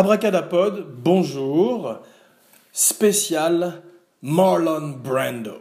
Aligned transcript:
Abracadapod, 0.00 0.86
bonjour. 1.04 1.98
Spécial 2.72 3.82
Marlon 4.22 4.94
Brando. 4.96 5.60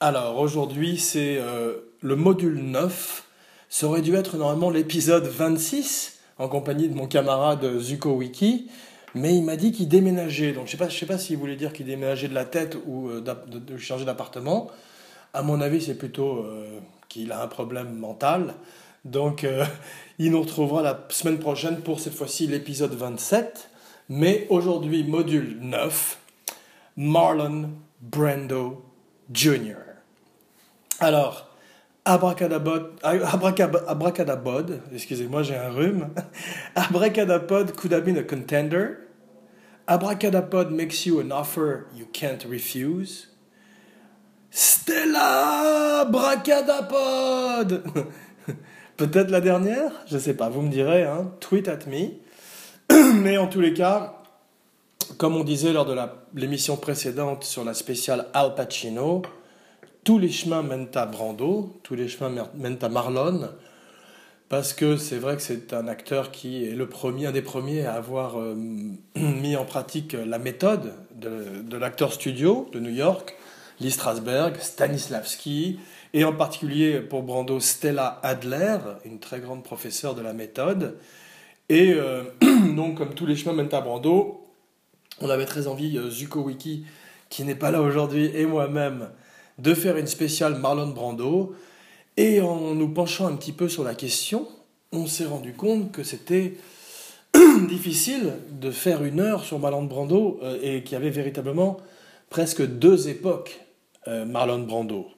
Alors 0.00 0.40
aujourd'hui 0.40 0.98
c'est 0.98 1.36
euh, 1.38 1.74
le 2.00 2.16
module 2.16 2.58
9. 2.58 3.24
Ça 3.68 3.86
aurait 3.86 4.02
dû 4.02 4.16
être 4.16 4.36
normalement 4.36 4.68
l'épisode 4.68 5.28
26 5.28 6.18
en 6.40 6.48
compagnie 6.48 6.88
de 6.88 6.94
mon 6.96 7.06
camarade 7.06 7.78
Zuko 7.78 8.10
Wiki. 8.14 8.68
Mais 9.14 9.36
il 9.36 9.44
m'a 9.44 9.54
dit 9.54 9.70
qu'il 9.70 9.86
déménageait. 9.86 10.50
Donc 10.50 10.66
je 10.66 10.76
ne 10.76 10.90
sais, 10.90 10.98
sais 10.98 11.06
pas 11.06 11.18
s'il 11.18 11.36
voulait 11.36 11.54
dire 11.54 11.72
qu'il 11.72 11.86
déménageait 11.86 12.26
de 12.26 12.34
la 12.34 12.44
tête 12.44 12.76
ou 12.84 13.10
euh, 13.10 13.20
de, 13.20 13.76
changer 13.76 14.04
d'appartement. 14.04 14.72
À 15.34 15.42
mon 15.42 15.60
avis 15.60 15.80
c'est 15.80 15.96
plutôt 15.96 16.38
euh, 16.38 16.80
qu'il 17.08 17.30
a 17.30 17.40
un 17.40 17.46
problème 17.46 17.94
mental. 17.94 18.54
Donc 19.04 19.46
il 20.18 20.30
nous 20.30 20.40
retrouvera 20.40 20.82
la 20.82 21.06
semaine 21.08 21.38
prochaine 21.38 21.80
pour 21.80 22.00
cette 22.00 22.14
fois-ci 22.14 22.46
l'épisode 22.46 22.94
27. 22.94 23.70
Mais 24.08 24.46
aujourd'hui, 24.50 25.04
module 25.04 25.58
9, 25.60 26.18
Marlon 26.96 27.70
Brando 28.00 28.84
Jr. 29.32 29.76
Alors, 31.00 31.48
abracadabod, 32.04 32.92
abracadabod, 33.02 34.82
excusez-moi, 34.92 35.42
j'ai 35.42 35.56
un 35.56 35.70
rhume. 35.70 36.10
Abracadapod 36.76 37.74
could 37.74 37.92
have 37.92 38.04
been 38.04 38.18
a 38.18 38.22
contender? 38.22 39.08
Abracadapod 39.88 40.70
makes 40.70 41.06
you 41.06 41.20
an 41.20 41.32
offer 41.32 41.86
you 41.94 42.06
can't 42.12 42.44
refuse. 42.44 43.28
Stella 44.50 46.04
Abracadapod 46.06 48.12
Peut-être 49.10 49.32
la 49.32 49.40
dernière 49.40 49.90
Je 50.06 50.16
sais 50.16 50.34
pas, 50.34 50.48
vous 50.48 50.62
me 50.62 50.70
direz, 50.70 51.02
hein, 51.02 51.32
tweet 51.40 51.66
at 51.66 51.80
me. 51.88 52.10
Mais 53.14 53.36
en 53.36 53.48
tous 53.48 53.60
les 53.60 53.74
cas, 53.74 54.14
comme 55.18 55.34
on 55.34 55.42
disait 55.42 55.72
lors 55.72 55.86
de 55.86 55.96
l'émission 56.36 56.76
précédente 56.76 57.42
sur 57.42 57.64
la 57.64 57.74
spéciale 57.74 58.28
Al 58.32 58.54
Pacino, 58.54 59.22
tous 60.04 60.20
les 60.20 60.30
chemins 60.30 60.62
mènent 60.62 60.86
à 60.94 61.06
Brando, 61.06 61.80
tous 61.82 61.96
les 61.96 62.06
chemins 62.06 62.48
mènent 62.54 62.78
à 62.80 62.88
Marlon, 62.88 63.48
parce 64.48 64.72
que 64.72 64.96
c'est 64.96 65.18
vrai 65.18 65.34
que 65.34 65.42
c'est 65.42 65.72
un 65.72 65.88
acteur 65.88 66.30
qui 66.30 66.64
est 66.64 66.76
le 66.76 66.88
premier, 66.88 67.26
un 67.26 67.32
des 67.32 67.42
premiers 67.42 67.84
à 67.84 67.94
avoir 67.94 68.38
euh, 68.38 68.54
mis 69.16 69.56
en 69.56 69.64
pratique 69.64 70.12
la 70.12 70.38
méthode 70.38 70.92
de, 71.16 71.60
de 71.60 71.76
l'acteur 71.76 72.12
studio 72.12 72.70
de 72.72 72.78
New 72.78 72.94
York, 72.94 73.34
Lee 73.82 73.90
Strasberg, 73.90 74.60
Stanislavski, 74.60 75.80
et 76.14 76.24
en 76.24 76.32
particulier 76.32 77.00
pour 77.00 77.22
Brando, 77.22 77.58
Stella 77.58 78.20
Adler, 78.22 78.78
une 79.04 79.18
très 79.18 79.40
grande 79.40 79.64
professeure 79.64 80.14
de 80.14 80.22
la 80.22 80.32
méthode. 80.32 80.98
Et 81.68 81.92
euh, 81.94 82.22
donc, 82.76 82.98
comme 82.98 83.14
tous 83.14 83.26
les 83.26 83.34
chemins 83.34 83.54
mènent 83.54 83.74
à 83.74 83.80
Brando, 83.80 84.46
on 85.20 85.28
avait 85.28 85.46
très 85.46 85.66
envie, 85.66 85.98
euh, 85.98 86.10
Zuko 86.10 86.42
Wiki, 86.42 86.84
qui 87.28 87.42
n'est 87.42 87.56
pas 87.56 87.72
là 87.72 87.82
aujourd'hui, 87.82 88.30
et 88.34 88.46
moi-même, 88.46 89.08
de 89.58 89.74
faire 89.74 89.96
une 89.96 90.06
spéciale 90.06 90.54
Marlon 90.54 90.88
Brando. 90.88 91.56
Et 92.16 92.40
en 92.40 92.74
nous 92.74 92.88
penchant 92.88 93.26
un 93.26 93.34
petit 93.34 93.52
peu 93.52 93.68
sur 93.68 93.82
la 93.82 93.94
question, 93.94 94.46
on 94.92 95.06
s'est 95.06 95.24
rendu 95.24 95.54
compte 95.54 95.90
que 95.90 96.04
c'était 96.04 96.54
difficile 97.68 98.34
de 98.60 98.70
faire 98.70 99.02
une 99.02 99.18
heure 99.18 99.42
sur 99.44 99.58
Marlon 99.58 99.84
Brando 99.84 100.38
euh, 100.44 100.58
et 100.62 100.84
qu'il 100.84 100.92
y 100.92 100.96
avait 100.96 101.10
véritablement 101.10 101.78
presque 102.30 102.64
deux 102.64 103.08
époques 103.08 103.61
Marlon 104.06 104.60
Brando 104.60 105.08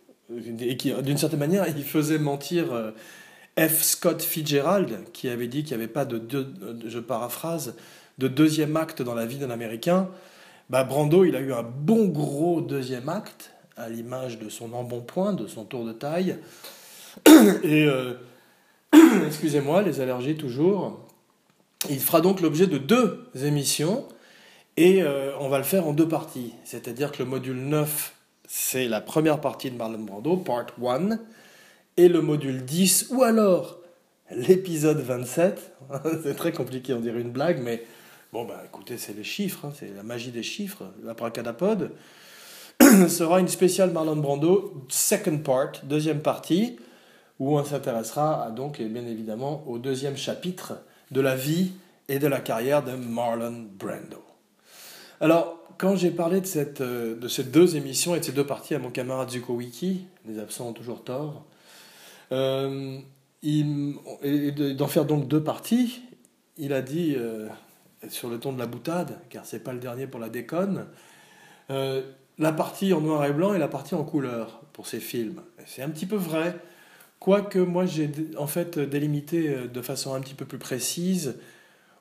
et 0.61 0.77
qui, 0.77 0.93
d'une 1.03 1.19
certaine 1.19 1.39
manière, 1.39 1.67
il 1.69 1.85
faisait 1.85 2.19
mentir 2.19 2.73
euh, 2.73 2.91
F. 3.59 3.83
Scott 3.83 4.23
Fitzgerald, 4.23 5.13
qui 5.13 5.29
avait 5.29 5.49
dit 5.49 5.65
qu'il 5.65 5.77
n'y 5.77 5.83
avait 5.83 5.93
pas 5.93 6.05
de, 6.05 6.47
je 6.87 6.99
paraphrase, 6.99 7.75
de 8.19 8.29
deuxième 8.29 8.77
acte 8.77 9.03
dans 9.03 9.15
la 9.15 9.27
vie 9.27 9.37
d'un 9.37 9.51
Américain. 9.51 10.09
Bah, 10.71 10.85
Brando, 10.85 11.25
il 11.25 11.37
a 11.37 11.41
eu 11.41 11.53
un 11.53 11.63
bon 11.63 12.07
gros 12.07 12.61
deuxième 12.61 13.09
acte, 13.09 13.51
à 13.77 13.89
l'image 13.89 14.39
de 14.39 14.49
son 14.49 14.73
embonpoint, 14.73 15.33
de 15.33 15.47
son 15.47 15.65
tour 15.65 15.85
de 15.85 15.93
taille. 15.93 16.39
Et, 17.63 17.85
euh, 17.85 18.15
excusez-moi, 19.27 19.83
les 19.83 20.01
allergies 20.01 20.37
toujours. 20.37 21.01
Il 21.91 22.01
fera 22.01 22.23
donc 22.23 22.41
l'objet 22.41 22.67
de 22.67 22.79
deux 22.79 23.29
émissions, 23.35 24.07
et 24.77 25.03
euh, 25.03 25.33
on 25.39 25.49
va 25.49 25.59
le 25.59 25.65
faire 25.65 25.87
en 25.87 25.93
deux 25.93 26.09
parties. 26.09 26.55
C'est-à-dire 26.65 27.13
que 27.13 27.23
le 27.23 27.29
module 27.29 27.59
9 27.59 28.14
c'est 28.47 28.89
la 28.89 29.01
première 29.01 29.41
partie 29.41 29.71
de 29.71 29.77
Marlon 29.77 30.01
Brando, 30.01 30.37
part 30.37 30.67
1, 30.83 31.19
et 31.97 32.09
le 32.09 32.21
module 32.21 32.65
10, 32.65 33.09
ou 33.11 33.23
alors 33.23 33.79
l'épisode 34.31 35.01
27. 35.01 35.73
c'est 36.23 36.37
très 36.37 36.53
compliqué, 36.53 36.93
on 36.95 37.01
dirait 37.01 37.21
une 37.21 37.31
blague, 37.31 37.61
mais 37.63 37.85
bon, 38.33 38.45
bah 38.45 38.63
écoutez, 38.65 38.99
c'est 38.99 39.17
les 39.17 39.25
chiffres, 39.25 39.67
hein, 39.67 39.73
c'est 39.79 39.95
la 39.95 40.03
magie 40.03 40.31
des 40.31 40.43
chiffres, 40.43 40.85
la 41.05 41.15
bracadapod. 41.15 41.93
sera 43.09 43.41
une 43.41 43.49
spéciale 43.49 43.91
Marlon 43.91 44.17
Brando, 44.17 44.85
second 44.89 45.39
part, 45.39 45.73
deuxième 45.85 46.21
partie, 46.21 46.77
où 47.39 47.57
on 47.59 47.65
s'intéressera 47.65 48.51
donc 48.51 48.81
bien 48.81 49.07
évidemment 49.07 49.65
au 49.67 49.79
deuxième 49.79 50.17
chapitre 50.17 50.75
de 51.11 51.21
la 51.21 51.37
vie 51.37 51.73
et 52.09 52.19
de 52.19 52.27
la 52.27 52.41
carrière 52.41 52.83
de 52.83 52.93
Marlon 52.93 53.67
Brando. 53.79 54.23
Alors, 55.21 55.64
quand 55.79 55.97
j'ai 55.97 56.11
parlé 56.11 56.41
de, 56.41 56.47
cette, 56.47 56.81
euh, 56.81 57.17
de 57.17 57.29
ces 57.29 57.45
deux 57.45 57.77
émissions 57.77 58.15
et 58.15 58.21
de 58.21 58.25
ces 58.25 58.33
deux 58.33 58.47
parties 58.47 58.75
à 58.75 58.79
mon 58.79 58.91
camarade 58.91 59.31
Zuko 59.31 59.55
Wiki, 59.55 60.07
les 60.27 60.39
absents 60.39 60.69
ont 60.69 60.73
toujours 60.73 61.05
tort, 61.05 61.45
euh, 62.33 62.99
et 63.43 63.63
d'en 64.75 64.87
faire 64.87 65.05
donc 65.05 65.29
deux 65.29 65.43
parties, 65.43 66.03
il 66.57 66.73
a 66.73 66.83
dit, 66.83 67.15
euh, 67.17 67.49
sur 68.09 68.31
le 68.31 68.39
ton 68.39 68.53
de 68.53 68.59
la 68.59 68.67
boutade, 68.67 69.19
car 69.29 69.45
c'est 69.45 69.61
pas 69.61 69.73
le 69.73 69.81
dernier 69.81 70.07
pour 70.07 70.21
la 70.21 70.29
déconne, 70.29 70.87
la 71.69 72.53
partie 72.53 72.93
en 72.93 73.01
noir 73.01 73.25
et 73.25 73.33
blanc 73.33 73.55
et 73.55 73.59
la 73.59 73.69
partie 73.69 73.95
en 73.95 74.05
couleur 74.05 74.63
pour 74.73 74.87
ces 74.87 75.01
films. 75.01 75.41
C'est 75.67 75.83
un 75.83 75.89
petit 75.89 76.07
peu 76.07 76.17
vrai, 76.17 76.59
quoique 77.21 77.59
moi 77.59 77.87
j'ai 77.87 78.11
en 78.39 78.47
fait 78.47 78.79
délimité 78.79 79.69
de 79.69 79.83
façon 79.83 80.15
un 80.15 80.21
petit 80.21 80.35
peu 80.35 80.45
plus 80.45 80.59
précise 80.59 81.37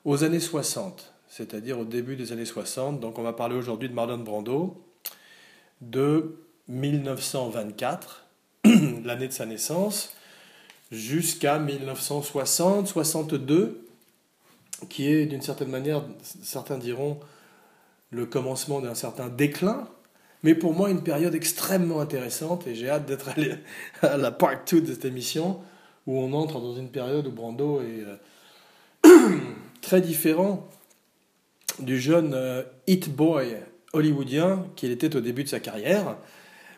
aux 0.04 0.24
années 0.24 0.40
60 0.40 1.13
c'est-à-dire 1.36 1.80
au 1.80 1.84
début 1.84 2.14
des 2.14 2.30
années 2.30 2.44
60. 2.44 3.00
Donc 3.00 3.18
on 3.18 3.24
va 3.24 3.32
parler 3.32 3.56
aujourd'hui 3.56 3.88
de 3.88 3.94
Marlon 3.94 4.18
Brando, 4.18 4.80
de 5.80 6.36
1924, 6.68 8.26
l'année 9.04 9.26
de 9.26 9.32
sa 9.32 9.44
naissance, 9.44 10.14
jusqu'à 10.92 11.58
1960-62, 11.58 13.78
qui 14.88 15.08
est 15.08 15.26
d'une 15.26 15.42
certaine 15.42 15.70
manière, 15.70 16.04
certains 16.22 16.78
diront, 16.78 17.18
le 18.10 18.26
commencement 18.26 18.80
d'un 18.80 18.94
certain 18.94 19.28
déclin, 19.28 19.88
mais 20.44 20.54
pour 20.54 20.72
moi 20.72 20.88
une 20.88 21.02
période 21.02 21.34
extrêmement 21.34 22.00
intéressante, 22.00 22.68
et 22.68 22.76
j'ai 22.76 22.88
hâte 22.88 23.06
d'être 23.06 23.30
allé 23.30 23.56
à 24.02 24.16
la 24.16 24.30
part 24.30 24.54
2 24.70 24.82
de 24.82 24.86
cette 24.86 25.04
émission, 25.04 25.58
où 26.06 26.16
on 26.16 26.32
entre 26.32 26.60
dans 26.60 26.76
une 26.76 26.90
période 26.90 27.26
où 27.26 27.32
Brando 27.32 27.80
est 27.80 28.04
euh, 29.04 29.38
très 29.80 30.00
différent 30.00 30.68
du 31.78 32.00
jeune 32.00 32.34
euh, 32.34 32.62
hit 32.86 33.14
boy 33.14 33.56
hollywoodien 33.92 34.66
qu'il 34.76 34.90
était 34.90 35.14
au 35.16 35.20
début 35.20 35.44
de 35.44 35.48
sa 35.48 35.60
carrière. 35.60 36.16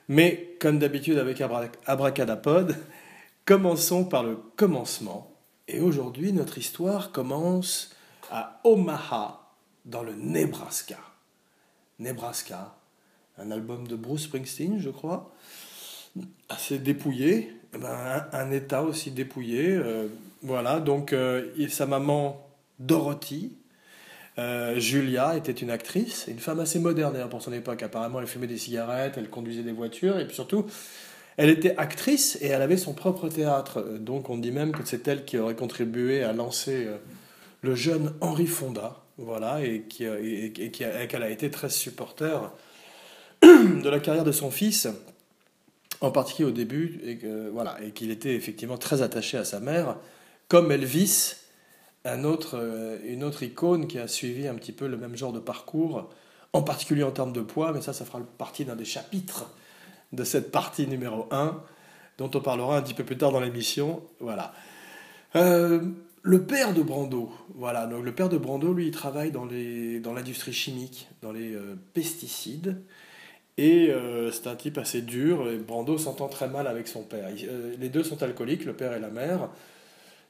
Mais 0.08 0.56
comme 0.60 0.78
d'habitude 0.78 1.18
avec 1.18 1.42
Abracadapod, 1.86 2.76
commençons 3.44 4.04
par 4.04 4.22
le 4.22 4.36
commencement. 4.56 5.32
Et 5.68 5.80
aujourd'hui, 5.80 6.32
notre 6.32 6.58
histoire 6.58 7.10
commence 7.10 7.90
à 8.30 8.60
Omaha, 8.64 9.42
dans 9.84 10.02
le 10.02 10.14
Nebraska. 10.14 10.98
Nebraska, 11.98 12.74
un 13.38 13.50
album 13.50 13.86
de 13.86 13.96
Bruce 13.96 14.24
Springsteen, 14.24 14.80
je 14.80 14.90
crois, 14.90 15.32
assez 16.48 16.78
dépouillé, 16.78 17.52
eh 17.74 17.78
ben, 17.78 18.26
un, 18.32 18.50
état 18.50 18.82
aussi 18.82 19.10
dépouillé. 19.10 19.70
Euh, 19.70 20.08
voilà, 20.42 20.80
donc 20.80 21.12
euh, 21.12 21.50
sa 21.68 21.86
maman 21.86 22.46
Dorothy, 22.78 23.56
euh, 24.38 24.78
Julia 24.78 25.36
était 25.36 25.52
une 25.52 25.70
actrice, 25.70 26.26
une 26.28 26.38
femme 26.38 26.60
assez 26.60 26.78
moderne 26.78 27.16
pour 27.30 27.42
son 27.42 27.52
époque. 27.52 27.82
Apparemment, 27.82 28.20
elle 28.20 28.26
fumait 28.26 28.46
des 28.46 28.58
cigarettes, 28.58 29.14
elle 29.16 29.30
conduisait 29.30 29.62
des 29.62 29.72
voitures, 29.72 30.18
et 30.18 30.26
puis 30.26 30.34
surtout, 30.34 30.66
elle 31.38 31.48
était 31.48 31.76
actrice 31.76 32.38
et 32.42 32.48
elle 32.48 32.62
avait 32.62 32.76
son 32.76 32.92
propre 32.92 33.28
théâtre. 33.28 33.82
Donc, 33.98 34.28
on 34.28 34.36
dit 34.36 34.52
même 34.52 34.72
que 34.72 34.80
c'est 34.84 35.08
elle 35.08 35.24
qui 35.24 35.38
aurait 35.38 35.54
contribué 35.54 36.22
à 36.22 36.32
lancer 36.32 36.84
euh, 36.86 36.98
le 37.62 37.74
jeune 37.74 38.12
Henri 38.20 38.46
Fonda, 38.46 39.02
voilà, 39.16 39.64
et 39.64 39.84
qu'elle 39.88 41.22
a 41.22 41.30
été 41.30 41.50
très 41.50 41.70
supporter 41.70 42.52
de 43.42 43.88
la 43.88 44.00
carrière 44.00 44.24
de 44.24 44.32
son 44.32 44.50
fils, 44.50 44.86
en 46.02 46.10
particulier 46.10 46.50
au 46.50 46.52
début, 46.52 47.00
et 47.02 47.18
voilà, 47.50 47.78
et 47.82 47.92
qu'il 47.92 48.10
était 48.10 48.34
effectivement 48.34 48.76
très 48.76 49.00
attaché 49.00 49.38
à 49.38 49.46
sa 49.46 49.58
mère, 49.58 49.96
comme 50.48 50.70
Elvis 50.70 51.36
un 52.06 52.24
autre, 52.24 52.58
euh, 52.58 52.98
une 53.04 53.24
autre 53.24 53.42
icône 53.42 53.86
qui 53.86 53.98
a 53.98 54.08
suivi 54.08 54.46
un 54.46 54.54
petit 54.54 54.72
peu 54.72 54.86
le 54.86 54.96
même 54.96 55.16
genre 55.16 55.32
de 55.32 55.40
parcours, 55.40 56.08
en 56.52 56.62
particulier 56.62 57.02
en 57.02 57.10
termes 57.10 57.32
de 57.32 57.40
poids, 57.40 57.72
mais 57.72 57.80
ça, 57.80 57.92
ça 57.92 58.04
fera 58.04 58.20
partie 58.38 58.64
d'un 58.64 58.76
des 58.76 58.84
chapitres 58.84 59.50
de 60.12 60.24
cette 60.24 60.50
partie 60.50 60.86
numéro 60.86 61.26
1, 61.30 61.60
dont 62.18 62.30
on 62.34 62.40
parlera 62.40 62.78
un 62.78 62.82
petit 62.82 62.94
peu 62.94 63.04
plus 63.04 63.18
tard 63.18 63.32
dans 63.32 63.40
l'émission. 63.40 64.02
Voilà. 64.20 64.54
Euh, 65.34 65.80
le 66.22 66.42
père 66.42 66.72
de 66.74 66.82
Brando, 66.82 67.30
voilà, 67.54 67.86
donc 67.86 68.04
le 68.04 68.12
père 68.12 68.28
de 68.28 68.38
Brando, 68.38 68.72
lui, 68.72 68.86
il 68.86 68.92
travaille 68.92 69.30
dans, 69.30 69.44
les, 69.44 70.00
dans 70.00 70.12
l'industrie 70.12 70.52
chimique, 70.52 71.08
dans 71.22 71.32
les 71.32 71.54
euh, 71.54 71.76
pesticides. 71.94 72.82
Et 73.58 73.90
c'est 74.32 74.48
un 74.48 74.54
type 74.54 74.76
assez 74.76 75.00
dur. 75.00 75.48
Et 75.48 75.56
Brando 75.56 75.96
s'entend 75.96 76.28
très 76.28 76.46
mal 76.46 76.66
avec 76.66 76.86
son 76.86 77.02
père. 77.02 77.30
Les 77.78 77.88
deux 77.88 78.04
sont 78.04 78.22
alcooliques, 78.22 78.66
le 78.66 78.74
père 78.74 78.92
et 78.92 79.00
la 79.00 79.08
mère. 79.08 79.48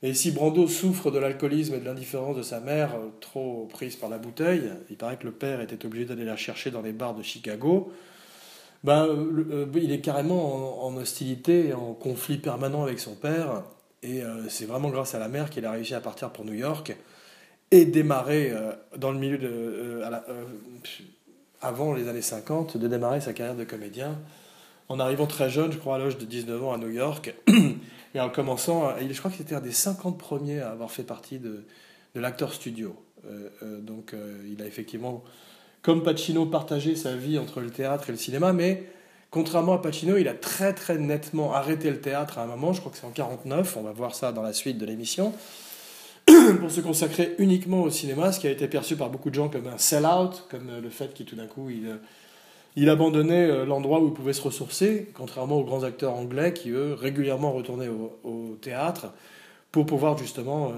Et 0.03 0.15
si 0.15 0.31
Brando 0.31 0.69
souffre 0.69 1.11
de 1.11 1.19
l'alcoolisme 1.19 1.75
et 1.75 1.81
de 1.81 1.85
l'indifférence 1.85 2.37
de 2.37 2.43
sa 2.43 2.61
mère, 2.61 2.97
trop 3.21 3.67
prise 3.73 3.97
par 3.97 4.11
la 4.11 4.19
bouteille, 4.19 4.71
il 4.91 4.97
paraît 4.97 5.17
que 5.17 5.25
le 5.25 5.33
père 5.33 5.61
était 5.61 5.87
obligé 5.87 6.05
d'aller 6.05 6.25
la 6.25 6.37
chercher 6.37 6.71
dans 6.71 6.83
les 6.83 6.93
bars 6.93 7.15
de 7.15 7.23
Chicago. 7.23 7.91
Ben, 8.85 9.09
il 9.75 9.91
est 9.91 10.01
carrément 10.01 10.87
en, 10.87 10.97
hostilité, 10.97 11.73
en 11.73 11.95
conflit 11.95 12.37
permanent 12.37 12.83
avec 12.83 13.01
son 13.01 13.15
père. 13.15 13.63
Et 14.03 14.23
euh, 14.23 14.49
c'est 14.49 14.67
vraiment 14.67 14.91
grâce 14.91 15.15
à 15.15 15.19
la 15.19 15.29
mère 15.29 15.51
qu'il 15.51 15.65
a 15.65 15.73
réussi 15.73 15.95
à 15.95 16.01
partir 16.01 16.31
pour 16.31 16.45
New 16.45 16.53
York 16.53 16.95
et 17.71 17.85
démarrer 17.85 18.51
euh, 18.53 18.73
dans 18.97 19.11
le 19.11 19.19
milieu. 19.19 19.39
Euh, 19.43 20.09
avant 21.63 21.95
les 21.95 22.07
années 22.07 22.23
50, 22.23 22.77
de 22.77 22.87
démarrer 22.87 23.21
sa 23.21 23.33
carrière 23.33 23.57
de 23.57 23.65
comédien 23.65 24.19
en 24.89 25.01
arrivant 25.01 25.27
très 25.27 25.51
jeune, 25.51 25.73
je 25.73 25.79
crois 25.79 25.97
à 25.97 25.99
l'âge 25.99 26.19
de 26.19 26.25
19 26.25 26.63
ans 26.63 26.73
à 26.73 26.79
New 26.79 26.91
York, 26.91 27.35
et 28.17 28.21
en 28.21 28.31
commençant, 28.31 28.93
je 28.99 29.19
crois 29.19 29.31
qu'il 29.31 29.43
était 29.43 29.55
un 29.55 29.61
des 29.61 29.73
50 29.73 30.19
premiers 30.19 30.61
à 30.61 30.71
avoir 30.71 30.91
fait 30.91 31.03
partie 31.03 31.39
de, 31.39 31.65
l'acteur 32.15 32.53
studio. 32.55 32.97
donc 33.83 34.15
il 34.51 34.63
a 34.63 34.67
effectivement, 34.67 35.23
comme 35.83 36.03
Pacino, 36.03 36.47
partagé 36.47 36.97
sa 36.97 37.15
vie 37.15 37.39
entre 37.39 37.61
le 37.61 37.71
théâtre 37.71 38.09
et 38.09 38.13
le 38.13 38.19
cinéma, 38.19 38.55
mais 38.55 38.87
Contrairement 39.31 39.75
à 39.75 39.79
Pacino, 39.79 40.17
il 40.17 40.29
a 40.29 40.35
très 40.35 40.73
très 40.73 40.97
nettement 40.97 41.53
arrêté 41.53 41.91
le 41.91 42.01
théâtre 42.01 42.39
à 42.39 42.45
un 42.45 42.47
moment, 42.47 42.73
je 42.73 42.81
crois 42.81 42.93
que 42.93 42.99
c'est 42.99 43.07
en 43.07 43.11
49, 43.11 43.77
on 43.77 43.83
va 43.83 43.93
voir 43.93 44.15
ça 44.15 44.33
dans 44.33 44.43
la 44.43 44.53
suite 44.53 44.79
de 44.79 44.87
l'émission, 44.87 45.35
pour 46.61 46.71
se 46.71 46.81
consacrer 46.81 47.35
uniquement 47.39 47.83
au 47.83 47.91
cinéma, 47.91 48.33
ce 48.33 48.41
qui 48.41 48.47
a 48.47 48.51
été 48.51 48.69
perçu 48.69 48.97
par 48.97 49.11
beaucoup 49.11 49.31
de 49.31 49.35
gens 49.35 49.49
comme 49.49 49.67
un 49.67 49.79
sell-out, 49.79 50.47
comme 50.49 50.71
euh, 50.71 50.81
le 50.81 50.91
fait 50.91 51.13
qu'il 51.13 51.27
tout 51.27 51.37
d'un 51.37 51.47
coup 51.47 51.69
il, 51.71 51.87
euh, 51.87 51.97
il 52.77 52.89
abandonnait 52.89 53.47
euh, 53.47 53.65
l'endroit 53.65 54.01
où 54.01 54.09
il 54.09 54.13
pouvait 54.13 54.33
se 54.33 54.43
ressourcer, 54.43 55.11
contrairement 55.15 55.57
aux 55.57 55.65
grands 55.65 55.83
acteurs 55.83 56.15
anglais 56.15 56.53
qui 56.53 56.71
eux 56.71 56.95
régulièrement 56.95 57.53
retournaient 57.53 57.89
au, 57.89 58.59
théâtre 58.61 59.13
pour 59.73 59.87
pouvoir 59.87 60.17
justement 60.17 60.73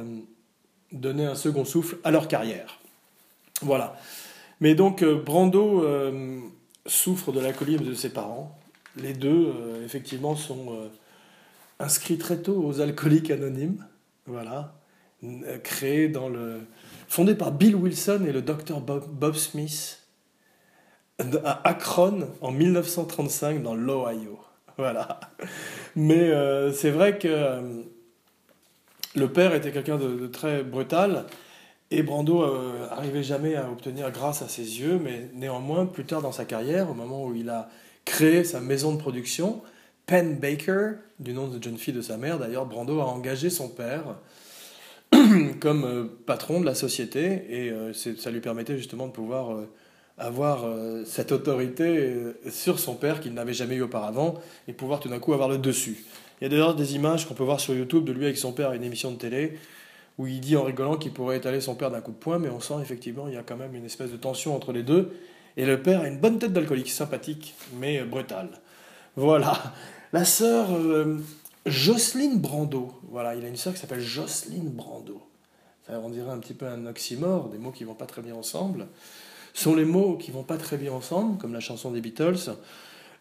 donner 0.91 1.25
un 1.25 1.37
second 1.37 1.65
souffle 1.65 1.99
à 2.03 2.11
leur 2.11 2.27
carrière. 2.27 2.81
Voilà. 3.63 3.97
Mais 4.61 4.75
donc 4.75 5.05
Brando 5.05 5.85
souffre 6.89 7.33
de 7.33 7.41
l'alcoolisme 7.41 7.85
de 7.85 7.95
ses 7.95 8.11
parents. 8.11 8.59
Les 8.97 9.13
deux, 9.13 9.53
euh, 9.55 9.85
effectivement, 9.85 10.35
sont 10.35 10.73
euh, 10.73 10.89
inscrits 11.79 12.19
très 12.19 12.39
tôt 12.39 12.63
aux 12.63 12.81
alcooliques 12.81 13.31
anonymes. 13.31 13.85
Voilà. 14.27 14.75
Euh, 15.25 15.59
créé 15.59 16.09
dans 16.09 16.29
le. 16.29 16.61
Fondé 17.09 17.35
par 17.35 17.53
Bill 17.53 17.77
Wilson 17.77 18.25
et 18.27 18.33
le 18.33 18.43
docteur 18.43 18.81
Bob, 18.81 19.35
Smith 19.35 20.03
à 21.45 21.69
Akron 21.69 22.29
en 22.41 22.53
1935 22.53 23.63
dans 23.63 23.75
l'Ohio. 23.75 24.39
Voilà. 24.77 25.21
Mais 25.97 26.31
c'est 26.73 26.91
vrai 26.91 27.19
que 27.19 27.61
le 29.17 29.33
père 29.33 29.55
était 29.55 29.73
quelqu'un 29.73 29.97
de, 29.97 30.27
très 30.29 30.63
brutal 30.63 31.27
et 31.91 32.03
Brando 32.03 32.43
euh, 32.43 32.87
arrivait 32.91 33.23
jamais 33.23 33.57
à 33.57 33.71
obtenir 33.71 34.11
grâce 34.11 34.43
à 34.43 34.49
ses 34.49 34.81
yeux, 34.81 35.01
mais 35.03 35.31
néanmoins, 35.35 35.87
plus 35.87 36.05
tard 36.05 36.21
dans 36.21 36.33
sa 36.33 36.45
carrière, 36.45 36.91
au 36.91 36.95
moment 36.95 37.25
où 37.25 37.35
il 37.35 37.49
a 37.49 37.71
créé 38.05 38.45
sa 38.45 38.61
maison 38.61 38.93
de 38.93 38.99
production, 38.99 39.63
Penn 40.07 40.37
Baker, 40.37 40.93
du 41.19 41.33
nom 41.33 41.49
de 41.49 41.63
jeune 41.63 41.79
fille 41.79 41.95
de 41.95 42.03
sa 42.03 42.19
mère 42.19 42.39
d'ailleurs, 42.39 42.67
Brando 42.67 43.01
a 43.01 43.05
engagé 43.05 43.49
son 43.49 43.69
père 43.69 44.17
comme 45.61 45.85
euh, 45.85 46.05
patron 46.27 46.61
de 46.61 46.67
la 46.67 46.75
société, 46.75 47.47
et 47.49 47.71
euh, 47.71 47.93
ça 47.95 48.31
lui 48.31 48.41
permettait 48.41 48.77
justement 48.77 49.07
de 49.07 49.13
pouvoir 49.13 49.57
euh, 50.19 50.27
avoir 50.27 50.65
cette 51.05 51.33
autorité 51.33 52.15
sur 52.51 52.79
son 52.79 52.95
père 52.95 53.21
qu'il 53.21 53.35
n'avait 53.35 53.53
jamais 53.53 53.77
eu 53.77 53.83
auparavant, 53.83 54.35
et 54.67 54.73
pouvoir 54.73 55.01
tout 55.01 55.09
d'un 55.09 55.19
coup 55.19 55.33
avoir 55.33 55.49
le 55.49 55.59
dessus. 55.59 56.05
Il 56.41 56.45
y 56.45 56.47
a 56.47 56.51
d'ailleurs 56.51 56.75
des 56.75 56.95
images 56.95 57.27
qu'on 57.27 57.35
peut 57.35 57.45
voir 57.45 57.61
sur 57.61 57.75
YouTube 57.75 58.05
de 58.05 58.13
lui 58.13 58.25
avec 58.25 58.39
son 58.39 58.53
père 58.53 58.71
à 58.71 58.77
une 58.77 58.85
émission 58.85 59.11
de 59.11 59.17
télé, 59.17 59.59
où 60.19 60.27
il 60.27 60.41
dit 60.41 60.57
en 60.57 60.65
rigolant 60.65 60.97
qu'il 60.97 61.13
pourrait 61.13 61.37
étaler 61.37 61.61
son 61.61 61.75
père 61.75 61.91
d'un 61.91 62.01
coup 62.01 62.11
de 62.11 62.17
poing, 62.17 62.39
mais 62.39 62.49
on 62.49 62.61
sent 62.61 62.75
effectivement 62.83 63.29
il 63.29 63.35
y 63.35 63.37
a 63.37 63.43
quand 63.43 63.57
même 63.57 63.75
une 63.75 63.85
espèce 63.85 64.11
de 64.11 64.17
tension 64.17 64.55
entre 64.55 64.73
les 64.73 64.83
deux. 64.83 65.13
Et 65.57 65.67
le 65.67 65.83
père 65.83 66.03
a 66.03 66.09
une 66.09 66.19
bonne 66.19 66.39
tête 66.39 66.53
d'alcoolique, 66.53 66.91
sympathique, 66.91 67.55
mais 67.79 68.03
brutale. 68.05 68.51
Voilà. 69.17 69.75
La 70.13 70.25
sœur 70.25 70.73
euh, 70.73 71.19
Jocelyne 71.67 72.39
Brando. 72.39 72.93
Voilà, 73.11 73.35
il 73.35 73.45
a 73.45 73.49
une 73.49 73.57
sœur 73.57 73.75
qui 73.75 73.81
s'appelle 73.81 74.01
Jocelyne 74.01 74.71
Brando. 74.71 75.21
Ça, 75.87 76.01
on 76.05 76.11
dirait 76.11 76.31
un 76.31 76.39
petit 76.39 76.55
peu 76.55 76.67
un 76.67 76.87
oxymore, 76.87 77.49
des 77.49 77.59
mots 77.59 77.73
qui 77.73 77.85
vont 77.85 77.95
pas 77.95 78.07
très 78.07 78.23
bien 78.23 78.35
ensemble. 78.35 78.87
Sont 79.55 79.75
les 79.75 79.85
mots 79.85 80.17
qui 80.17 80.31
vont 80.31 80.45
pas 80.45 80.57
très 80.57 80.77
bien 80.77 80.93
ensemble, 80.93 81.39
comme 81.39 81.53
la 81.53 81.61
chanson 81.61 81.91
des 81.91 82.01
Beatles. 82.01 82.51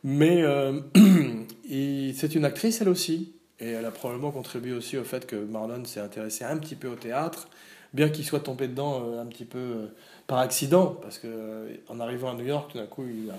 Mais 0.03 0.41
euh, 0.43 0.79
c'est 2.13 2.35
une 2.35 2.45
actrice, 2.45 2.81
elle 2.81 2.89
aussi. 2.89 3.33
Et 3.59 3.71
elle 3.71 3.85
a 3.85 3.91
probablement 3.91 4.31
contribué 4.31 4.73
aussi 4.73 4.97
au 4.97 5.03
fait 5.03 5.25
que 5.25 5.35
Marlon 5.35 5.83
s'est 5.85 5.99
intéressé 5.99 6.43
un 6.43 6.57
petit 6.57 6.75
peu 6.75 6.87
au 6.87 6.95
théâtre, 6.95 7.47
bien 7.93 8.09
qu'il 8.09 8.23
soit 8.23 8.41
tombé 8.41 8.67
dedans 8.67 9.01
euh, 9.03 9.21
un 9.21 9.25
petit 9.25 9.45
peu 9.45 9.57
euh, 9.57 9.87
par 10.27 10.37
accident, 10.37 10.95
parce 11.01 11.17
que 11.17 11.67
en 11.87 11.99
arrivant 11.99 12.29
à 12.29 12.35
New 12.35 12.45
York, 12.45 12.71
tout 12.71 12.77
d'un 12.77 12.85
coup, 12.85 13.03
il 13.07 13.31
a... 13.31 13.35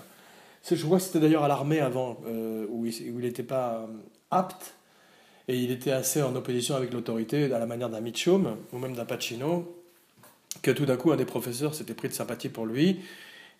Je 0.71 0.85
vois 0.85 0.99
que 0.99 1.05
c'était 1.05 1.21
d'ailleurs 1.21 1.45
à 1.45 1.49
l'armée 1.49 1.81
avant, 1.81 2.19
où 2.69 2.85
il 2.85 3.17
n'était 3.17 3.45
pas 3.45 3.89
apte, 4.31 4.75
et 5.47 5.57
il 5.57 5.71
était 5.71 5.93
assez 5.93 6.21
en 6.21 6.37
opposition 6.37 6.75
avec 6.75 6.93
l'autorité, 6.93 7.51
à 7.51 7.59
la 7.59 7.65
manière 7.65 7.89
d'un 7.89 8.01
Mitchum, 8.01 8.57
ou 8.73 8.79
même 8.79 8.95
d'un 8.95 9.07
Pacino, 9.07 9.78
que 10.63 10.71
tout 10.71 10.87
d'un 10.87 10.97
coup, 10.97 11.13
un 11.13 11.17
des 11.17 11.25
professeurs 11.25 11.75
s'était 11.75 11.95
pris 11.95 12.09
de 12.09 12.15
sympathie 12.15 12.49
pour 12.49 12.67
lui, 12.67 13.01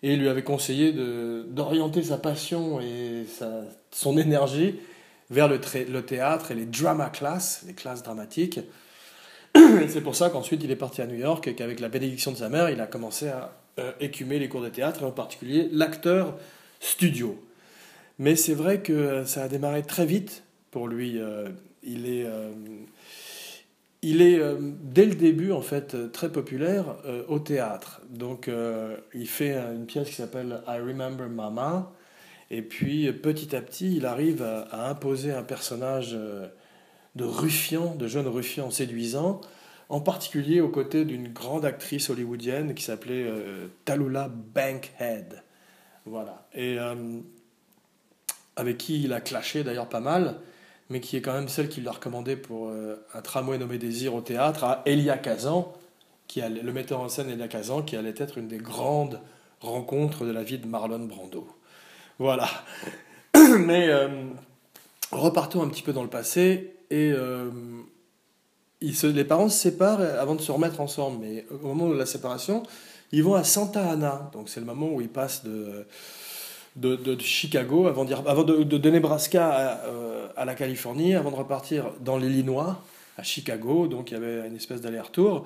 et 0.01 0.15
lui 0.15 0.29
avait 0.29 0.43
conseillé 0.43 0.93
d'orienter 0.93 2.03
sa 2.03 2.17
passion 2.17 2.79
et 2.79 3.25
sa, 3.27 3.63
son 3.91 4.17
énergie 4.17 4.75
vers 5.29 5.47
le, 5.47 5.59
le, 5.91 6.01
théâtre 6.01 6.51
et 6.51 6.55
les 6.55 6.65
drama 6.65 7.09
classes, 7.09 7.63
les 7.67 7.73
classes 7.73 8.01
dramatiques. 8.01 8.61
c'est 9.87 10.01
pour 10.01 10.15
ça 10.15 10.29
qu'ensuite 10.29 10.63
il 10.63 10.71
est 10.71 10.75
parti 10.75 11.01
à 11.01 11.07
New 11.07 11.17
York 11.17 11.47
et 11.47 11.55
qu'avec 11.55 11.79
la 11.79 11.89
bénédiction 11.89 12.31
de 12.31 12.37
sa 12.37 12.49
mère, 12.49 12.69
il 12.69 12.79
a 12.81 12.87
commencé 12.87 13.27
à 13.27 13.51
euh, 13.79 13.91
écumer 13.99 14.39
les 14.39 14.49
cours 14.49 14.61
de 14.61 14.69
théâtre 14.69 15.03
et 15.03 15.05
en 15.05 15.11
particulier 15.11 15.69
l'acteur 15.71 16.37
studio. 16.79 17.41
Mais 18.17 18.35
c'est 18.35 18.53
vrai 18.53 18.81
que 18.81 19.23
ça 19.25 19.43
a 19.43 19.47
démarré 19.47 19.83
très 19.83 20.05
vite 20.05 20.43
pour 20.71 20.87
lui. 20.87 21.19
Euh, 21.19 21.49
il 21.83 22.07
est, 22.07 22.25
euh, 22.25 22.49
il 24.01 24.21
est 24.21 24.39
dès 24.81 25.05
le 25.05 25.15
début 25.15 25.51
en 25.51 25.61
fait 25.61 26.11
très 26.11 26.31
populaire 26.31 26.95
au 27.27 27.39
théâtre. 27.39 28.01
Donc 28.09 28.49
il 29.13 29.27
fait 29.27 29.55
une 29.55 29.85
pièce 29.85 30.09
qui 30.09 30.15
s'appelle 30.15 30.61
I 30.67 30.79
Remember 30.79 31.27
Mama 31.27 31.91
et 32.51 32.61
puis 32.61 33.11
petit 33.13 33.55
à 33.55 33.61
petit, 33.61 33.95
il 33.95 34.05
arrive 34.05 34.41
à, 34.41 34.89
imposer 34.89 35.31
un 35.31 35.43
personnage 35.43 36.11
euh, 36.13 36.47
de 37.15 37.23
ruffian, 37.23 37.95
de 37.95 38.07
jeune 38.07 38.27
ruffian 38.27 38.71
séduisant, 38.71 39.41
en 39.89 40.01
particulier 40.01 40.61
aux 40.61 40.69
côtés 40.69 41.05
d'une 41.05 41.31
grande 41.31 41.65
actrice 41.65 42.09
hollywoodienne 42.09 42.73
qui 42.73 42.83
s'appelait 42.83 43.25
euh, 43.27 43.67
Talula 43.85 44.29
Bankhead. 44.29 45.43
Voilà. 46.05 46.47
Et 46.53 46.79
euh, 46.79 46.95
avec 48.55 48.77
qui 48.77 49.03
il 49.03 49.13
a 49.13 49.21
clashé 49.21 49.63
d'ailleurs 49.63 49.89
pas 49.89 49.99
mal, 49.99 50.39
mais 50.89 50.99
qui 51.01 51.17
est 51.17 51.21
quand 51.21 51.33
même 51.33 51.49
celle 51.49 51.69
qui 51.69 51.81
l'a 51.81 51.91
recommandé 51.91 52.35
pour 52.35 52.71
un 52.71 53.21
tramway 53.21 53.57
nommé 53.57 53.77
Désir 53.77 54.15
au 54.15 54.21
théâtre 54.21 54.63
à 54.63 54.81
Elia 54.85 55.17
Kazan, 55.17 55.73
qui 56.27 56.41
a, 56.41 56.49
le 56.49 56.71
metteur 56.71 56.99
en 57.01 57.09
scène 57.09 57.29
Elia 57.29 57.47
Kazan, 57.47 57.81
qui 57.83 57.95
allait 57.95 58.15
être 58.17 58.37
une 58.37 58.47
des 58.47 58.57
grandes 58.57 59.19
rencontres 59.61 60.25
de 60.25 60.31
la 60.31 60.43
vie 60.43 60.57
de 60.57 60.67
Marlon 60.67 60.99
Brando. 60.99 61.47
Voilà. 62.17 62.49
Mais 63.59 63.87
euh, 63.89 64.07
repartons 65.11 65.61
un 65.61 65.69
petit 65.69 65.81
peu 65.81 65.93
dans 65.93 66.03
le 66.03 66.09
passé 66.09 66.75
et 66.89 67.11
euh, 67.11 67.49
les 68.81 69.23
parents 69.23 69.49
se 69.49 69.57
séparent 69.57 70.01
avant 70.01 70.35
de 70.35 70.41
se 70.41 70.51
remettre 70.51 70.81
ensemble. 70.81 71.25
Mais 71.25 71.45
au 71.49 71.67
moment 71.67 71.89
de 71.89 71.95
la 71.95 72.05
séparation, 72.05 72.63
ils 73.11 73.23
vont 73.23 73.35
à 73.35 73.43
Santa 73.43 73.89
Ana. 73.89 74.29
Donc 74.33 74.49
c'est 74.49 74.59
le 74.59 74.65
moment 74.65 74.87
où 74.87 75.01
ils 75.01 75.09
passent 75.09 75.43
de, 75.43 75.85
de, 76.75 77.17
Chicago, 77.19 77.87
avant, 77.87 78.05
avant 78.07 78.43
de, 78.43 78.63
de, 78.63 78.89
Nebraska 78.89 79.81
euh, 79.85 80.27
à, 80.35 80.45
la 80.45 80.55
Californie, 80.55 81.15
avant 81.15 81.31
de 81.31 81.35
repartir 81.35 81.91
dans 82.01 82.17
l'Illinois, 82.17 82.81
à 83.17 83.23
Chicago. 83.23 83.87
Donc 83.87 84.11
il 84.11 84.13
y 84.13 84.17
avait 84.17 84.47
une 84.47 84.55
espèce 84.55 84.81
d'aller-retour. 84.81 85.45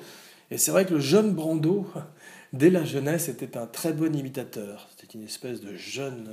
Et 0.52 0.58
c'est 0.58 0.72
vrai 0.72 0.86
que 0.86 0.94
le 0.94 1.00
jeune 1.00 1.34
Brando, 1.34 1.88
dès 2.54 2.70
la 2.70 2.84
jeunesse, 2.84 3.30
était 3.30 3.58
un 3.58 3.66
très 3.66 3.94
bon 3.94 4.16
imitateur. 4.16 4.88
C'était 4.96 5.18
une 5.18 5.24
espèce 5.24 5.62
de 5.62 5.76
jeune. 5.76 6.28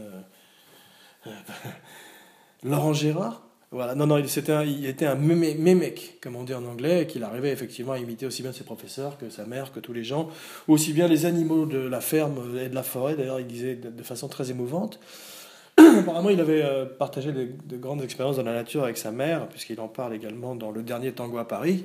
Euh, 1.27 1.31
Laurent 2.63 2.93
Gérard 2.93 3.50
voilà. 3.73 3.95
Non, 3.95 4.07
non, 4.07 4.19
il, 4.19 4.87
était 4.87 5.07
un, 5.07 5.15
mémec, 5.15 6.19
comme 6.21 6.35
on 6.35 6.43
dit 6.43 6.55
en 6.55 6.65
anglais, 6.65 7.03
et 7.03 7.07
qu'il 7.07 7.23
arrivait 7.23 7.53
effectivement 7.53 7.93
à 7.93 7.99
imiter 7.99 8.27
aussi 8.27 8.43
bien 8.43 8.53
ses 8.53 8.65
professeurs 8.65 9.17
que 9.17 9.31
sa 9.31 9.45
mère, 9.45 9.73
que 9.73 9.79
tous 9.79 9.93
les 9.93 10.03
gens, 10.03 10.29
aussi 10.67 10.93
bien 10.93 11.07
les 11.07 11.25
animaux 11.25 11.67
de 11.67 11.79
la 11.79 12.01
ferme 12.01 12.59
et 12.59 12.69
de 12.69 12.75
la 12.75 12.83
forêt. 12.83 13.15
D'ailleurs, 13.15 13.39
il 13.39 13.47
disait 13.47 13.77
de, 13.77 14.03
façon 14.03 14.27
très 14.27 14.51
émouvante. 14.51 14.99
Apparemment, 15.79 16.31
il 16.31 16.41
avait 16.41 16.63
euh, 16.63 16.85
partagé 16.85 17.31
de, 17.31 17.49
de, 17.65 17.77
grandes 17.77 18.03
expériences 18.03 18.37
dans 18.37 18.43
la 18.43 18.55
nature 18.55 18.83
avec 18.83 18.97
sa 18.97 19.13
mère, 19.13 19.49
puisqu'il 19.49 19.81
en 19.81 19.89
parle 19.89 20.15
également 20.15 20.57
dans 20.57 20.73
Le 20.73 20.83
Dernier 20.83 21.13
Tango 21.13 21.39
à 21.39 21.47
Paris, 21.47 21.85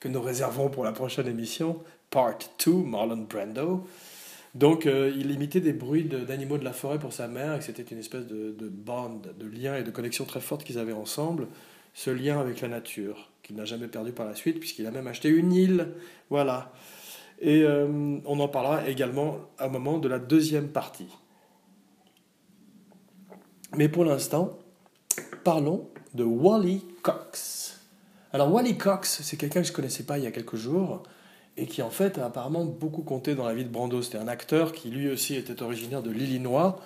que 0.00 0.08
nous 0.08 0.20
réservons 0.20 0.68
pour 0.68 0.84
la 0.84 0.92
prochaine 0.92 1.28
émission, 1.28 1.78
Part 2.10 2.40
2, 2.62 2.72
Marlon 2.72 3.26
Brando. 3.28 3.86
Donc, 4.54 4.86
euh, 4.86 5.10
il 5.16 5.30
imitait 5.30 5.60
des 5.60 5.72
bruits 5.72 6.04
d'animaux 6.04 6.58
de, 6.58 6.64
la 6.64 6.72
forêt 6.72 6.98
pour 6.98 7.12
sa 7.12 7.26
mère, 7.26 7.54
et 7.54 7.60
c'était 7.62 7.82
une 7.82 7.98
espèce 7.98 8.26
de, 8.26 8.52
de 8.52 8.68
bande, 8.68 9.34
de 9.38 9.46
lien 9.46 9.76
et 9.76 9.82
de 9.82 9.90
connexion 9.90 10.24
très 10.24 10.40
forte 10.40 10.64
qu'ils 10.64 10.78
avaient 10.78 10.92
ensemble. 10.92 11.48
Ce 11.94 12.10
lien 12.10 12.38
avec 12.40 12.60
la 12.60 12.68
nature, 12.68 13.30
qu'il 13.42 13.56
n'a 13.56 13.64
jamais 13.64 13.88
perdu 13.88 14.12
par 14.12 14.26
la 14.26 14.34
suite, 14.34 14.60
puisqu'il 14.60 14.86
a 14.86 14.90
même 14.90 15.06
acheté 15.06 15.28
une 15.28 15.52
île. 15.52 15.88
Voilà. 16.30 16.72
Et 17.40 17.62
euh, 17.62 18.18
on 18.24 18.40
en 18.40 18.48
parlera 18.48 18.88
également 18.88 19.38
à 19.58 19.66
un 19.66 19.68
moment 19.68 19.98
de 19.98 20.08
la 20.08 20.18
deuxième 20.18 20.68
partie. 20.68 21.08
Mais 23.76 23.88
pour 23.88 24.04
l'instant, 24.04 24.58
parlons 25.44 25.88
de 26.14 26.24
Wally 26.24 26.84
Cox. 27.02 27.80
Alors 28.32 28.52
Wally 28.52 28.76
Cox, 28.76 29.22
c'est 29.22 29.36
quelqu'un 29.36 29.60
que 29.60 29.66
je 29.66 29.72
ne 29.72 29.76
connaissais 29.76 30.04
pas 30.04 30.18
il 30.18 30.24
y 30.24 30.26
a 30.26 30.30
quelques 30.30 30.56
jours 30.56 31.02
et 31.56 31.66
qui 31.66 31.82
en 31.82 31.90
fait 31.90 32.18
a 32.18 32.26
apparemment 32.26 32.64
beaucoup 32.64 33.02
compté 33.02 33.34
dans 33.34 33.46
la 33.46 33.54
vie 33.54 33.64
de 33.64 33.68
Brando. 33.68 34.02
C'était 34.02 34.18
un 34.18 34.28
acteur 34.28 34.72
qui 34.72 34.90
lui 34.90 35.10
aussi 35.10 35.36
était 35.36 35.62
originaire 35.62 36.02
de 36.02 36.10
l'Illinois 36.10 36.80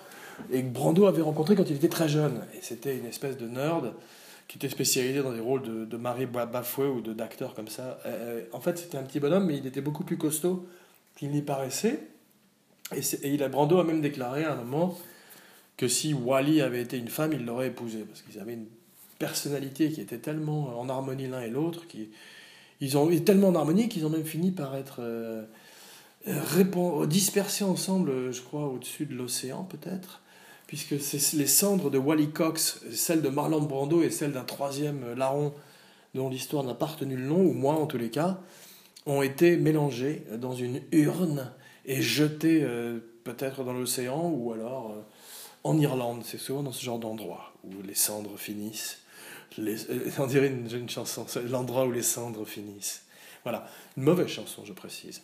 et 0.51 0.61
que 0.61 0.67
Brando 0.67 1.05
avait 1.05 1.21
rencontré 1.21 1.55
quand 1.55 1.69
il 1.69 1.75
était 1.75 1.89
très 1.89 2.09
jeune. 2.09 2.41
Et 2.53 2.59
c'était 2.61 2.97
une 2.97 3.05
espèce 3.05 3.37
de 3.37 3.47
nerd 3.47 3.93
qui 4.47 4.57
était 4.57 4.69
spécialisé 4.69 5.21
dans 5.21 5.33
des 5.33 5.39
rôles 5.39 5.61
de, 5.61 5.85
de 5.85 5.97
Marie 5.97 6.25
Bafoué 6.25 6.87
ou 6.87 7.01
d'acteurs 7.01 7.53
comme 7.53 7.67
ça. 7.67 7.99
Euh, 8.05 8.43
en 8.53 8.59
fait, 8.59 8.77
c'était 8.77 8.97
un 8.97 9.03
petit 9.03 9.19
bonhomme, 9.19 9.45
mais 9.45 9.57
il 9.57 9.65
était 9.67 9.81
beaucoup 9.81 10.03
plus 10.03 10.17
costaud 10.17 10.65
qu'il 11.15 11.31
n'y 11.31 11.41
paraissait. 11.41 11.99
Et, 12.95 12.99
et 13.23 13.33
il 13.33 13.43
a, 13.43 13.49
Brando 13.49 13.79
a 13.79 13.83
même 13.83 13.99
déclaré 13.99 14.45
à 14.45 14.53
un 14.53 14.55
moment 14.55 14.97
que 15.75 15.87
si 15.87 16.13
Wally 16.13 16.61
avait 16.61 16.81
été 16.81 16.97
une 16.97 17.09
femme, 17.09 17.33
il 17.33 17.45
l'aurait 17.45 17.67
épousée, 17.67 18.05
parce 18.07 18.21
qu'ils 18.21 18.39
avaient 18.39 18.53
une 18.53 18.67
personnalité 19.19 19.91
qui 19.91 20.01
était 20.01 20.17
tellement 20.17 20.79
en 20.79 20.89
harmonie 20.89 21.27
l'un 21.27 21.41
et 21.41 21.49
l'autre, 21.49 21.87
ils 22.81 22.97
ont 22.97 23.09
été 23.09 23.23
tellement 23.23 23.49
en 23.49 23.55
harmonie 23.55 23.89
qu'ils 23.89 24.05
ont 24.05 24.09
même 24.09 24.25
fini 24.25 24.51
par 24.51 24.75
être 24.75 24.97
euh, 24.99 25.45
dispersés 27.05 27.63
ensemble, 27.63 28.31
je 28.31 28.41
crois, 28.41 28.67
au-dessus 28.67 29.05
de 29.05 29.15
l'océan 29.15 29.63
peut-être, 29.63 30.21
puisque 30.67 30.99
c'est 30.99 31.33
les 31.33 31.47
cendres 31.47 31.89
de 31.89 31.97
Wally 31.97 32.29
Cox, 32.29 32.81
celles 32.91 33.21
de 33.21 33.29
Marlon 33.29 33.61
Brando 33.61 34.01
et 34.01 34.09
celles 34.09 34.33
d'un 34.33 34.43
troisième 34.43 35.13
larron 35.15 35.53
dont 36.13 36.29
l'histoire 36.29 36.63
n'a 36.63 36.73
pas 36.73 36.87
retenu 36.87 37.15
le 37.15 37.25
nom, 37.25 37.41
ou 37.41 37.53
moi 37.53 37.75
en 37.75 37.85
tous 37.85 37.97
les 37.97 38.09
cas, 38.09 38.39
ont 39.05 39.21
été 39.21 39.57
mélangées 39.57 40.23
dans 40.37 40.53
une 40.53 40.81
urne 40.91 41.51
et 41.85 42.01
jetées 42.01 42.61
euh, 42.63 42.99
peut-être 43.23 43.63
dans 43.63 43.73
l'océan 43.73 44.29
ou 44.29 44.51
alors 44.51 44.91
euh, 44.91 45.01
en 45.63 45.77
Irlande, 45.79 46.23
c'est 46.25 46.37
souvent 46.37 46.63
dans 46.63 46.71
ce 46.71 46.83
genre 46.83 46.99
d'endroit 46.99 47.53
où 47.63 47.81
les 47.85 47.95
cendres 47.95 48.37
finissent. 48.37 48.99
Euh, 49.59 50.09
on 50.19 50.27
dirait 50.27 50.47
une, 50.47 50.89
chanson, 50.89 51.25
c'est 51.27 51.47
l'endroit 51.47 51.85
où 51.85 51.91
les 51.91 52.01
cendres 52.01 52.45
finissent. 52.45 53.03
Voilà, 53.43 53.67
une 53.95 54.03
mauvaise 54.03 54.27
chanson, 54.27 54.63
je 54.65 54.73
précise. 54.73 55.21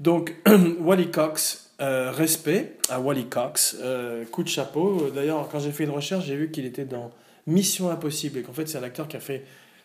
Donc, 0.00 0.34
Wally 0.80 1.10
Cox, 1.10 1.72
euh, 1.80 2.10
respect 2.10 2.76
à 2.88 3.00
Wally 3.00 3.26
Cox, 3.26 3.76
euh, 3.80 4.24
coup 4.24 4.42
de 4.42 4.48
chapeau. 4.48 5.10
D'ailleurs, 5.14 5.48
quand 5.48 5.60
j'ai 5.60 5.72
fait 5.72 5.84
une 5.84 5.90
recherche, 5.90 6.26
j'ai 6.26 6.36
vu 6.36 6.50
qu'il 6.50 6.64
était 6.64 6.84
dans 6.84 7.10
Mission 7.46 7.90
Impossible 7.90 8.38
et 8.38 8.42
qu'en 8.42 8.52
fait, 8.52 8.66
c'est 8.68 8.78
un 8.78 8.82
acteur 8.82 9.08
qui 9.08 9.16
a 9.16 9.20
fait 9.20 9.44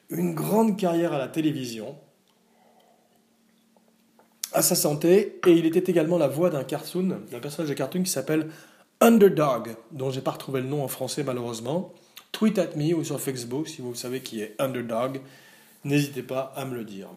une 0.09 0.33
grande 0.33 0.77
carrière 0.77 1.13
à 1.13 1.17
la 1.17 1.27
télévision, 1.27 1.95
à 4.53 4.61
sa 4.61 4.75
santé, 4.75 5.39
et 5.45 5.51
il 5.51 5.65
était 5.65 5.91
également 5.91 6.17
la 6.17 6.27
voix 6.27 6.49
d'un 6.49 6.63
cartoon, 6.63 7.19
d'un 7.31 7.39
personnage 7.39 7.69
de 7.69 7.73
cartoon 7.73 8.03
qui 8.03 8.11
s'appelle 8.11 8.49
Underdog, 9.01 9.75
dont 9.91 10.11
j'ai 10.11 10.21
pas 10.21 10.31
retrouvé 10.31 10.61
le 10.61 10.67
nom 10.67 10.83
en 10.83 10.87
français 10.87 11.23
malheureusement. 11.23 11.93
Tweet 12.35 12.59
at 12.59 12.75
me 12.75 12.93
ou 12.93 13.05
sur 13.05 13.21
Facebook 13.21 13.65
si 13.69 13.81
vous 13.81 13.95
savez 13.95 14.19
qui 14.19 14.41
est 14.41 14.55
Underdog. 14.59 15.21
N'hésitez 15.85 16.21
pas 16.21 16.51
à 16.57 16.65
me 16.65 16.75
le 16.75 16.83
dire. 16.83 17.07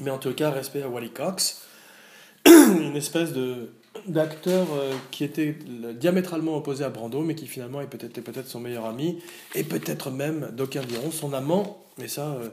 Mais 0.00 0.10
en 0.10 0.18
tout 0.18 0.34
cas, 0.34 0.50
respect 0.50 0.82
à 0.82 0.88
Wally 0.88 1.10
Cox, 1.10 1.62
une 2.44 2.96
espèce 2.96 3.32
de 3.32 3.70
d'acteur 4.08 4.66
euh, 4.72 4.92
qui 5.12 5.22
était 5.22 5.56
diamétralement 5.92 6.56
opposé 6.56 6.82
à 6.82 6.88
Brando, 6.88 7.20
mais 7.20 7.36
qui 7.36 7.46
finalement 7.46 7.80
est 7.80 7.86
peut-être 7.86 8.20
peut-être 8.22 8.48
son 8.48 8.58
meilleur 8.58 8.86
ami 8.86 9.22
et 9.54 9.62
peut-être 9.62 10.10
même, 10.10 10.50
d'aucuns 10.50 10.82
diront, 10.82 11.12
son 11.12 11.32
amant. 11.32 11.86
Mais 11.98 12.08
ça, 12.08 12.32
euh, 12.32 12.48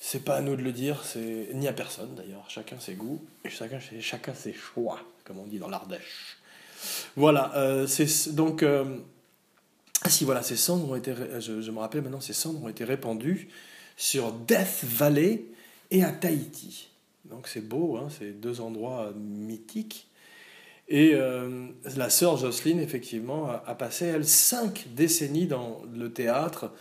c'est 0.00 0.26
pas 0.26 0.36
à 0.36 0.42
nous 0.42 0.56
de 0.56 0.62
le 0.62 0.72
dire, 0.72 1.04
c'est 1.04 1.48
ni 1.54 1.68
à 1.68 1.72
personne 1.72 2.14
d'ailleurs. 2.16 2.44
Chacun 2.48 2.78
ses 2.80 2.92
goûts, 2.92 3.24
chacun, 3.48 3.78
chacun 3.98 4.34
ses 4.34 4.52
choix, 4.52 5.00
comme 5.24 5.38
on 5.38 5.46
dit 5.46 5.58
dans 5.58 5.70
l'Ardèche. 5.70 6.36
Voilà, 7.16 7.56
euh, 7.56 7.86
c'est 7.86 8.34
donc. 8.34 8.62
Ah 10.08 10.10
si, 10.10 10.24
voilà, 10.24 10.42
ces 10.42 10.56
cendres 10.56 10.90
ont 10.90 10.94
été. 10.94 11.12
Je, 11.38 11.70
me 11.70 11.80
rappelle 11.80 12.00
maintenant, 12.00 12.22
ces 12.22 12.32
cendres 12.32 12.64
ont 12.64 12.68
été 12.70 12.82
répandues 12.82 13.48
sur 13.98 14.32
Death 14.32 14.82
Valley 14.82 15.44
et 15.90 16.02
à 16.02 16.12
Tahiti. 16.12 16.88
Donc 17.26 17.46
c'est 17.46 17.60
beau, 17.60 17.98
hein, 17.98 18.08
c'est 18.18 18.40
deux 18.40 18.62
endroits 18.62 19.12
mythiques. 19.14 20.08
Et 20.88 21.10
euh, 21.12 21.66
la 21.94 22.08
sœur 22.08 22.38
Jocelyne, 22.38 22.80
effectivement, 22.80 23.50
a, 23.50 23.62
a, 23.66 23.74
passé, 23.74 24.06
elle, 24.06 24.26
cinq 24.26 24.86
décennies 24.94 25.46
dans 25.46 25.82
le 25.94 26.10
théâtre, 26.10 26.72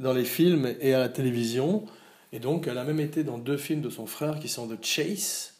dans 0.00 0.12
les 0.12 0.24
films 0.24 0.74
et 0.80 0.92
à 0.92 0.98
la 0.98 1.08
télévision. 1.08 1.86
Et 2.32 2.40
donc, 2.40 2.66
elle 2.66 2.78
a 2.78 2.84
même 2.84 2.98
été 2.98 3.22
dans 3.22 3.38
deux 3.38 3.58
films 3.58 3.80
de 3.80 3.90
son 3.90 4.06
frère 4.06 4.40
qui 4.40 4.48
sont 4.48 4.66
The 4.66 4.84
Chase 4.84 5.51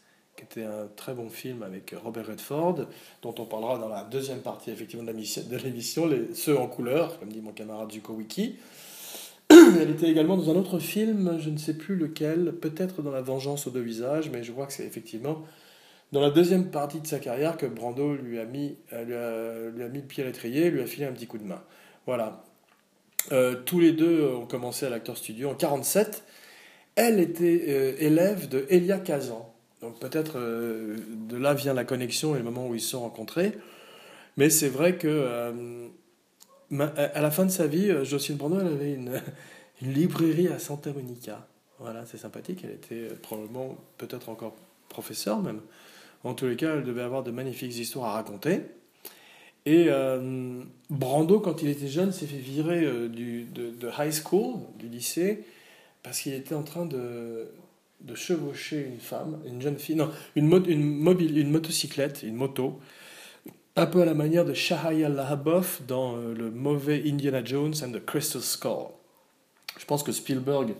qui 0.42 0.60
était 0.60 0.66
un 0.66 0.88
très 0.96 1.14
bon 1.14 1.28
film 1.28 1.62
avec 1.62 1.94
Robert 2.02 2.26
Redford, 2.26 2.86
dont 3.22 3.34
on 3.38 3.44
parlera 3.44 3.78
dans 3.78 3.88
la 3.88 4.04
deuxième 4.04 4.40
partie 4.40 4.70
effectivement 4.70 5.04
de 5.04 5.56
l'émission, 5.56 6.08
ceux 6.34 6.58
en 6.58 6.66
couleur, 6.66 7.18
comme 7.18 7.28
dit 7.28 7.40
mon 7.40 7.52
camarade 7.52 7.92
Zuko 7.92 8.14
Wiki. 8.14 8.56
Elle 9.50 9.90
était 9.90 10.10
également 10.10 10.36
dans 10.36 10.50
un 10.50 10.56
autre 10.56 10.78
film, 10.78 11.38
je 11.38 11.50
ne 11.50 11.58
sais 11.58 11.74
plus 11.74 11.96
lequel, 11.96 12.52
peut-être 12.60 13.02
dans 13.02 13.10
La 13.10 13.22
Vengeance 13.22 13.66
aux 13.66 13.70
deux 13.70 13.80
visages, 13.80 14.30
mais 14.30 14.42
je 14.42 14.52
crois 14.52 14.66
que 14.66 14.72
c'est 14.72 14.86
effectivement 14.86 15.44
dans 16.12 16.20
la 16.20 16.30
deuxième 16.30 16.70
partie 16.70 17.00
de 17.00 17.06
sa 17.06 17.18
carrière 17.18 17.56
que 17.56 17.66
Brando 17.66 18.14
lui 18.14 18.38
a 18.38 18.44
mis, 18.44 18.76
euh, 18.92 19.70
lui 19.70 19.82
a, 19.82 19.88
mis 19.88 20.00
le 20.00 20.06
pied 20.06 20.22
à 20.22 20.26
l'étrier, 20.26 20.70
lui 20.70 20.82
a 20.82 20.86
filé 20.86 21.06
un 21.06 21.12
petit 21.12 21.26
coup 21.26 21.38
de 21.38 21.44
main. 21.44 21.62
Voilà. 22.06 22.44
Euh, 23.30 23.54
tous 23.64 23.80
les 23.80 23.92
deux 23.92 24.26
ont 24.26 24.46
commencé 24.46 24.84
à 24.84 24.90
l'acteur 24.90 25.16
studio 25.16 25.50
en 25.50 25.54
47. 25.54 26.24
Elle 26.96 27.20
était 27.20 27.64
euh, 27.68 27.94
élève 27.98 28.48
de 28.48 28.66
Elia 28.68 28.98
Kazan, 28.98 29.51
donc 29.82 29.98
peut-être 29.98 30.34
euh, 30.36 30.96
de 31.28 31.36
là 31.36 31.54
vient 31.54 31.74
la 31.74 31.84
connexion 31.84 32.34
et 32.34 32.38
le 32.38 32.44
moment 32.44 32.68
où 32.68 32.74
ils 32.74 32.80
se 32.80 32.90
sont 32.90 33.00
rencontrés. 33.00 33.58
Mais 34.36 34.48
c'est 34.48 34.68
vrai 34.68 34.96
que 34.96 35.08
euh, 35.08 35.88
à 36.78 37.20
la 37.20 37.30
fin 37.30 37.44
de 37.44 37.50
sa 37.50 37.66
vie, 37.66 37.90
euh, 37.90 38.04
Jocelyne 38.04 38.38
Brando, 38.38 38.60
avait 38.60 38.92
une, 38.94 39.20
librairie 39.82 40.46
à 40.48 40.60
Santa 40.60 40.92
Monica. 40.92 41.46
Voilà, 41.80 42.06
c'est 42.06 42.16
sympathique. 42.16 42.60
Elle 42.62 42.70
était 42.70 43.08
probablement, 43.20 43.76
peut-être 43.98 44.28
encore 44.28 44.54
professeure 44.88 45.42
même. 45.42 45.60
En 46.22 46.34
tous 46.34 46.46
les 46.46 46.54
cas, 46.54 46.76
elle 46.76 46.84
devait 46.84 47.02
avoir 47.02 47.24
de 47.24 47.32
magnifiques 47.32 47.76
histoires 47.76 48.10
à 48.10 48.12
raconter. 48.12 48.60
Et 49.66 49.88
Brando, 50.88 51.40
quand 51.40 51.62
il 51.62 51.68
était 51.68 51.88
jeune, 51.88 52.12
s'est 52.12 52.26
fait 52.26 52.36
virer 52.36 53.08
du, 53.08 53.44
de, 53.44 53.88
high 53.98 54.12
school, 54.12 54.60
du 54.78 54.86
lycée, 54.86 55.44
parce 56.04 56.20
qu'il 56.20 56.34
était 56.34 56.54
en 56.54 56.62
train 56.62 56.86
de, 56.86 57.48
de 58.02 58.14
chevaucher 58.14 58.86
une 58.92 59.00
femme, 59.00 59.40
une 59.46 59.62
jeune 59.62 59.78
fille, 59.78 59.96
non, 59.96 60.10
une, 60.36 60.52
une, 60.66 60.82
mobile, 60.82 61.38
une 61.38 61.50
motocyclette, 61.50 62.22
une 62.22 62.34
moto, 62.34 62.80
un 63.76 63.86
peu 63.86 64.02
à 64.02 64.04
la 64.04 64.14
manière 64.14 64.44
de 64.44 64.54
Shahaya 64.54 65.08
Lahaboff 65.08 65.82
dans 65.86 66.16
euh, 66.16 66.34
le 66.34 66.50
mauvais 66.50 67.02
Indiana 67.06 67.42
Jones 67.44 67.74
and 67.82 67.92
the 67.92 68.04
Crystal 68.04 68.42
Skull. 68.42 68.88
Je 69.78 69.84
pense 69.86 70.02
que 70.02 70.12
Spielberg, 70.12 70.74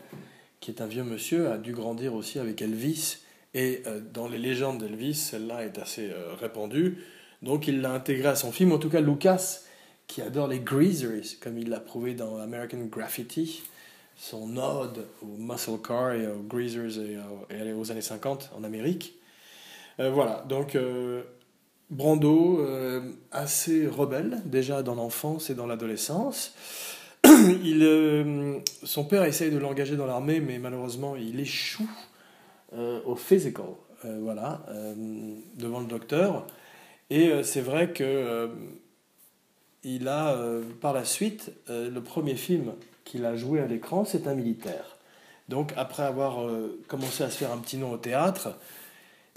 qui 0.61 0.71
est 0.71 0.83
un 0.83 0.87
vieux 0.87 1.05
monsieur, 1.05 1.51
a 1.51 1.59
dû 1.59 1.73
grandir 1.73 2.15
aussi 2.15 2.39
avec 2.39 2.61
Elvis, 2.61 3.19
et 3.55 3.83
euh, 3.87 4.01
dans 4.13 4.29
les 4.29 4.39
légendes 4.39 4.79
d'Elvis, 4.79 5.15
celle-là 5.15 5.65
est 5.65 5.79
assez 5.79 6.11
euh, 6.11 6.35
répandue, 6.35 6.99
donc 7.43 7.69
il 7.69 7.81
l'a 7.81 7.93
intégré 7.93 8.29
à 8.29 8.37
son 8.37 8.53
film, 8.53 8.73
en 8.73 8.79
tout 8.79 8.91
cas 8.91 9.01
Lucas, 9.01 9.61
qui 10.07 10.23
adore 10.23 10.49
les 10.49 10.61
greasers, 10.61 11.39
comme 11.41 11.59
il 11.59 11.69
l'a 11.69 11.81
prouvé 11.81 12.15
dans 12.15 12.39
American 12.39 12.85
Graffiti, 12.91 13.63
son 14.23 14.57
ode 14.57 15.05
au 15.21 15.37
muscle 15.37 15.79
car 15.85 16.13
et 16.13 16.29
aux 16.29 16.43
greasers 16.43 16.97
et, 17.51 17.73
aux 17.73 17.91
années 17.91 18.01
50 18.01 18.53
en 18.57 18.63
Amérique. 18.63 19.19
Euh, 19.99 20.13
voilà, 20.13 20.45
donc 20.49 20.77
euh, 20.77 21.23
Brando, 21.91 22.61
euh, 22.61 23.01
assez 23.33 23.89
rebelle 23.89 24.41
déjà 24.45 24.85
dans 24.85 24.95
l'enfance 24.95 25.51
et 25.51 25.57
dans 25.57 25.67
l'adolescence. 25.67 26.55
Il, 27.65 28.63
son 28.85 29.05
père 29.05 29.25
essaye 29.25 29.51
de 29.51 29.59
l'engager 29.59 29.97
dans 29.97 30.07
l'armée, 30.07 30.39
mais 30.39 30.61
malheureusement 30.61 31.17
il 31.17 31.41
échoue 31.41 31.91
au 33.05 33.17
physical, 33.17 33.67
voilà, 34.21 34.65
devant 35.57 35.81
le 35.81 35.87
docteur. 35.87 36.47
Et 37.11 37.43
c'est 37.43 37.61
vrai 37.61 37.93
que 37.93 38.51
il 39.85 40.09
a 40.09 40.37
par 40.81 40.93
la 40.93 41.05
suite 41.05 41.53
le 41.69 42.01
premier 42.01 42.35
film 42.35 42.73
qu'il 43.05 43.25
a 43.25 43.37
joué 43.37 43.61
à 43.61 43.67
l'écran, 43.67 44.05
c'est 44.05 44.27
un 44.27 44.35
militaire. 44.35 44.97
Donc 45.49 45.73
après 45.77 46.03
avoir 46.03 46.43
euh, 46.43 46.81
commencé 46.89 47.23
à 47.25 47.31
se 47.31 47.37
faire 47.37 47.53
un 47.53 47.59
petit 47.59 47.77
nom 47.77 47.93
au 47.93 47.97
théâtre, 47.97 48.57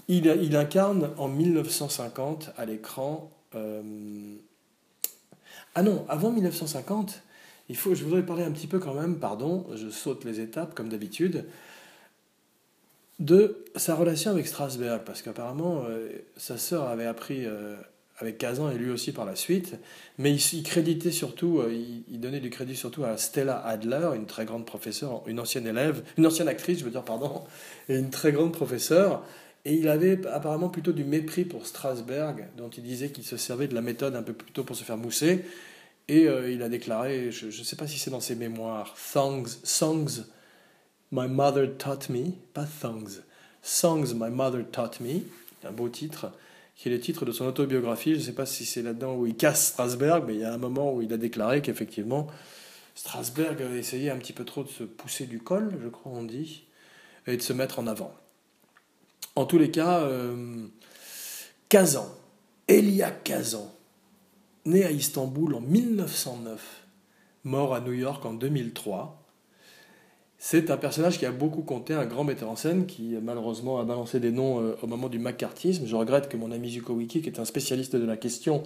il, 0.08 0.28
incarne 0.56 1.10
en 1.18 1.28
1950 1.28 2.50
à 2.56 2.64
l'écran... 2.64 3.30
Euh, 3.54 3.82
ah 5.74 5.82
non, 5.82 6.06
avant 6.08 6.30
1950, 6.30 7.22
il 7.68 7.76
faut, 7.76 7.94
je 7.94 8.04
voudrais 8.04 8.24
parler 8.24 8.44
un 8.44 8.50
petit 8.50 8.66
peu 8.66 8.78
quand 8.78 8.94
même, 8.94 9.18
pardon, 9.18 9.66
je 9.74 9.90
saute 9.90 10.24
les 10.24 10.40
étapes 10.40 10.74
comme 10.74 10.88
d'habitude. 10.88 11.44
de 13.18 13.64
sa 13.74 13.94
relation 13.94 14.30
avec 14.30 14.46
Strasberg, 14.46 15.02
parce 15.04 15.20
qu'apparemment, 15.20 15.84
sa 16.38 16.56
sœur 16.56 16.88
avait 16.88 17.04
appris 17.04 17.46
avec 18.18 18.38
Kazan 18.38 18.70
et 18.70 18.78
lui 18.78 18.90
aussi 18.90 19.12
par 19.12 19.24
la 19.24 19.36
suite. 19.36 19.76
Mais 20.18 20.34
il, 20.34 20.62
créditait 20.62 21.10
surtout, 21.10 21.58
euh, 21.58 21.72
il, 22.08 22.20
donnait 22.20 22.40
du 22.40 22.50
crédit 22.50 22.76
surtout 22.76 23.04
à 23.04 23.16
Stella 23.16 23.58
Adler, 23.64 24.10
une 24.14 24.26
très 24.26 24.44
grande 24.44 24.64
professeure, 24.64 25.22
une 25.26 25.38
ancienne 25.40 25.66
élève, 25.66 26.02
une 26.16 26.26
ancienne 26.26 26.48
actrice, 26.48 26.78
je 26.78 26.84
veux 26.84 26.90
dire, 26.90 27.04
pardon, 27.04 27.42
et 27.88 27.96
une 27.96 28.10
très 28.10 28.32
grande 28.32 28.52
professeure. 28.52 29.22
Et 29.64 29.74
il 29.74 29.88
avait 29.88 30.24
apparemment 30.28 30.68
plutôt 30.68 30.92
du 30.92 31.04
mépris 31.04 31.44
pour 31.44 31.66
Strasberg, 31.66 32.46
dont 32.56 32.70
il 32.70 32.84
disait 32.84 33.10
qu'il 33.10 33.24
se 33.24 33.36
servait 33.36 33.66
de 33.66 33.74
la 33.74 33.82
méthode 33.82 34.14
un 34.14 34.22
peu 34.22 34.32
plutôt 34.32 34.64
pour 34.64 34.76
se 34.76 34.84
faire 34.84 34.96
mousser. 34.96 35.44
Et 36.08 36.28
euh, 36.28 36.50
il 36.50 36.62
a 36.62 36.68
déclaré, 36.68 37.32
je 37.32 37.46
ne 37.46 37.50
sais 37.50 37.76
pas 37.76 37.88
si 37.88 37.98
c'est 37.98 38.10
dans 38.10 38.20
ses 38.20 38.36
mémoires, 38.36 38.94
Songs, 38.96 39.48
songs 39.64 40.24
My 41.10 41.28
Mother 41.28 41.76
Taught 41.78 42.10
Me, 42.10 42.30
pas 42.54 42.66
Songs, 42.66 43.22
Songs 43.60 44.14
My 44.14 44.30
Mother 44.30 44.64
Taught 44.70 45.00
Me, 45.00 45.20
un 45.64 45.72
beau 45.72 45.88
titre 45.88 46.30
qui 46.76 46.88
est 46.88 46.92
le 46.92 47.00
titre 47.00 47.24
de 47.24 47.32
son 47.32 47.46
autobiographie. 47.46 48.14
Je 48.14 48.20
ne 48.20 48.24
sais 48.24 48.34
pas 48.34 48.46
si 48.46 48.66
c'est 48.66 48.82
là-dedans 48.82 49.16
où 49.16 49.26
il 49.26 49.34
casse 49.34 49.68
Strasberg, 49.68 50.24
mais 50.26 50.34
il 50.34 50.40
y 50.40 50.44
a 50.44 50.52
un 50.52 50.58
moment 50.58 50.94
où 50.94 51.02
il 51.02 51.12
a 51.12 51.16
déclaré 51.16 51.62
qu'effectivement, 51.62 52.28
Strasberg 52.94 53.60
essayait 53.76 54.10
un 54.10 54.18
petit 54.18 54.34
peu 54.34 54.44
trop 54.44 54.62
de 54.62 54.68
se 54.68 54.84
pousser 54.84 55.26
du 55.26 55.40
col, 55.40 55.72
je 55.82 55.88
crois 55.88 56.12
on 56.12 56.22
dit, 56.22 56.64
et 57.26 57.36
de 57.36 57.42
se 57.42 57.52
mettre 57.52 57.78
en 57.78 57.86
avant. 57.86 58.14
En 59.34 59.46
tous 59.46 59.58
les 59.58 59.70
cas, 59.70 60.00
euh, 60.00 60.66
Kazan, 61.68 62.08
Elia 62.68 63.10
Kazan, 63.10 63.70
né 64.64 64.84
à 64.84 64.90
Istanbul 64.90 65.54
en 65.54 65.60
1909, 65.60 66.84
mort 67.44 67.74
à 67.74 67.80
New 67.80 67.92
York 67.92 68.24
en 68.24 68.34
2003, 68.34 69.25
c'est 70.48 70.70
un 70.70 70.76
personnage 70.76 71.18
qui 71.18 71.26
a 71.26 71.32
beaucoup 71.32 71.62
compté, 71.62 71.92
un 71.92 72.06
grand 72.06 72.22
metteur 72.22 72.48
en 72.48 72.54
scène 72.54 72.86
qui 72.86 73.16
malheureusement 73.20 73.80
a 73.80 73.84
balancé 73.84 74.20
des 74.20 74.30
noms 74.30 74.60
euh, 74.60 74.76
au 74.80 74.86
moment 74.86 75.08
du 75.08 75.18
McCarthyisme. 75.18 75.86
Je 75.88 75.96
regrette 75.96 76.28
que 76.28 76.36
mon 76.36 76.52
ami 76.52 76.70
Zuko 76.70 76.92
Wiki, 76.92 77.20
qui 77.20 77.28
est 77.28 77.40
un 77.40 77.44
spécialiste 77.44 77.96
de 77.96 78.06
la 78.06 78.16
question, 78.16 78.62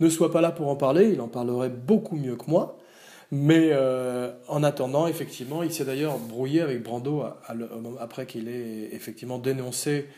ne 0.00 0.08
soit 0.08 0.32
pas 0.32 0.40
là 0.40 0.52
pour 0.52 0.68
en 0.68 0.76
parler. 0.76 1.10
Il 1.12 1.20
en 1.20 1.28
parlerait 1.28 1.68
beaucoup 1.68 2.16
mieux 2.16 2.36
que 2.36 2.50
moi. 2.50 2.78
Mais 3.30 3.72
euh, 3.72 4.32
en 4.48 4.62
attendant, 4.62 5.06
effectivement, 5.06 5.62
il 5.62 5.70
s'est 5.70 5.84
d'ailleurs 5.84 6.16
brouillé 6.16 6.62
avec 6.62 6.82
Brando 6.82 7.24
après 8.00 8.24
qu'il 8.24 8.48
ait 8.48 8.88
effectivement 8.92 9.36
dénoncé 9.36 10.08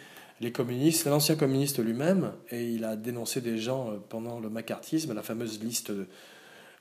les 0.40 0.52
communistes, 0.52 1.06
l'ancien 1.06 1.34
communiste 1.34 1.84
lui-même, 1.84 2.30
et 2.52 2.70
il 2.70 2.84
a 2.84 2.94
dénoncé 2.94 3.40
des 3.40 3.58
gens 3.58 3.90
euh, 3.90 3.96
pendant 4.08 4.38
le 4.38 4.48
McCarthyisme, 4.48 5.12
la 5.12 5.24
fameuse 5.24 5.60
liste, 5.60 5.90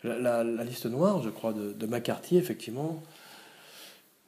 la, 0.03 0.43
liste 0.43 0.85
noire, 0.85 1.23
je 1.23 1.29
crois, 1.29 1.51
de, 1.51 1.73
de 1.73 1.87
McCarthy, 1.87 2.37
effectivement, 2.37 3.01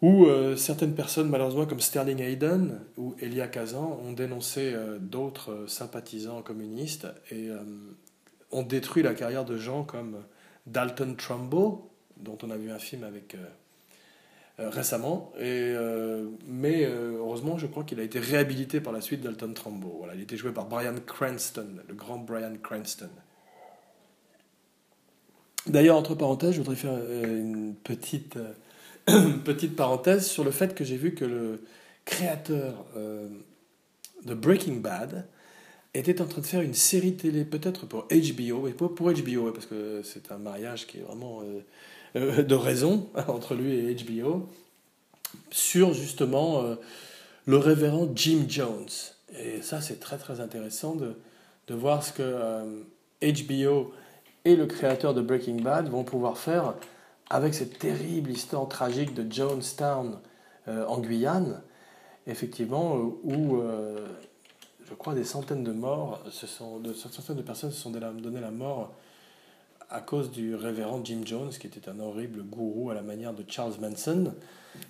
où 0.01 0.25
euh, 0.25 0.55
certaines 0.55 0.93
personnes, 0.93 1.29
malheureusement, 1.29 1.65
comme 1.65 1.79
Sterling 1.79 2.21
Hayden 2.21 2.79
ou 2.97 3.15
Elia 3.19 3.47
Kazan, 3.47 3.99
ont 4.03 4.11
dénoncé 4.11 4.73
euh, 4.73 4.97
d'autres 4.99 5.51
euh, 5.51 5.67
sympathisants 5.67 6.41
communistes 6.41 7.07
et 7.31 7.49
ont 8.51 8.63
détruit 8.63 9.03
la 9.03 9.13
carrière 9.13 9.45
de 9.45 9.57
gens 9.57 9.83
comme 9.83 10.23
Dalton 10.67 11.15
Trumbo, 11.15 11.89
dont 12.17 12.37
on 12.43 12.49
a 12.49 12.57
vu 12.57 12.71
un 12.71 12.79
film 12.79 13.03
avec 13.03 13.35
récemment. 14.57 15.33
Mais 15.37 16.85
heureusement, 16.85 17.57
je 17.57 17.67
crois 17.67 17.83
qu'il 17.83 17.99
a 17.99 18.03
été 18.03 18.19
réhabilité 18.19 18.79
par 18.79 18.93
la 18.93 19.01
suite, 19.01 19.21
Dalton 19.21 19.53
Trumbo. 19.53 19.95
Voilà, 19.97 20.15
il 20.15 20.21
était 20.21 20.37
joué 20.37 20.51
par 20.51 20.65
Brian 20.67 20.95
Cranston, 21.05 21.67
le 21.87 21.93
grand 21.93 22.17
Brian 22.17 22.53
Cranston. 22.61 23.09
D'ailleurs, 25.67 25.97
entre 25.97 26.15
parenthèses, 26.15 26.53
je 26.53 26.59
voudrais 26.59 26.75
faire 26.75 26.95
une 26.95 27.75
petite 27.83 28.37
petite 29.43 29.75
parenthèse 29.75 30.25
sur 30.25 30.43
le 30.43 30.51
fait 30.51 30.73
que 30.73 30.83
j'ai 30.83 30.97
vu 30.97 31.13
que 31.13 31.25
le 31.25 31.63
créateur 32.05 32.85
euh, 32.97 33.27
de 34.25 34.33
Breaking 34.33 34.77
Bad 34.77 35.27
était 35.93 36.21
en 36.21 36.25
train 36.25 36.41
de 36.41 36.45
faire 36.45 36.61
une 36.61 36.73
série 36.73 37.15
télé, 37.15 37.45
peut-être 37.45 37.85
pour 37.85 38.07
HBO, 38.09 38.67
et 38.67 38.71
pas 38.71 38.89
pour 38.89 39.11
HBO, 39.11 39.51
parce 39.51 39.67
que 39.67 40.01
c'est 40.03 40.31
un 40.31 40.37
mariage 40.37 40.87
qui 40.87 40.97
est 40.97 41.01
vraiment 41.01 41.41
euh, 41.41 41.61
euh, 42.15 42.43
de 42.43 42.55
raison 42.55 43.09
entre 43.27 43.53
lui 43.53 43.75
et 43.75 43.95
HBO, 43.95 44.49
sur 45.51 45.93
justement 45.93 46.63
le 47.45 47.57
révérend 47.57 48.09
Jim 48.15 48.45
Jones. 48.47 48.89
Et 49.37 49.61
ça, 49.61 49.81
c'est 49.81 49.99
très 49.99 50.17
très 50.17 50.39
intéressant 50.39 50.95
de, 50.95 51.15
de 51.67 51.73
voir 51.73 52.03
ce 52.03 52.13
que 52.13 52.85
HBO 53.21 53.91
et 54.45 54.55
le 54.55 54.65
créateur 54.65 55.13
de 55.13 55.21
Breaking 55.21 55.61
Bad 55.61 55.89
vont 55.89 56.03
pouvoir 56.03 56.37
faire 56.37 56.75
avec 57.29 57.53
cette 57.53 57.79
terrible 57.79 58.31
histoire 58.31 58.67
tragique 58.67 59.13
de 59.13 59.31
Jonestown 59.31 60.19
euh, 60.67 60.85
en 60.85 60.99
Guyane, 60.99 61.61
effectivement, 62.27 62.97
euh, 62.97 63.19
où 63.23 63.57
euh, 63.57 64.07
je 64.87 64.93
crois 64.93 65.13
des 65.13 65.23
centaines 65.23 65.63
de 65.63 65.71
morts, 65.71 66.23
ce 66.29 66.47
sont, 66.47 66.79
de, 66.79 66.93
centaines 66.93 67.37
de 67.37 67.41
personnes 67.41 67.71
se 67.71 67.81
sont 67.81 67.91
donné 67.91 68.39
la 68.39 68.51
mort 68.51 68.93
à 69.89 70.01
cause 70.01 70.31
du 70.31 70.55
révérend 70.55 71.03
Jim 71.03 71.21
Jones, 71.25 71.49
qui 71.49 71.67
était 71.67 71.89
un 71.89 71.99
horrible 71.99 72.43
gourou 72.43 72.89
à 72.89 72.95
la 72.95 73.03
manière 73.03 73.33
de 73.33 73.43
Charles 73.47 73.75
Manson. 73.79 74.33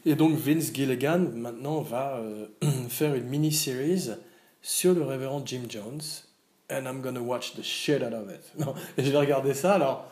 Et 0.05 0.15
donc 0.15 0.35
Vince 0.35 0.73
Gilligan 0.73 1.19
maintenant 1.33 1.81
va 1.81 2.21
faire 2.89 3.13
une 3.13 3.25
mini-series 3.25 4.11
sur 4.61 4.93
le 4.93 5.03
révérend 5.03 5.45
Jim 5.45 5.63
Jones. 5.67 6.01
And 6.71 6.87
I'm 6.87 7.01
gonna 7.01 7.19
watch 7.19 7.53
the 7.55 7.61
shit 7.61 8.01
out 8.01 8.13
of 8.13 8.31
it. 8.31 8.41
Non, 8.57 8.73
et 8.97 9.03
je 9.03 9.11
vais 9.11 9.19
regarder 9.19 9.53
ça. 9.53 9.73
Alors, 9.73 10.09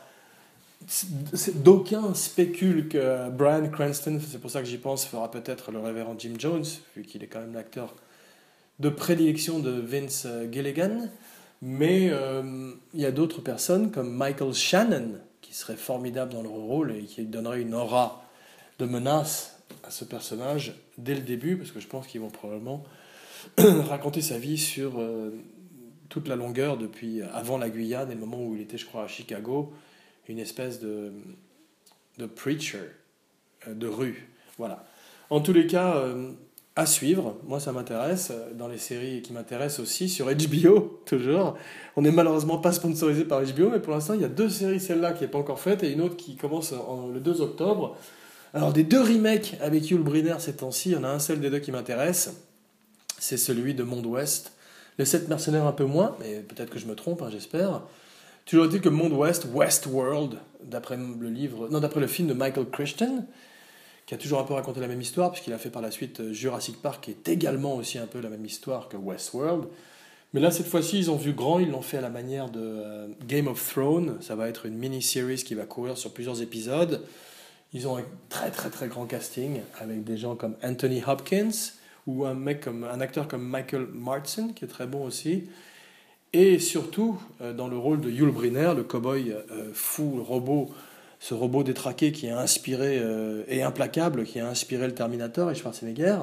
D'aucuns 1.55 2.13
spéculent 2.13 2.87
que 2.89 3.29
Brian 3.29 3.69
Cranston, 3.69 4.19
c'est 4.29 4.39
pour 4.39 4.51
ça 4.51 4.61
que 4.61 4.67
j'y 4.67 4.77
pense, 4.77 5.05
fera 5.05 5.31
peut-être 5.31 5.71
le 5.71 5.79
révérend 5.79 6.15
Jim 6.17 6.33
Jones, 6.37 6.65
vu 6.95 7.03
qu'il 7.03 7.23
est 7.23 7.27
quand 7.27 7.39
même 7.39 7.53
l'acteur 7.53 7.93
de 8.79 8.89
prédilection 8.89 9.59
de 9.59 9.71
Vince 9.71 10.27
Gilligan. 10.51 11.07
Mais 11.61 12.09
euh, 12.11 12.73
il 12.93 12.99
y 12.99 13.05
a 13.05 13.11
d'autres 13.11 13.39
personnes 13.39 13.89
comme 13.89 14.13
Michael 14.13 14.53
Shannon, 14.53 15.11
qui 15.41 15.53
serait 15.53 15.77
formidable 15.77 16.33
dans 16.33 16.41
le 16.41 16.49
rôle 16.49 16.91
et 16.91 17.03
qui 17.03 17.23
donnerait 17.23 17.61
une 17.61 17.73
aura 17.73 18.25
de 18.79 18.85
menace 18.85 19.59
à 19.85 19.89
ce 19.89 20.03
personnage 20.03 20.73
dès 20.97 21.15
le 21.15 21.21
début, 21.21 21.55
parce 21.55 21.71
que 21.71 21.79
je 21.79 21.87
pense 21.87 22.05
qu'ils 22.05 22.19
vont 22.19 22.29
probablement 22.29 22.83
raconter 23.57 24.21
sa 24.21 24.37
vie 24.37 24.57
sur 24.57 24.99
euh, 24.99 25.31
toute 26.09 26.27
la 26.27 26.35
longueur 26.35 26.77
depuis 26.77 27.21
avant 27.21 27.57
la 27.57 27.69
Guyane 27.69 28.11
et 28.11 28.15
le 28.15 28.19
moment 28.19 28.43
où 28.43 28.55
il 28.55 28.61
était, 28.61 28.77
je 28.77 28.85
crois, 28.85 29.03
à 29.03 29.07
Chicago 29.07 29.71
une 30.27 30.39
espèce 30.39 30.79
de, 30.79 31.11
de 32.17 32.25
preacher 32.25 32.79
euh, 33.67 33.73
de 33.73 33.87
rue. 33.87 34.29
Voilà. 34.57 34.85
En 35.29 35.41
tous 35.41 35.53
les 35.53 35.67
cas, 35.67 35.95
euh, 35.97 36.31
à 36.75 36.85
suivre. 36.85 37.37
Moi, 37.45 37.59
ça 37.59 37.71
m'intéresse. 37.71 38.31
Euh, 38.31 38.53
dans 38.53 38.67
les 38.67 38.77
séries 38.77 39.21
qui 39.21 39.33
m'intéressent 39.33 39.79
aussi, 39.79 40.09
sur 40.09 40.27
HBO, 40.27 41.01
toujours. 41.05 41.57
On 41.95 42.01
n'est 42.01 42.11
malheureusement 42.11 42.57
pas 42.57 42.71
sponsorisé 42.71 43.25
par 43.25 43.41
HBO, 43.43 43.69
mais 43.69 43.79
pour 43.79 43.93
l'instant, 43.93 44.13
il 44.13 44.21
y 44.21 44.25
a 44.25 44.29
deux 44.29 44.49
séries, 44.49 44.79
celle-là 44.79 45.13
qui 45.13 45.23
n'est 45.23 45.29
pas 45.29 45.39
encore 45.39 45.59
faite, 45.59 45.83
et 45.83 45.91
une 45.91 46.01
autre 46.01 46.17
qui 46.17 46.35
commence 46.35 46.73
le 46.73 47.19
2 47.19 47.41
octobre. 47.41 47.97
Alors, 48.53 48.71
des 48.71 48.83
deux 48.83 49.01
remakes 49.01 49.57
avec 49.61 49.89
Yul 49.89 50.01
Brynner 50.01 50.35
ces 50.39 50.55
temps-ci, 50.55 50.89
il 50.89 50.93
y 50.93 50.95
en 50.95 51.03
a 51.03 51.09
un 51.09 51.19
seul 51.19 51.39
des 51.39 51.49
deux 51.49 51.59
qui 51.59 51.71
m'intéresse. 51.71 52.31
C'est 53.17 53.37
celui 53.37 53.73
de 53.73 53.83
Monde 53.83 54.05
Ouest. 54.05 54.53
Les 54.99 55.05
sept 55.05 55.27
mercenaires 55.27 55.65
un 55.65 55.71
peu 55.71 55.85
moins, 55.85 56.15
mais 56.19 56.41
peut-être 56.41 56.69
que 56.69 56.77
je 56.77 56.85
me 56.85 56.93
trompe, 56.93 57.23
hein, 57.23 57.29
j'espère. 57.31 57.81
Toujours 58.45 58.67
dit 58.67 58.81
que 58.81 58.89
Monde 58.89 59.13
Ouest, 59.13 59.47
Westworld, 59.53 60.37
d'après 60.63 60.97
le 60.97 61.29
livre, 61.29 61.69
non, 61.69 61.79
d'après 61.79 62.01
le 62.01 62.07
film 62.07 62.27
de 62.27 62.33
Michael 62.33 62.69
Christian, 62.69 63.25
qui 64.05 64.13
a 64.13 64.17
toujours 64.17 64.39
un 64.39 64.43
peu 64.43 64.53
raconté 64.53 64.81
la 64.81 64.87
même 64.87 65.01
histoire, 65.01 65.31
puisqu'il 65.31 65.53
a 65.53 65.57
fait 65.57 65.69
par 65.69 65.81
la 65.81 65.91
suite 65.91 66.19
euh, 66.19 66.33
Jurassic 66.33 66.81
Park, 66.81 67.05
qui 67.05 67.11
est 67.11 67.29
également 67.29 67.75
aussi 67.75 67.97
un 67.97 68.05
peu 68.05 68.19
la 68.19 68.29
même 68.29 68.45
histoire 68.45 68.89
que 68.89 68.97
Westworld. 68.97 69.65
Mais 70.33 70.41
là, 70.41 70.51
cette 70.51 70.67
fois-ci, 70.67 70.97
ils 70.97 71.11
ont 71.11 71.15
vu 71.15 71.31
grand, 71.33 71.59
ils 71.59 71.69
l'ont 71.69 71.81
fait 71.81 71.97
à 71.97 72.01
la 72.01 72.09
manière 72.09 72.49
de 72.49 72.59
euh, 72.61 73.07
Game 73.27 73.47
of 73.47 73.65
Thrones. 73.73 74.17
Ça 74.19 74.35
va 74.35 74.49
être 74.49 74.65
une 74.65 74.75
mini-series 74.75 75.43
qui 75.43 75.53
va 75.53 75.65
courir 75.65 75.97
sur 75.97 76.11
plusieurs 76.11 76.41
épisodes. 76.41 77.01
Ils 77.71 77.87
ont 77.87 77.97
un 77.97 78.03
très 78.29 78.51
très 78.51 78.69
très 78.69 78.87
grand 78.87 79.05
casting 79.05 79.61
avec 79.79 80.03
des 80.03 80.17
gens 80.17 80.35
comme 80.35 80.55
Anthony 80.63 81.01
Hopkins 81.05 81.71
ou 82.05 82.25
un 82.25 82.33
mec 82.33 82.61
comme 82.61 82.83
un 82.83 83.01
acteur 83.01 83.27
comme 83.27 83.43
Michael 83.47 83.87
Martin 83.93 84.49
qui 84.55 84.65
est 84.65 84.67
très 84.67 84.85
bon 84.85 85.05
aussi 85.05 85.45
et 86.33 86.59
surtout 86.59 87.17
euh, 87.41 87.53
dans 87.53 87.67
le 87.67 87.77
rôle 87.77 88.01
de 88.01 88.09
Yul 88.09 88.31
Brynner, 88.31 88.73
le 88.75 88.83
cow-boy 88.83 89.31
euh, 89.31 89.69
fou, 89.73 90.13
le 90.17 90.21
robot, 90.21 90.69
ce 91.19 91.33
robot 91.33 91.63
détraqué 91.63 92.11
qui 92.11 92.29
a 92.29 92.39
inspiré 92.39 92.99
euh, 92.99 93.43
et 93.47 93.61
implacable, 93.61 94.25
qui 94.25 94.39
a 94.39 94.47
inspiré 94.47 94.87
le 94.87 94.95
Terminator 94.95 95.49
et 95.51 95.55
Schwarzenegger, 95.55 96.17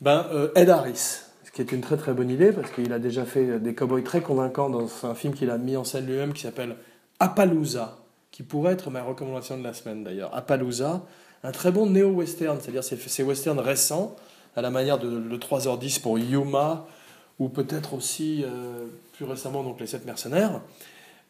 ben, 0.00 0.26
Ed 0.56 0.68
Harris, 0.68 1.20
ce 1.44 1.52
qui 1.52 1.60
est 1.60 1.70
une 1.70 1.80
très 1.80 1.96
très 1.96 2.12
bonne 2.12 2.30
idée 2.30 2.50
parce 2.50 2.72
qu'il 2.72 2.92
a 2.92 2.98
déjà 2.98 3.24
fait 3.24 3.60
des 3.60 3.74
cow-boys 3.74 4.02
très 4.02 4.20
convaincants 4.20 4.68
dans 4.68 4.88
un 5.04 5.14
film 5.14 5.32
qu'il 5.32 5.50
a 5.50 5.58
mis 5.58 5.76
en 5.76 5.84
scène 5.84 6.06
lui-même 6.06 6.32
qui 6.32 6.42
s'appelle 6.42 6.74
Appaloosa, 7.20 7.98
qui 8.32 8.42
pourrait 8.42 8.72
être 8.72 8.90
ma 8.90 9.02
recommandation 9.02 9.58
de 9.58 9.62
la 9.62 9.74
semaine 9.74 10.02
d'ailleurs. 10.02 10.34
Appaloosa, 10.34 11.02
un 11.44 11.52
très 11.52 11.70
bon 11.70 11.86
néo-western, 11.86 12.58
c'est-à-dire 12.60 12.82
ces 12.82 13.22
westerns 13.22 13.60
récents, 13.60 14.16
à 14.56 14.62
la 14.62 14.70
manière 14.70 14.98
de 14.98 15.08
le 15.08 15.38
3h10 15.38 16.00
pour 16.00 16.18
Yuma, 16.18 16.86
ou 17.42 17.48
peut-être 17.48 17.94
aussi 17.94 18.44
euh, 18.44 18.86
plus 19.14 19.24
récemment 19.24 19.64
donc 19.64 19.80
les 19.80 19.88
sept 19.88 20.06
mercenaires. 20.06 20.60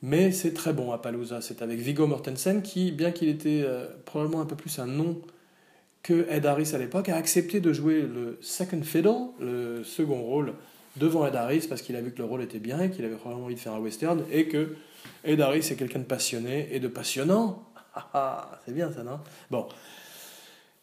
Mais 0.03 0.31
c'est 0.31 0.53
très 0.53 0.75
bon 0.75 0.93
à 0.93 0.99
Palooza. 0.99 1.41
C'est 1.41 1.63
avec 1.63 1.79
Viggo 1.79 2.07
Mortensen 2.07 2.61
qui, 2.61 2.93
bien 2.93 3.13
qu'il 3.13 3.31
était 3.31 3.63
euh, 3.65 3.87
probablement 4.05 4.43
un 4.43 4.47
peu 4.47 4.57
plus 4.57 4.79
un 4.79 4.87
nom 4.87 5.23
que 6.03 6.27
Ed 6.29 6.45
Harris 6.45 6.73
à 6.75 6.79
l'époque 6.79 7.09
a 7.09 7.17
accepté 7.17 7.61
de 7.61 7.73
jouer 7.73 8.03
le 8.03 8.37
second 8.43 8.83
fiddle, 8.83 9.31
le 9.41 9.85
second 9.85 10.21
rôle, 10.21 10.53
devant 10.97 11.27
Ed 11.27 11.35
Harris 11.35 11.67
parce 11.67 11.81
qu'il 11.81 11.97
a 11.97 12.03
vu 12.03 12.13
que 12.13 12.19
le 12.19 12.25
rôle 12.25 12.43
était 12.43 12.59
bien, 12.59 12.89
qu'il 12.89 13.07
avait 13.07 13.15
vraiment 13.15 13.45
envie 13.45 13.55
de 13.55 13.61
faire 13.61 13.73
un 13.73 13.81
western 13.81 14.23
et 14.31 14.49
que 14.49 14.77
Ed 15.25 15.41
Harris 15.41 15.69
est 15.71 15.77
quelqu'un 15.77 16.01
de 16.01 16.05
passionné 16.05 16.69
et 16.73 16.81
de 16.81 16.89
passionnant. 16.89 17.69
Ah, 17.95 18.09
ah, 18.15 18.61
c'est 18.65 18.73
bien 18.73 18.91
ça, 18.91 19.03
non? 19.03 19.21
Bon, 19.51 19.69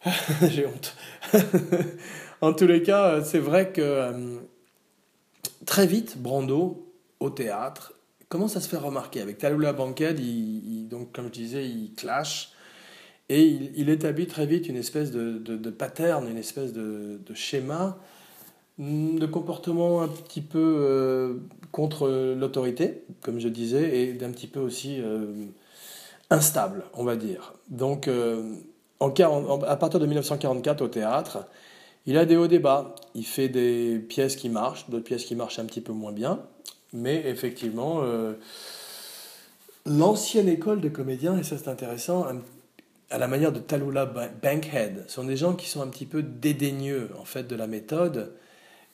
j'ai 0.47 0.67
honte. 0.67 0.95
en 2.41 2.53
tous 2.53 2.67
les 2.67 2.83
cas, 2.83 3.23
c'est 3.23 3.39
vrai 3.39 3.71
que 3.71 3.81
euh, 3.81 4.39
très 5.69 5.85
vite, 5.85 6.17
Brando, 6.17 6.91
au 7.19 7.29
théâtre, 7.29 7.93
commence 8.27 8.57
à 8.57 8.59
se 8.59 8.67
faire 8.67 8.81
remarquer. 8.81 9.21
Avec 9.21 9.37
Talula 9.37 9.71
Bankhead, 9.71 10.19
donc, 10.89 11.11
comme 11.11 11.25
je 11.25 11.31
disais, 11.31 11.69
il 11.69 11.93
clash. 11.93 12.53
Et 13.29 13.43
il, 13.43 13.89
établit 13.91 14.25
très 14.25 14.47
vite 14.47 14.67
une 14.67 14.77
espèce 14.77 15.11
de, 15.11 15.69
pattern, 15.69 16.27
une 16.27 16.39
espèce 16.39 16.73
de, 16.73 17.19
schéma 17.35 17.99
de 18.79 19.25
comportement 19.27 20.01
un 20.01 20.07
petit 20.07 20.41
peu 20.41 20.57
euh, 20.79 21.35
contre 21.71 22.09
l'autorité, 22.35 23.03
comme 23.21 23.39
je 23.39 23.47
disais, 23.47 23.99
et 23.99 24.13
d'un 24.13 24.31
petit 24.31 24.47
peu 24.47 24.59
aussi 24.59 24.99
euh, 24.99 25.27
instable, 26.31 26.85
on 26.95 27.03
va 27.03 27.15
dire. 27.15 27.53
Donc, 27.69 28.07
euh, 28.07 28.55
en, 28.99 29.11
à 29.11 29.75
partir 29.75 29.99
de 29.99 30.07
1944 30.07 30.81
au 30.81 30.87
théâtre, 30.87 31.45
il 32.09 32.17
a 32.17 32.25
des 32.25 32.35
hauts 32.35 32.47
débats. 32.47 32.95
Il 33.15 33.25
fait 33.25 33.47
des 33.47 33.99
pièces 33.99 34.35
qui 34.35 34.49
marchent, 34.49 34.89
d'autres 34.89 35.05
pièces 35.05 35.23
qui 35.23 35.35
marchent 35.35 35.59
un 35.59 35.65
petit 35.65 35.81
peu 35.81 35.93
moins 35.93 36.11
bien. 36.11 36.41
Mais 36.91 37.23
effectivement, 37.27 38.03
l'ancienne 39.85 40.47
école 40.47 40.81
de 40.81 40.89
comédiens, 40.89 41.37
et 41.37 41.43
ça 41.43 41.57
c'est 41.57 41.69
intéressant, 41.69 42.25
à 43.09 43.17
la 43.17 43.27
manière 43.27 43.51
de 43.51 43.59
Talula 43.59 44.05
Bankhead, 44.05 45.05
sont 45.07 45.23
des 45.23 45.37
gens 45.37 45.53
qui 45.53 45.67
sont 45.67 45.81
un 45.81 45.87
petit 45.87 46.05
peu 46.05 46.21
dédaigneux 46.21 47.09
en 47.19 47.25
fait 47.25 47.43
de 47.47 47.55
la 47.55 47.67
méthode 47.67 48.33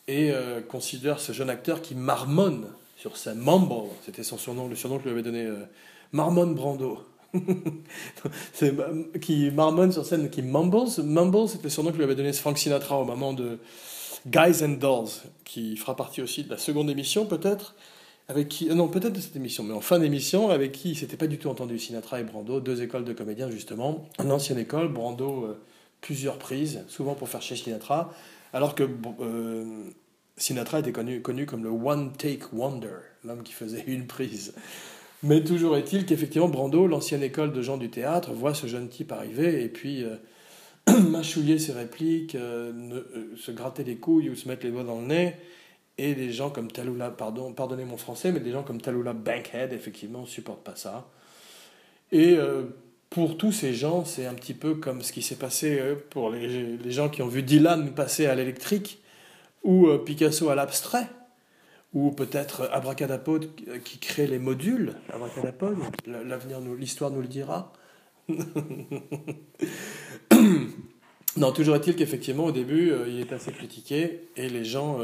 et 0.07 0.31
euh, 0.31 0.61
considèrent 0.61 1.19
ce 1.19 1.31
jeune 1.31 1.49
acteur 1.49 1.81
qui 1.81 1.95
marmonne 1.95 2.67
sur 2.95 3.17
scène. 3.17 3.39
Mumble, 3.39 3.89
c'était 4.05 4.23
son 4.23 4.37
surnom, 4.37 4.67
le 4.67 4.75
surnom 4.75 4.99
que 4.99 5.03
lui 5.03 5.11
avait 5.11 5.23
donné 5.23 5.45
euh, 5.45 5.65
Marmonne 6.11 6.53
Brando. 6.53 6.99
qui 9.21 9.51
marmonne 9.51 9.91
sur 9.91 10.05
scène, 10.05 10.29
qui 10.29 10.41
mumbles. 10.41 10.89
Mumble, 11.03 11.49
c'était 11.49 11.65
le 11.65 11.69
surnom 11.69 11.91
que 11.91 11.97
lui 11.97 12.03
avait 12.03 12.15
donné 12.15 12.33
Frank 12.33 12.57
Sinatra 12.57 12.99
au 12.99 13.05
moment 13.05 13.33
de 13.33 13.59
Guys 14.27 14.63
and 14.63 14.77
Dolls, 14.79 15.09
qui 15.43 15.75
fera 15.77 15.95
partie 15.95 16.21
aussi 16.21 16.43
de 16.43 16.49
la 16.49 16.57
seconde 16.57 16.89
émission 16.89 17.25
peut-être 17.25 17.75
avec 18.27 18.49
qui, 18.49 18.67
non, 18.67 18.87
peut-être 18.87 19.13
de 19.13 19.19
cette 19.19 19.35
émission, 19.35 19.63
mais 19.63 19.73
en 19.73 19.81
fin 19.81 19.99
d'émission, 19.99 20.49
avec 20.49 20.71
qui 20.71 20.91
il 20.91 20.95
s'était 20.95 21.17
pas 21.17 21.27
du 21.27 21.37
tout 21.37 21.49
entendu, 21.49 21.77
Sinatra 21.77 22.19
et 22.19 22.23
Brando, 22.23 22.59
deux 22.59 22.81
écoles 22.81 23.05
de 23.05 23.13
comédiens 23.13 23.51
justement. 23.51 24.09
Une 24.23 24.31
ancienne 24.31 24.57
école, 24.57 24.87
Brando, 24.87 25.45
euh, 25.45 25.61
plusieurs 26.01 26.39
prises, 26.39 26.83
souvent 26.87 27.13
pour 27.13 27.29
faire 27.29 27.41
chez 27.41 27.55
Sinatra, 27.55 28.11
alors 28.51 28.73
que 28.73 28.83
euh, 29.21 29.83
Sinatra 30.37 30.79
était 30.79 30.91
connu, 30.91 31.21
connu 31.21 31.45
comme 31.45 31.63
le 31.63 31.69
One 31.69 32.13
Take 32.13 32.45
Wonder, 32.51 32.97
l'homme 33.23 33.43
qui 33.43 33.53
faisait 33.53 33.83
une 33.85 34.07
prise. 34.07 34.55
Mais 35.25 35.43
toujours 35.43 35.75
est-il 35.75 36.05
qu'effectivement, 36.05 36.47
Brando, 36.47 36.87
l'ancienne 36.87 37.23
école 37.23 37.51
de 37.51 37.61
gens 37.61 37.77
du 37.77 37.89
théâtre, 37.89 38.31
voit 38.31 38.53
ce 38.53 38.67
jeune 38.67 38.89
type 38.89 39.11
arriver 39.11 39.63
et 39.63 39.69
puis 39.69 40.03
euh, 40.03 40.17
mâchouiller 41.09 41.59
ses 41.59 41.73
répliques, 41.73 42.33
se 42.33 43.51
gratter 43.51 43.83
les 43.83 43.97
couilles 43.97 44.29
ou 44.29 44.35
se 44.35 44.47
mettre 44.47 44.65
les 44.65 44.71
doigts 44.71 44.83
dans 44.83 44.99
le 44.99 45.07
nez 45.07 45.35
et 45.97 46.13
des 46.13 46.31
gens 46.31 46.49
comme 46.49 46.71
Talula, 46.71 47.09
pardon, 47.09 47.53
pardonnez 47.53 47.85
mon 47.85 47.97
français, 47.97 48.31
mais 48.31 48.39
des 48.39 48.51
gens 48.51 48.63
comme 48.63 48.81
Talula 48.81 49.13
Bankhead, 49.13 49.71
effectivement, 49.73 50.21
ne 50.21 50.25
supportent 50.25 50.63
pas 50.63 50.75
ça. 50.75 51.07
Et 52.11 52.35
euh, 52.35 52.63
pour 53.09 53.37
tous 53.37 53.51
ces 53.51 53.73
gens, 53.73 54.03
c'est 54.03 54.25
un 54.25 54.33
petit 54.33 54.53
peu 54.53 54.75
comme 54.75 55.01
ce 55.01 55.13
qui 55.13 55.21
s'est 55.21 55.37
passé 55.37 55.79
euh, 55.79 55.95
pour 56.09 56.29
les, 56.29 56.91
gens 56.91 57.09
qui 57.09 57.21
ont 57.21 57.27
vu 57.27 57.43
Dylan 57.43 57.93
passer 57.93 58.25
à 58.25 58.35
l'électrique, 58.35 59.01
ou 59.63 59.87
euh, 59.87 59.97
Picasso 59.97 60.49
à 60.49 60.55
l'abstrait, 60.55 61.07
ou 61.95 62.11
peut-être 62.11 62.69
Abracadapod 62.71 63.49
qui 63.83 63.97
crée 63.97 64.27
les 64.27 64.37
modules. 64.37 64.93
Abracadapod, 65.11 65.77
l'avenir, 66.05 66.59
l'histoire 66.59 67.09
nous 67.09 67.21
le 67.21 67.27
dira. 67.27 67.73
non, 71.37 71.51
toujours 71.51 71.75
est-il 71.77 71.95
qu'effectivement, 71.95 72.45
au 72.45 72.51
début, 72.51 72.93
il 73.07 73.19
est 73.19 73.33
assez 73.33 73.51
critiqué, 73.51 74.27
et 74.35 74.49
les 74.49 74.63
gens 74.63 74.99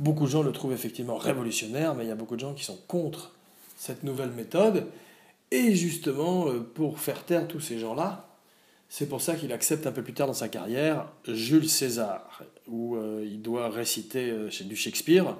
Beaucoup 0.00 0.24
de 0.24 0.30
gens 0.30 0.42
le 0.42 0.50
trouvent 0.50 0.72
effectivement 0.72 1.18
révolutionnaire, 1.18 1.94
mais 1.94 2.06
il 2.06 2.08
y 2.08 2.10
a 2.10 2.14
beaucoup 2.14 2.34
de 2.34 2.40
gens 2.40 2.54
qui 2.54 2.64
sont 2.64 2.78
contre 2.88 3.32
cette 3.76 4.02
nouvelle 4.02 4.30
méthode. 4.30 4.86
Et 5.50 5.74
justement, 5.74 6.48
euh, 6.48 6.60
pour 6.60 7.00
faire 7.00 7.22
taire 7.26 7.46
tous 7.46 7.60
ces 7.60 7.78
gens-là, 7.78 8.26
c'est 8.88 9.10
pour 9.10 9.20
ça 9.20 9.34
qu'il 9.34 9.52
accepte 9.52 9.86
un 9.86 9.92
peu 9.92 10.02
plus 10.02 10.14
tard 10.14 10.26
dans 10.26 10.32
sa 10.32 10.48
carrière 10.48 11.12
Jules 11.28 11.68
César, 11.68 12.42
où 12.66 12.96
euh, 12.96 13.22
il 13.30 13.42
doit 13.42 13.68
réciter 13.68 14.30
euh, 14.30 14.48
du 14.64 14.74
Shakespeare. 14.74 15.36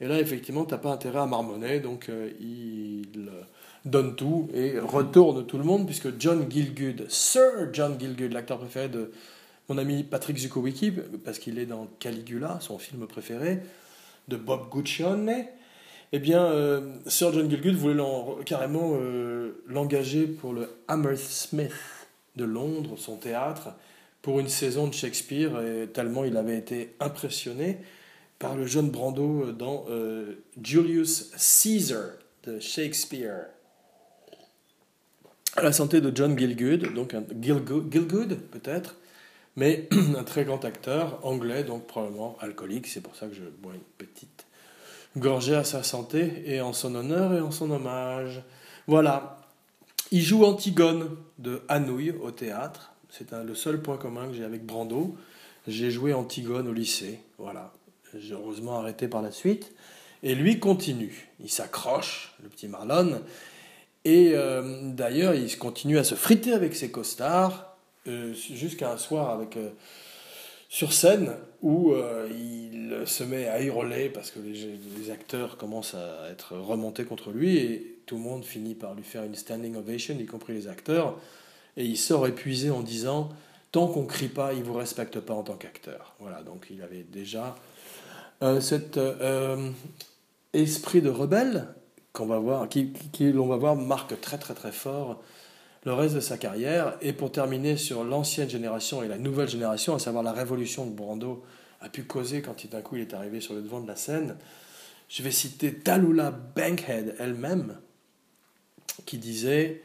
Et 0.00 0.08
là, 0.08 0.18
effectivement, 0.18 0.64
tu 0.64 0.72
n'as 0.72 0.78
pas 0.78 0.90
intérêt 0.90 1.20
à 1.20 1.26
marmonner, 1.26 1.80
donc 1.80 2.10
il 2.40 3.30
donne 3.84 4.16
tout 4.16 4.48
et 4.54 4.78
retourne 4.78 5.46
tout 5.46 5.58
le 5.58 5.64
monde, 5.64 5.86
puisque 5.86 6.18
John 6.18 6.50
Gilgood, 6.50 7.06
Sir 7.08 7.68
John 7.72 7.98
Gilgood, 7.98 8.32
l'acteur 8.32 8.58
préféré 8.58 8.88
de 8.88 9.12
mon 9.68 9.78
ami 9.78 10.02
Patrick 10.02 10.36
Zukowicki, 10.38 10.92
parce 11.24 11.38
qu'il 11.38 11.58
est 11.58 11.66
dans 11.66 11.88
Caligula, 11.98 12.58
son 12.60 12.78
film 12.78 13.06
préféré, 13.06 13.60
de 14.28 14.36
Bob 14.36 14.68
Guccione, 14.70 15.46
eh 16.12 16.18
bien, 16.18 16.44
euh, 16.44 16.94
Sir 17.06 17.32
John 17.32 17.50
Gielgud 17.50 17.74
voulait 17.74 18.02
carrément 18.46 18.92
euh, 18.94 19.62
l'engager 19.66 20.26
pour 20.26 20.52
le 20.52 20.70
Hammersmith 20.88 21.72
de 22.36 22.44
Londres, 22.44 22.94
son 22.96 23.16
théâtre, 23.16 23.70
pour 24.22 24.40
une 24.40 24.48
saison 24.48 24.86
de 24.86 24.94
Shakespeare, 24.94 25.60
et 25.60 25.88
tellement 25.88 26.24
il 26.24 26.36
avait 26.36 26.56
été 26.56 26.94
impressionné 27.00 27.78
par 28.38 28.56
le 28.56 28.66
jeune 28.66 28.90
Brando 28.90 29.52
dans 29.52 29.86
euh, 29.88 30.44
Julius 30.62 31.30
Caesar 31.36 32.10
de 32.44 32.58
Shakespeare. 32.60 33.46
À 35.56 35.62
la 35.62 35.72
santé 35.72 36.00
de 36.00 36.14
John 36.14 36.36
Gielgud, 36.36 36.92
donc 36.94 37.14
un 37.14 37.24
Gielgud 37.40 38.36
peut-être, 38.50 38.96
mais 39.56 39.88
un 40.16 40.24
très 40.24 40.44
grand 40.44 40.64
acteur, 40.64 41.20
anglais, 41.24 41.62
donc 41.62 41.86
probablement 41.86 42.36
alcoolique, 42.40 42.86
c'est 42.88 43.00
pour 43.00 43.14
ça 43.14 43.26
que 43.28 43.34
je 43.34 43.44
bois 43.44 43.72
une 43.74 44.06
petite 44.06 44.46
gorgée 45.16 45.54
à 45.54 45.64
sa 45.64 45.82
santé, 45.82 46.42
et 46.46 46.60
en 46.60 46.72
son 46.72 46.94
honneur 46.94 47.32
et 47.34 47.40
en 47.40 47.50
son 47.50 47.70
hommage. 47.70 48.42
Voilà. 48.86 49.38
Il 50.10 50.22
joue 50.22 50.44
Antigone 50.44 51.16
de 51.38 51.62
Hanouille 51.68 52.10
au 52.10 52.30
théâtre. 52.30 52.92
C'est 53.10 53.32
le 53.32 53.54
seul 53.54 53.80
point 53.80 53.96
commun 53.96 54.28
que 54.28 54.34
j'ai 54.34 54.44
avec 54.44 54.66
Brando. 54.66 55.16
J'ai 55.66 55.90
joué 55.90 56.12
Antigone 56.12 56.68
au 56.68 56.72
lycée. 56.72 57.20
Voilà. 57.38 57.72
Heureusement 58.30 58.78
arrêté 58.78 59.08
par 59.08 59.22
la 59.22 59.30
suite. 59.30 59.72
Et 60.22 60.34
lui 60.34 60.58
continue. 60.58 61.28
Il 61.40 61.50
s'accroche, 61.50 62.34
le 62.42 62.48
petit 62.48 62.68
Marlon. 62.68 63.20
Et 64.04 64.32
euh, 64.34 64.92
d'ailleurs, 64.92 65.34
il 65.34 65.56
continue 65.58 65.98
à 65.98 66.04
se 66.04 66.14
friter 66.14 66.52
avec 66.52 66.74
ses 66.74 66.90
costards 66.90 67.76
euh, 68.06 68.34
jusqu'à 68.34 68.92
un 68.92 68.98
soir 68.98 69.30
avec, 69.30 69.56
euh, 69.56 69.70
sur 70.68 70.92
scène 70.92 71.32
où 71.62 71.94
il 72.30 73.02
se 73.06 73.24
met 73.24 73.48
à 73.48 73.62
hurler 73.62 74.10
parce 74.10 74.30
que 74.30 74.38
les, 74.38 75.10
acteurs 75.10 75.56
commencent 75.56 75.94
à 75.94 76.28
être 76.30 76.56
remontés 76.56 77.04
contre 77.04 77.30
lui 77.30 77.56
et 77.56 77.98
tout 78.04 78.16
le 78.16 78.22
monde 78.22 78.44
finit 78.44 78.74
par 78.74 78.94
lui 78.94 79.02
faire 79.02 79.24
une 79.24 79.34
standing 79.34 79.76
ovation, 79.76 80.14
y 80.18 80.26
compris 80.26 80.52
les 80.52 80.68
acteurs. 80.68 81.18
Et 81.78 81.84
il 81.84 81.96
sort 81.96 82.26
épuisé 82.26 82.70
en 82.70 82.82
disant 82.82 83.30
Tant 83.74 83.88
qu'on 83.88 84.06
crie 84.06 84.28
pas, 84.28 84.52
il 84.52 84.62
vous 84.62 84.74
respecte 84.74 85.18
pas 85.18 85.34
en 85.34 85.42
tant 85.42 85.56
qu'acteur. 85.56 86.14
Voilà, 86.20 86.42
donc 86.42 86.68
il 86.70 86.80
avait 86.80 87.02
déjà 87.02 87.56
cet 88.60 88.98
esprit 90.52 91.02
de 91.02 91.10
rebelle 91.10 91.68
qu'on 92.12 92.26
va 92.26 92.38
voir, 92.38 92.68
qui, 92.68 92.92
l'on 93.32 93.46
va 93.46 93.56
voir 93.56 93.74
marque 93.76 94.20
très 94.20 94.38
très 94.38 94.54
très 94.54 94.72
fort 94.72 95.20
le 95.84 95.92
reste 95.92 96.14
de 96.14 96.20
sa 96.20 96.38
carrière. 96.38 96.96
Et 97.02 97.12
pour 97.12 97.32
terminer 97.32 97.76
sur 97.76 98.04
l'ancienne 98.04 98.48
génération 98.48 99.02
et 99.02 99.08
la 99.08 99.18
nouvelle 99.18 99.48
génération, 99.48 99.94
à 99.94 99.98
savoir 99.98 100.22
la 100.22 100.32
révolution 100.32 100.88
que 100.88 100.96
Brando 100.96 101.44
a 101.80 101.88
pu 101.88 102.04
causer 102.04 102.40
quand 102.40 102.66
d'un 102.70 102.80
coup 102.80 102.96
il 102.96 103.02
est 103.02 103.14
arrivé 103.14 103.40
sur 103.40 103.54
le 103.54 103.60
devant 103.60 103.80
de 103.80 103.88
la 103.88 103.96
scène, 103.96 104.36
je 105.08 105.22
vais 105.22 105.30
citer 105.30 105.74
Talula 105.74 106.30
Bankhead 106.30 107.16
elle-même, 107.18 107.76
qui 109.04 109.18
disait, 109.18 109.82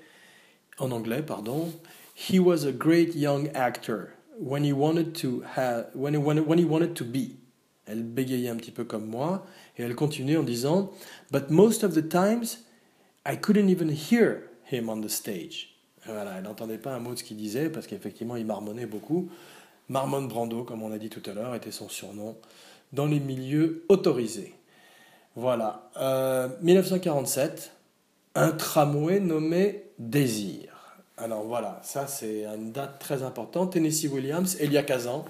en 0.77 0.91
anglais, 0.91 1.23
pardon, 1.23 1.73
He 2.15 2.39
was 2.39 2.65
a 2.65 2.71
great 2.71 3.15
young 3.15 3.49
actor 3.55 4.13
when 4.39 4.63
he 4.63 4.71
wanted 4.71 5.15
to 5.15 5.43
be. 7.05 7.38
Elle 7.89 8.03
bégayait 8.03 8.49
un 8.49 8.55
petit 8.55 8.71
peu 8.71 8.83
comme 8.83 9.05
moi, 9.05 9.45
et 9.77 9.83
elle 9.83 9.95
continuait 9.95 10.37
en 10.37 10.43
disant, 10.43 10.91
But 11.31 11.49
most 11.49 11.83
of 11.83 11.93
the 11.93 12.07
times, 12.07 12.59
I 13.25 13.37
couldn't 13.39 13.69
even 13.69 13.89
hear 13.89 14.43
him 14.71 14.89
on 14.89 15.01
the 15.01 15.09
stage. 15.09 15.75
Voilà, 16.05 16.37
elle 16.37 16.43
n'entendait 16.43 16.77
pas 16.77 16.93
un 16.93 16.99
mot 16.99 17.13
de 17.13 17.19
ce 17.19 17.23
qu'il 17.23 17.37
disait 17.37 17.69
parce 17.69 17.85
qu'effectivement 17.85 18.35
il 18.35 18.45
marmonnait 18.45 18.85
beaucoup. 18.85 19.29
Marmon 19.89 20.23
Brando, 20.23 20.63
comme 20.63 20.83
on 20.83 20.91
a 20.91 20.97
dit 20.97 21.09
tout 21.09 21.21
à 21.29 21.33
l'heure, 21.33 21.55
était 21.55 21.71
son 21.71 21.89
surnom 21.89 22.37
dans 22.93 23.05
les 23.05 23.19
milieux 23.19 23.85
autorisés. 23.89 24.55
Voilà. 25.35 25.89
Euh, 25.97 26.49
1947, 26.61 27.71
un 28.35 28.51
tramway 28.51 29.19
nommé 29.19 29.83
Désir. 29.97 30.69
Alors 31.17 31.43
voilà, 31.43 31.79
ça 31.83 32.07
c'est 32.07 32.45
une 32.45 32.71
date 32.71 32.99
très 32.99 33.23
importante. 33.23 33.73
Tennessee 33.73 34.07
Williams, 34.07 34.55
Elia 34.59 34.83
Kazan. 34.83 35.25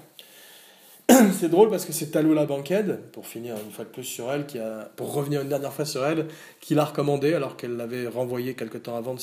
c'est 1.38 1.48
drôle 1.48 1.70
parce 1.70 1.84
que 1.84 1.92
c'est 1.92 2.10
Talula 2.10 2.46
Bankhead, 2.46 3.00
pour 3.12 3.26
finir 3.26 3.56
une 3.64 3.70
fois 3.70 3.84
de 3.84 3.90
plus 3.90 4.04
sur 4.04 4.30
elle, 4.32 4.46
qui 4.46 4.58
a, 4.58 4.90
pour 4.96 5.12
revenir 5.12 5.40
une 5.40 5.48
dernière 5.48 5.72
fois 5.72 5.84
sur 5.84 6.04
elle, 6.04 6.26
qui 6.60 6.74
l'a 6.74 6.84
recommandé 6.84 7.34
alors 7.34 7.56
qu'elle 7.56 7.76
l'avait 7.76 8.06
renvoyé 8.06 8.54
quelque 8.54 8.78
temps 8.78 8.96
avant 8.96 9.14
de, 9.14 9.20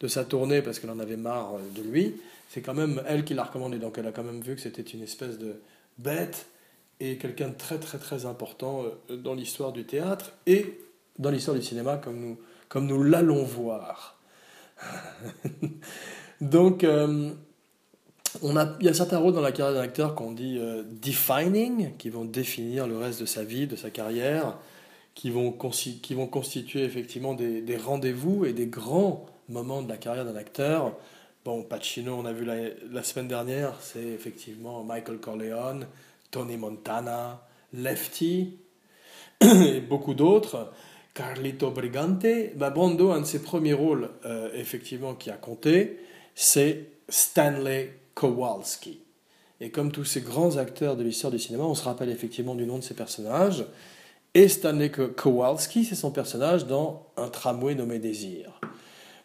de 0.00 0.08
sa 0.08 0.24
tournée 0.24 0.62
parce 0.62 0.78
qu'elle 0.78 0.90
en 0.90 0.98
avait 0.98 1.16
marre 1.16 1.54
de 1.74 1.82
lui. 1.82 2.20
C'est 2.48 2.60
quand 2.60 2.74
même 2.74 3.02
elle 3.06 3.24
qui 3.24 3.34
l'a 3.34 3.44
recommandé, 3.44 3.78
donc 3.78 3.98
elle 3.98 4.06
a 4.06 4.12
quand 4.12 4.22
même 4.22 4.40
vu 4.40 4.54
que 4.54 4.60
c'était 4.60 4.82
une 4.82 5.02
espèce 5.02 5.38
de 5.38 5.54
bête 5.98 6.46
et 7.00 7.16
quelqu'un 7.16 7.48
de 7.48 7.54
très 7.54 7.78
très 7.78 7.98
très 7.98 8.26
important 8.26 8.84
euh, 9.10 9.16
dans 9.16 9.34
l'histoire 9.34 9.72
du 9.72 9.84
théâtre 9.84 10.32
et 10.46 10.78
dans 11.18 11.30
l'histoire 11.30 11.56
du 11.56 11.62
cinéma 11.62 11.96
comme 11.96 12.20
nous, 12.20 12.38
comme 12.68 12.86
nous 12.86 13.02
l'allons 13.02 13.44
voir. 13.44 14.20
donc, 16.40 16.84
euh, 16.84 17.32
on 18.42 18.56
a, 18.56 18.76
il 18.80 18.86
y 18.86 18.88
a 18.88 18.94
certains 18.94 19.18
rôles 19.18 19.34
dans 19.34 19.40
la 19.40 19.52
carrière 19.52 19.74
d'un 19.74 19.84
acteur 19.84 20.14
qu'on 20.14 20.32
dit 20.32 20.58
euh, 20.58 20.82
defining, 20.84 21.96
qui 21.96 22.10
vont 22.10 22.24
définir 22.24 22.86
le 22.86 22.98
reste 22.98 23.20
de 23.20 23.26
sa 23.26 23.44
vie, 23.44 23.66
de 23.66 23.76
sa 23.76 23.90
carrière, 23.90 24.58
qui 25.14 25.30
vont, 25.30 25.52
qui 26.02 26.14
vont 26.14 26.26
constituer 26.26 26.82
effectivement 26.82 27.34
des, 27.34 27.76
rendez-vous 27.76 28.44
et 28.44 28.52
des 28.52 28.66
grands 28.66 29.26
moments 29.48 29.82
de 29.82 29.88
la 29.88 29.96
carrière 29.96 30.24
d'un 30.24 30.36
acteur. 30.36 30.96
Bon, 31.44 31.62
Pacino, 31.62 32.14
on 32.14 32.24
a 32.24 32.32
vu 32.32 32.44
la, 32.44 32.56
la 32.90 33.02
semaine 33.02 33.28
dernière, 33.28 33.74
c'est 33.80 34.02
effectivement 34.02 34.82
Michael 34.84 35.18
Corleone, 35.18 35.86
Tony 36.30 36.56
Montana, 36.56 37.42
Lefty 37.72 38.58
et 39.40 39.80
beaucoup 39.80 40.14
d'autres. 40.14 40.72
Carlito 41.14 41.70
Brigante, 41.70 42.26
bah 42.56 42.70
Brando, 42.70 43.10
un 43.10 43.20
de 43.20 43.26
ses 43.26 43.42
premiers 43.42 43.74
rôles, 43.74 44.08
euh, 44.24 44.48
effectivement, 44.54 45.14
qui 45.14 45.30
a 45.30 45.36
compté, 45.36 45.98
c'est 46.34 46.86
Stanley 47.08 47.92
Kowalski. 48.14 49.00
Et 49.60 49.70
comme 49.70 49.92
tous 49.92 50.04
ces 50.04 50.20
grands 50.20 50.56
acteurs 50.56 50.96
de 50.96 51.04
l'histoire 51.04 51.30
du 51.30 51.38
cinéma, 51.38 51.64
on 51.64 51.74
se 51.74 51.84
rappelle 51.84 52.10
effectivement 52.10 52.54
du 52.54 52.66
nom 52.66 52.78
de 52.78 52.82
ces 52.82 52.94
personnages. 52.94 53.64
Et 54.34 54.48
Stanley 54.48 54.90
Kowalski, 54.90 55.84
c'est 55.84 55.94
son 55.94 56.10
personnage 56.10 56.66
dans 56.66 57.06
Un 57.16 57.28
tramway 57.28 57.74
nommé 57.74 57.98
Désir. 57.98 58.60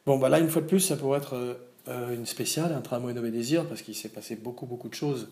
Bon, 0.06 0.18
bah 0.20 0.30
là, 0.30 0.40
une 0.40 0.50
fois 0.50 0.62
de 0.62 0.68
plus, 0.68 0.82
ça 0.82 0.96
pourrait 0.96 1.20
être 1.20 1.58
euh, 1.88 2.14
une 2.14 2.26
spéciale, 2.26 2.74
Un 2.74 2.82
tramway 2.82 3.14
nommé 3.14 3.32
Désir, 3.32 3.66
parce 3.68 3.82
qu'il 3.82 3.96
s'est 3.96 4.10
passé 4.10 4.36
beaucoup, 4.36 4.66
beaucoup 4.66 4.90
de 4.90 4.94
choses 4.94 5.30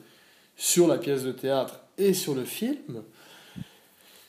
sur 0.55 0.87
la 0.87 0.97
pièce 0.97 1.23
de 1.23 1.31
théâtre 1.31 1.81
et 1.97 2.13
sur 2.13 2.33
le 2.33 2.45
film. 2.45 3.03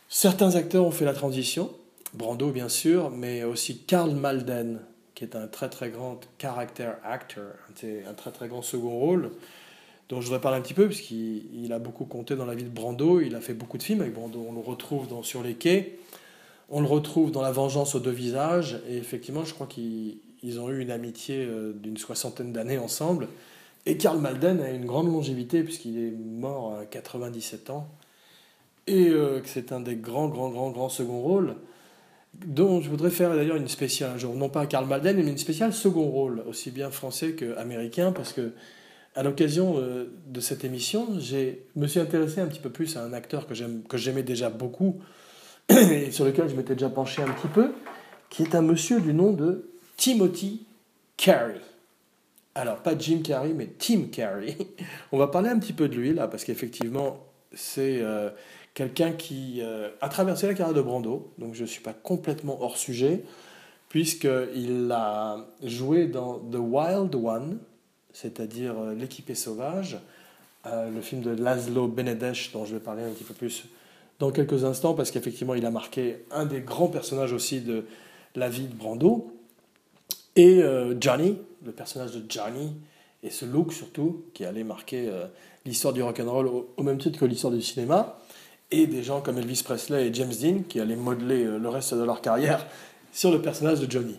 Certains 0.09 0.57
acteurs 0.57 0.85
ont 0.85 0.91
fait 0.91 1.05
la 1.05 1.15
transition, 1.15 1.73
Brando 2.15 2.51
bien 2.51 2.69
sûr, 2.69 3.11
mais 3.11 3.45
aussi 3.45 3.79
Karl 3.79 4.15
Malden, 4.15 4.81
qui 5.17 5.25
est 5.25 5.35
un 5.35 5.49
très 5.49 5.69
très 5.69 5.89
grand 5.89 6.21
character 6.39 6.91
actor, 7.03 7.43
un 7.83 8.15
très 8.15 8.31
très 8.31 8.49
grand 8.49 8.63
second 8.63 8.91
rôle, 8.91 9.33
dont 10.11 10.21
je 10.21 10.27
voudrais 10.27 10.43
parler 10.43 10.59
un 10.59 10.61
petit 10.61 10.75
peu, 10.75 10.87
puisqu'il 10.87 11.73
a 11.73 11.79
beaucoup 11.81 12.05
compté 12.05 12.37
dans 12.37 12.45
la 12.45 12.55
vie 12.55 12.65
de 12.65 12.69
Brando, 12.69 13.21
il 13.21 13.35
a 13.35 13.41
fait 13.41 13.55
beaucoup 13.55 13.79
de 13.79 13.83
films 13.83 14.03
avec 14.03 14.13
Brando, 14.13 14.47
on 14.47 14.53
le 14.53 14.61
retrouve 14.61 15.09
dans 15.09 15.23
Sur 15.23 15.43
les 15.43 15.55
quais, 15.55 15.99
on 16.69 16.81
le 16.81 16.87
retrouve 16.87 17.33
dans 17.33 17.41
La 17.41 17.51
vengeance 17.51 17.95
aux 17.95 17.99
deux 17.99 18.11
visages, 18.11 18.79
et 18.89 18.99
effectivement 18.99 19.45
je 19.45 19.55
crois 19.55 19.67
qu'ils 19.67 20.61
ont 20.61 20.69
eu 20.69 20.81
une 20.81 20.91
amitié 20.91 21.47
euh, 21.47 21.73
d'une 21.73 21.97
soixantaine 21.97 22.53
d'années 22.53 22.79
ensemble, 22.79 23.29
et 23.87 23.97
Karl 23.97 24.19
Malden 24.21 24.61
a 24.61 24.71
une 24.71 24.85
grande 24.85 25.07
longévité, 25.07 25.63
puisqu'il 25.63 25.99
est 25.99 26.11
mort 26.11 26.77
à 26.79 26.85
97 26.85 27.71
ans, 27.71 27.89
et 28.87 29.09
euh, 29.09 29.41
que 29.41 29.49
c'est 29.49 29.73
un 29.73 29.81
des 29.81 29.97
grands, 29.97 30.29
grands, 30.29 30.51
grands, 30.51 30.71
grands 30.71 30.91
second 30.91 31.21
rôles 31.23 31.57
dont 32.45 32.81
je 32.81 32.91
voudrais 32.91 33.11
faire 33.11 33.35
d'ailleurs 33.35 33.57
une 33.57 33.69
spéciale 33.69 34.13
un 34.15 34.19
jour, 34.19 34.35
non 34.35 34.49
pas 34.49 34.67
Karl 34.67 34.87
Malden, 34.87 35.17
mais 35.17 35.31
une 35.31 35.39
spéciale 35.39 35.73
second 35.73 36.05
rôle, 36.05 36.43
aussi 36.47 36.71
bien 36.71 36.91
français 36.91 37.33
qu'américain, 37.33 38.13
parce 38.13 38.33
que 38.33 38.53
à 39.15 39.23
l'occasion 39.23 39.77
euh, 39.79 40.13
de 40.27 40.41
cette 40.41 40.65
émission, 40.65 41.19
je 41.19 41.55
me 41.75 41.87
suis 41.87 42.01
intéressé 42.01 42.41
un 42.41 42.47
petit 42.47 42.61
peu 42.61 42.71
plus 42.71 42.97
à 42.97 43.03
un 43.03 43.13
acteur 43.13 43.47
que 43.47 43.97
j'aimais 43.97 44.23
déjà 44.23 44.51
beaucoup 44.51 45.01
et 45.69 46.11
sur 46.11 46.25
lequel 46.25 46.49
je 46.49 46.55
m'étais 46.55 46.75
déjà 46.75 46.91
penché 46.91 47.23
un 47.23 47.31
petit 47.31 47.49
peu, 47.49 47.73
qui 48.29 48.43
est 48.43 48.55
un 48.55 48.63
monsieur 48.63 49.01
du 49.01 49.15
nom 49.15 49.33
de 49.33 49.71
Timothy 49.97 50.67
Carey. 51.17 51.61
Alors, 52.55 52.79
pas 52.79 52.97
Jim 52.97 53.21
Carrey, 53.23 53.53
mais 53.55 53.69
Tim 53.79 54.05
Carey. 54.11 54.57
On 55.13 55.19
va 55.19 55.29
parler 55.29 55.49
un 55.49 55.59
petit 55.59 55.73
peu 55.73 55.89
de 55.89 55.95
lui, 55.95 56.15
là, 56.15 56.29
parce 56.29 56.45
qu'effectivement, 56.45 57.27
c'est 57.53 58.01
euh, 58.01 58.31
quelqu'un 58.77 59.13
qui 59.13 59.63
euh, 59.63 59.89
a 60.03 60.11
traversé 60.11 60.47
la 60.47 60.53
carrière 60.53 60.77
de 60.77 60.83
Brando, 60.83 61.33
donc 61.39 61.55
je 61.55 61.63
ne 61.63 61.67
suis 61.67 61.81
pas 61.81 61.95
complètement 61.95 62.63
hors 62.63 62.77
sujet, 62.77 63.25
puisqu'il 63.89 64.93
a 64.93 65.47
joué 65.63 66.07
dans 66.07 66.39
The 66.39 66.59
Wild 66.59 67.15
One, 67.15 67.59
c'est-à-dire 68.13 68.75
euh, 68.79 69.35
sauvage, 69.35 69.99
euh, 70.67 70.91
le 70.91 71.01
film 71.01 71.23
de 71.23 71.31
Laszlo 71.31 71.89
Benedesh, 71.89 72.53
dont 72.53 72.67
je 72.67 72.75
vais 72.75 72.81
parler 72.81 73.03
un 73.03 73.09
petit 73.09 73.25
peu 73.25 73.33
plus 73.33 73.65
dans 74.19 74.31
quelques 74.31 74.65
instants, 74.65 74.93
parce 74.93 75.11
qu'effectivement 75.11 75.55
il 75.55 75.65
a 75.65 75.71
marqué 75.71 76.27
un 76.31 76.45
des 76.45 76.61
grands 76.61 76.89
personnages 76.89 77.33
aussi 77.33 77.63
de 77.63 77.87
la 78.35 78.51
vie 78.51 78.67
de 78.67 78.75
Brando, 78.75 79.33
et 80.37 80.63
Johnny, 81.01 81.39
le 81.65 81.73
personnage 81.73 82.13
de 82.13 82.23
Johnny, 82.29 82.75
et 83.23 83.31
ce 83.31 83.47
look 83.47 83.73
surtout, 83.73 84.25
qui 84.35 84.45
allait 84.45 84.65
marquer 84.65 85.11
l'histoire 85.65 85.95
du 85.95 86.03
rock'n'roll 86.03 86.47
au, 86.47 86.75
au 86.77 86.83
même 86.83 86.99
titre 86.99 87.19
que 87.19 87.25
l'histoire 87.25 87.55
du 87.55 87.63
cinéma 87.63 88.19
et 88.71 88.87
des 88.87 89.03
gens 89.03 89.21
comme 89.21 89.39
Elvis 89.39 89.63
Presley 89.65 90.09
et 90.09 90.15
James 90.15 90.33
Dean 90.41 90.63
qui 90.69 90.81
allaient 90.81 90.97
modeler 90.97 91.45
euh, 91.45 91.59
le 91.59 91.69
reste 91.69 91.95
de 91.95 92.03
leur 92.03 92.21
carrière 92.21 92.67
sur 93.13 93.31
le 93.31 93.41
personnage 93.41 93.81
de 93.81 93.91
Johnny. 93.91 94.19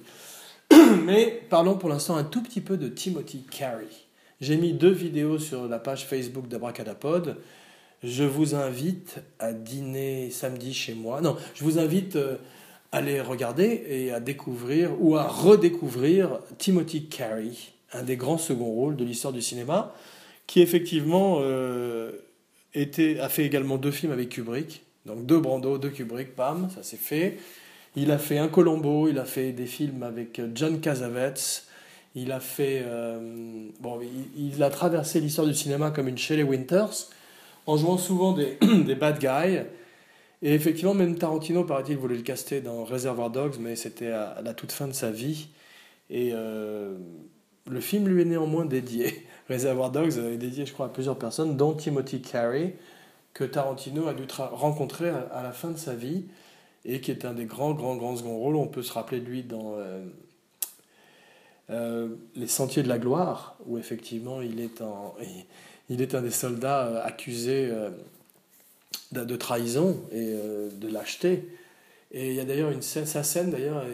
Mais 1.03 1.41
parlons 1.49 1.77
pour 1.77 1.89
l'instant 1.89 2.15
un 2.15 2.23
tout 2.23 2.41
petit 2.41 2.62
peu 2.62 2.77
de 2.77 2.88
Timothy 2.88 3.43
Carey. 3.49 3.88
J'ai 4.39 4.57
mis 4.57 4.73
deux 4.73 4.91
vidéos 4.91 5.39
sur 5.39 5.67
la 5.67 5.79
page 5.79 6.05
Facebook 6.05 6.47
d'Abracadapod. 6.47 7.38
Je 8.03 8.23
vous 8.23 8.53
invite 8.55 9.17
à 9.39 9.53
dîner 9.53 10.29
samedi 10.29 10.73
chez 10.73 10.93
moi. 10.93 11.21
Non, 11.21 11.36
je 11.55 11.63
vous 11.63 11.79
invite 11.79 12.15
euh, 12.15 12.36
à 12.91 13.01
les 13.01 13.19
regarder 13.19 13.83
et 13.88 14.12
à 14.12 14.19
découvrir 14.19 14.91
ou 14.99 15.17
à 15.17 15.27
redécouvrir 15.27 16.39
Timothy 16.57 17.05
Carey, 17.05 17.51
un 17.93 18.03
des 18.03 18.15
grands 18.15 18.38
seconds 18.38 18.71
rôles 18.71 18.95
de 18.95 19.03
l'histoire 19.03 19.33
du 19.33 19.41
cinéma, 19.41 19.93
qui 20.45 20.62
effectivement 20.62 21.39
euh, 21.41 22.12
a 23.21 23.29
fait 23.29 23.45
également 23.45 23.77
deux 23.77 23.91
films 23.91 24.11
avec 24.11 24.29
Kubrick. 24.29 24.83
Donc 25.05 25.25
deux 25.25 25.39
Brando, 25.39 25.77
deux 25.77 25.89
Kubrick, 25.89 26.35
bam, 26.35 26.69
ça 26.73 26.83
s'est 26.83 26.97
fait. 26.97 27.37
Il 27.95 28.11
a 28.11 28.17
fait 28.17 28.37
un 28.37 28.47
Colombo, 28.47 29.07
il 29.07 29.17
a 29.17 29.25
fait 29.25 29.51
des 29.53 29.65
films 29.65 30.03
avec 30.03 30.41
John 30.53 30.79
Cassavetes. 30.79 31.63
Il 32.15 32.31
a 32.31 32.39
fait. 32.39 32.81
Euh, 32.83 33.69
bon, 33.79 33.99
il, 34.35 34.61
a 34.63 34.69
traversé 34.69 35.19
l'histoire 35.19 35.47
du 35.47 35.53
cinéma 35.53 35.91
comme 35.91 36.07
une 36.07 36.17
Shelley 36.17 36.43
Winters, 36.43 37.09
en 37.65 37.77
jouant 37.77 37.97
souvent 37.97 38.33
des, 38.33 38.57
des 38.85 38.95
bad 38.95 39.19
guys. 39.19 39.61
Et 40.41 40.53
effectivement, 40.53 40.93
même 40.93 41.17
Tarantino, 41.17 41.63
paraît-il, 41.63 41.97
voulait 41.97 42.15
le 42.15 42.21
caster 42.21 42.61
dans 42.61 42.83
Reservoir 42.83 43.29
Dogs, 43.29 43.55
mais 43.59 43.75
c'était 43.75 44.11
à, 44.11 44.41
la 44.43 44.53
toute 44.53 44.71
fin 44.71 44.87
de 44.87 44.93
sa 44.93 45.11
vie. 45.11 45.47
Et 46.09 46.31
euh, 46.33 46.95
le 47.69 47.79
film 47.79 48.07
lui 48.07 48.21
est 48.21 48.25
néanmoins 48.25 48.65
dédié. 48.65 49.25
Reservoir 49.49 49.91
Dogs 49.91 50.17
est 50.17 50.38
dédié, 50.38 50.65
je 50.65 50.73
crois, 50.73 50.88
à 50.88 50.89
plusieurs 50.89 51.17
personnes, 51.17 51.55
dont 51.55 51.73
Timothy 51.73 52.21
Carey, 52.21 52.75
que 53.33 53.43
Tarantino 53.43 54.07
a 54.07 54.13
dû 54.13 54.23
rencontrer 54.38 55.10
à, 55.10 55.43
la 55.43 55.51
fin 55.51 55.69
de 55.69 55.77
sa 55.77 55.93
vie, 55.93 56.25
et 56.86 57.01
qui 57.01 57.12
est 57.12 57.23
un 57.23 57.33
des 57.33 57.45
grands, 57.45 57.73
grands, 57.73 57.95
grands 57.95 58.15
second 58.17 58.38
rôles. 58.38 58.55
On 58.55 58.67
peut 58.67 58.81
se 58.81 58.91
rappeler 58.91 59.19
de 59.19 59.25
lui 59.25 59.43
dans 59.43 59.75
euh, 59.77 60.03
euh, 61.69 62.10
Les 62.36 62.47
Sentiers 62.47 62.83
de 62.83 62.89
la 62.89 62.97
Gloire, 62.97 63.57
où 63.65 63.77
effectivement 63.77 64.41
il 64.41 64.60
est, 64.60 64.81
en, 64.81 65.15
il 65.89 66.01
est 66.01 66.15
un 66.15 66.21
des 66.21 66.31
soldats 66.31 66.88
euh, 66.88 67.05
accusés 67.05 67.71
de, 69.12 69.36
trahison 69.36 70.01
et 70.12 70.33
de 70.73 70.88
lâcheté. 70.91 71.47
Et 72.12 72.29
il 72.29 72.36
y 72.36 72.39
a 72.39 72.45
d'ailleurs 72.45 72.71
une 72.71 72.81
sa 72.81 73.23
scène 73.23 73.51
d'ailleurs, 73.51 73.86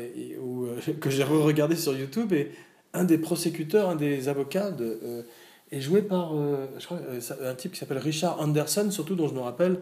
que 1.02 1.10
j'ai 1.10 1.24
re-regardé 1.24 1.76
sur 1.76 1.98
YouTube, 1.98 2.32
et 2.34 2.52
un 2.94 3.04
des 3.04 3.18
prosécuteurs, 3.18 3.90
un 3.90 3.96
des 3.96 4.30
avocats 4.30 4.72
de, 4.72 5.26
est 5.74 5.82
joué 5.82 6.02
par 6.02 6.36
euh, 6.36 6.68
euh, 6.92 7.52
un 7.52 7.56
type 7.56 7.74
qui 7.74 7.80
s'appelle 7.80 7.98
Richard 7.98 8.40
Anderson, 8.40 8.90
surtout 8.92 9.16
dont 9.16 9.28
je 9.28 9.34
me 9.34 9.40
rappelle 9.40 9.80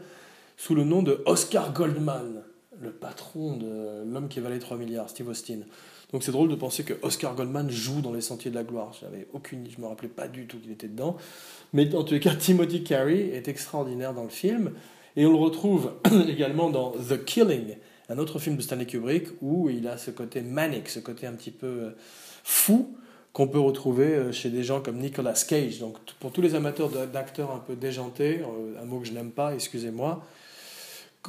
sous 0.58 0.76
le 0.76 0.84
nom 0.84 1.04
de 1.04 1.22
Oscar 1.26 1.74
Goldman, 1.74 2.44
le 2.80 2.92
patron 2.92 3.58
de 3.58 4.04
l'homme 4.12 4.28
qui 4.28 4.40
valait 4.40 4.60
3 4.60 4.78
milliards, 4.78 5.10
Steve 5.10 5.28
Austin. 5.28 5.60
Donc 6.12 6.24
c'est 6.24 6.32
drôle 6.32 6.50
de 6.50 6.56
penser 6.56 6.84
que 6.84 6.94
Oscar 7.04 7.36
Goldman 7.36 7.70
joue 7.70 8.02
dans 8.02 8.12
Les 8.12 8.22
Sentiers 8.22 8.52
de 8.52 8.56
la 8.56 8.64
Gloire. 8.64 8.94
J'avais 9.00 9.28
aucune, 9.34 9.66
je 9.70 9.82
me 9.82 9.88
rappelais 9.88 10.10
pas 10.10 10.28
du 10.28 10.46
tout 10.46 10.58
qu'il 10.58 10.72
était 10.72 10.88
dedans. 10.88 11.18
Mais 11.74 11.94
en 11.96 12.04
tous 12.04 12.14
les 12.14 12.20
cas, 12.20 12.36
Timothy 12.36 12.84
Carey 12.84 13.30
est 13.34 13.48
extraordinaire 13.48 14.14
dans 14.14 14.24
le 14.24 14.30
film. 14.30 14.72
Et 15.16 15.26
on 15.26 15.32
le 15.32 15.38
retrouve 15.38 15.94
également 16.28 16.70
dans 16.70 16.92
The 16.92 17.24
Killing, 17.24 17.78
un 18.10 18.18
autre 18.18 18.40
film 18.40 18.58
de 18.58 18.62
Stanley 18.62 18.86
Kubrick, 18.86 19.28
où 19.42 19.70
il 19.70 19.88
a 19.88 19.98
ce 19.98 20.12
côté 20.12 20.42
manic, 20.42 20.90
ce 20.90 21.00
côté 21.00 21.28
un 21.28 21.34
petit 21.34 21.52
peu 21.52 21.68
euh, 21.68 21.90
fou, 22.44 22.96
qu'on 23.34 23.48
peut 23.48 23.60
retrouver 23.60 24.08
euh, 24.08 24.32
chez 24.32 24.50
des 24.50 24.64
gens 24.64 24.82
comme 24.82 24.98
Nicolas 24.98 25.34
Cage. 25.34 25.80
Donc 25.80 25.98
pour 26.20 26.32
tous 26.32 26.42
les 26.42 26.56
amateurs 26.56 26.90
d'acteurs 26.90 27.52
un 27.52 27.60
peu 27.60 27.76
déjantés, 27.76 28.40
euh, 28.40 28.82
un 28.82 28.86
mot 28.86 29.00
que 29.00 29.08
je 29.08 29.14
n'aime 29.14 29.32
pas, 29.32 29.54
excusez-moi, 29.54 30.24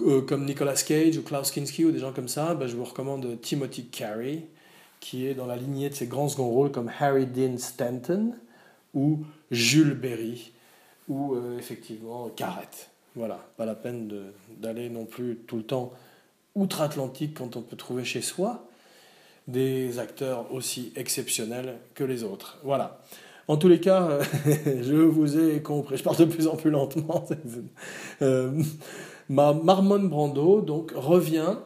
euh, 0.01 0.23
comme 0.23 0.45
Nicolas 0.45 0.75
Cage 0.75 1.17
ou 1.19 1.23
Klaus 1.23 1.51
Kinski 1.51 1.85
ou 1.85 1.93
des 1.93 1.99
gens 1.99 2.13
comme 2.13 2.29
ça, 2.29 2.55
ben, 2.55 2.67
je 2.67 2.77
vous 2.77 2.85
recommande 2.85 3.41
Timothy 3.41 3.87
Carey, 3.87 4.45
qui 5.01 5.27
est 5.27 5.35
dans 5.35 5.47
la 5.47 5.57
lignée 5.57 5.91
de 5.91 5.95
ces 5.95 6.07
grands 6.07 6.29
seconds 6.29 6.49
rôles 6.49 6.73
comme 6.73 6.91
Harry 6.99 7.27
Dean 7.27 7.59
Stanton 7.59 8.33
ou 8.95 9.21
Jules 9.51 9.95
Berry 9.95 10.53
ou 11.09 11.37
effectivement 11.59 12.29
Carrette. 12.29 12.89
Voilà, 13.17 13.45
pas 13.57 13.67
la 13.67 13.75
peine 13.75 14.09
d'aller 14.59 14.89
non 14.89 15.05
plus 15.05 15.37
tout 15.47 15.57
le 15.57 15.65
temps 15.65 15.93
outre-Atlantique 16.55 17.35
quand 17.37 17.57
on 17.57 17.63
peut 17.63 17.77
trouver 17.77 18.05
chez 18.05 18.23
soi 18.23 18.67
des 19.49 19.99
acteurs 19.99 20.53
aussi 20.53 20.93
exceptionnels 20.97 21.79
que 21.95 22.05
les 22.05 22.25
autres. 22.25 22.59
Voilà. 22.63 23.01
En 23.49 23.57
tous 23.57 23.69
les 23.69 23.81
cas, 23.81 24.21
je 24.67 24.95
vous 24.95 25.39
ai 25.39 25.61
compris, 25.61 25.97
je 25.97 26.03
parle 26.03 26.17
de 26.17 26.25
plus 26.25 26.47
en 26.47 26.57
plus 26.57 26.71
lentement. 26.71 27.27
euh, 28.23 28.53
Marmon 29.29 29.99
Brando 30.01 30.61
donc 30.61 30.93
revient 30.95 31.57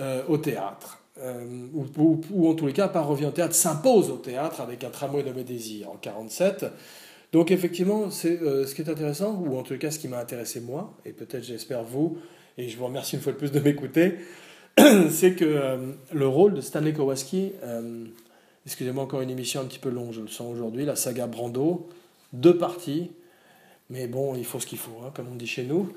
euh, 0.00 0.22
au 0.28 0.38
théâtre. 0.38 0.98
Euh, 1.18 1.66
ou, 1.74 2.48
en 2.48 2.54
tous 2.54 2.66
les 2.66 2.72
cas, 2.72 2.88
pas 2.88 3.02
revient 3.02 3.26
au 3.26 3.30
théâtre, 3.30 3.54
s'impose 3.54 4.10
au 4.10 4.16
théâtre 4.16 4.60
avec 4.60 4.84
un 4.84 4.90
tramway 4.90 5.22
de 5.22 5.32
mes 5.32 5.44
désirs 5.44 5.90
en 5.90 5.96
47. 5.96 6.66
Donc 7.32 7.50
effectivement, 7.50 8.10
c'est 8.10 8.40
euh, 8.40 8.66
ce 8.66 8.74
qui 8.74 8.82
est 8.82 8.88
intéressant, 8.88 9.42
ou 9.46 9.58
en 9.58 9.62
tout 9.62 9.76
cas 9.76 9.90
ce 9.90 9.98
qui 9.98 10.08
m'a 10.08 10.18
intéressé 10.18 10.60
moi, 10.60 10.94
et 11.04 11.12
peut-être 11.12 11.44
j'espère 11.44 11.84
vous, 11.84 12.18
et 12.56 12.68
je 12.68 12.76
vous 12.76 12.86
remercie 12.86 13.16
une 13.16 13.22
fois 13.22 13.32
de 13.32 13.38
plus 13.38 13.52
de 13.52 13.60
m'écouter, 13.60 14.14
c'est 15.10 15.34
que 15.34 15.78
le 16.12 16.28
rôle 16.28 16.54
de 16.54 16.60
Stanley 16.60 16.92
Kowalski, 16.92 17.52
excusez-moi 18.66 19.04
encore 19.04 19.20
une 19.20 19.30
émission 19.30 19.60
un 19.60 19.64
petit 19.64 19.78
peu 19.78 19.90
longue, 19.90 20.12
je 20.12 20.20
le 20.20 20.28
sens 20.28 20.52
aujourd'hui, 20.52 20.84
la 20.84 20.96
saga 20.96 21.26
Brando, 21.26 21.88
deux 22.32 22.56
parties, 22.56 23.10
mais 23.90 24.06
bon, 24.06 24.34
il 24.36 24.44
faut 24.44 24.60
ce 24.60 24.66
qu'il 24.66 24.78
faut, 24.78 25.02
hein, 25.04 25.10
comme 25.14 25.26
on 25.30 25.34
dit 25.34 25.46
chez 25.46 25.64
nous. 25.64 25.92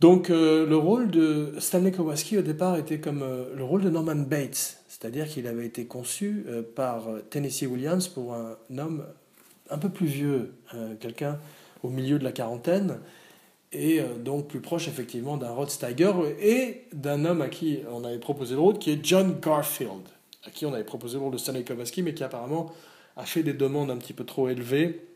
Donc 0.00 0.28
euh, 0.28 0.66
le 0.66 0.76
rôle 0.76 1.10
de 1.10 1.54
Stanley 1.58 1.90
Kowalski 1.90 2.36
au 2.36 2.42
départ 2.42 2.76
était 2.76 3.00
comme 3.00 3.22
euh, 3.22 3.46
le 3.56 3.64
rôle 3.64 3.82
de 3.82 3.88
Norman 3.88 4.16
Bates, 4.16 4.82
c'est-à-dire 4.88 5.26
qu'il 5.26 5.46
avait 5.46 5.64
été 5.64 5.86
conçu 5.86 6.44
euh, 6.48 6.62
par 6.62 7.08
Tennessee 7.30 7.66
Williams 7.66 8.08
pour 8.08 8.34
un 8.34 8.56
homme 8.76 9.04
un 9.70 9.78
peu 9.78 9.88
plus 9.88 10.06
vieux, 10.06 10.52
quelqu'un 11.00 11.40
au 11.82 11.88
milieu 11.88 12.20
de 12.20 12.24
la 12.24 12.30
quarantaine, 12.30 12.98
et 13.72 14.00
donc 14.24 14.48
plus 14.48 14.60
proche 14.60 14.88
effectivement 14.88 15.36
d'un 15.36 15.50
Rod 15.50 15.68
Steiger 15.70 16.12
et 16.40 16.84
d'un 16.92 17.24
homme 17.24 17.42
à 17.42 17.48
qui 17.48 17.80
on 17.90 18.04
avait 18.04 18.18
proposé 18.18 18.54
le 18.54 18.60
rôle, 18.60 18.78
qui 18.78 18.90
est 18.90 19.04
John 19.04 19.38
Garfield, 19.40 20.08
à 20.44 20.50
qui 20.50 20.66
on 20.66 20.72
avait 20.72 20.84
proposé 20.84 21.16
le 21.16 21.24
rôle 21.24 21.32
de 21.32 21.38
Stanley 21.38 21.64
Kowalski, 21.64 22.02
mais 22.02 22.14
qui 22.14 22.24
apparemment 22.24 22.72
a 23.16 23.26
fait 23.26 23.42
des 23.42 23.54
demandes 23.54 23.90
un 23.90 23.96
petit 23.96 24.12
peu 24.12 24.24
trop 24.24 24.48
élevées, 24.48 25.06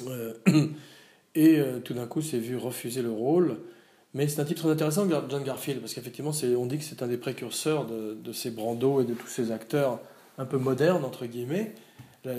et 1.34 1.60
tout 1.84 1.94
d'un 1.94 2.06
coup 2.06 2.20
s'est 2.20 2.38
vu 2.38 2.56
refuser 2.56 3.02
le 3.02 3.10
rôle. 3.10 3.58
Mais 4.14 4.28
c'est 4.28 4.40
un 4.40 4.44
type 4.44 4.58
très 4.58 4.68
intéressant, 4.68 5.08
John 5.08 5.42
Garfield, 5.42 5.80
parce 5.80 5.94
qu'effectivement, 5.94 6.32
on 6.58 6.66
dit 6.66 6.78
que 6.78 6.84
c'est 6.84 7.02
un 7.02 7.06
des 7.06 7.16
précurseurs 7.16 7.86
de, 7.86 8.14
de, 8.14 8.32
ces 8.32 8.50
Brando 8.50 9.00
et 9.00 9.04
de 9.04 9.14
tous 9.14 9.26
ces 9.26 9.50
acteurs 9.52 10.00
un 10.36 10.44
peu 10.44 10.58
modernes, 10.58 11.04
entre 11.04 11.24
guillemets, 11.24 11.74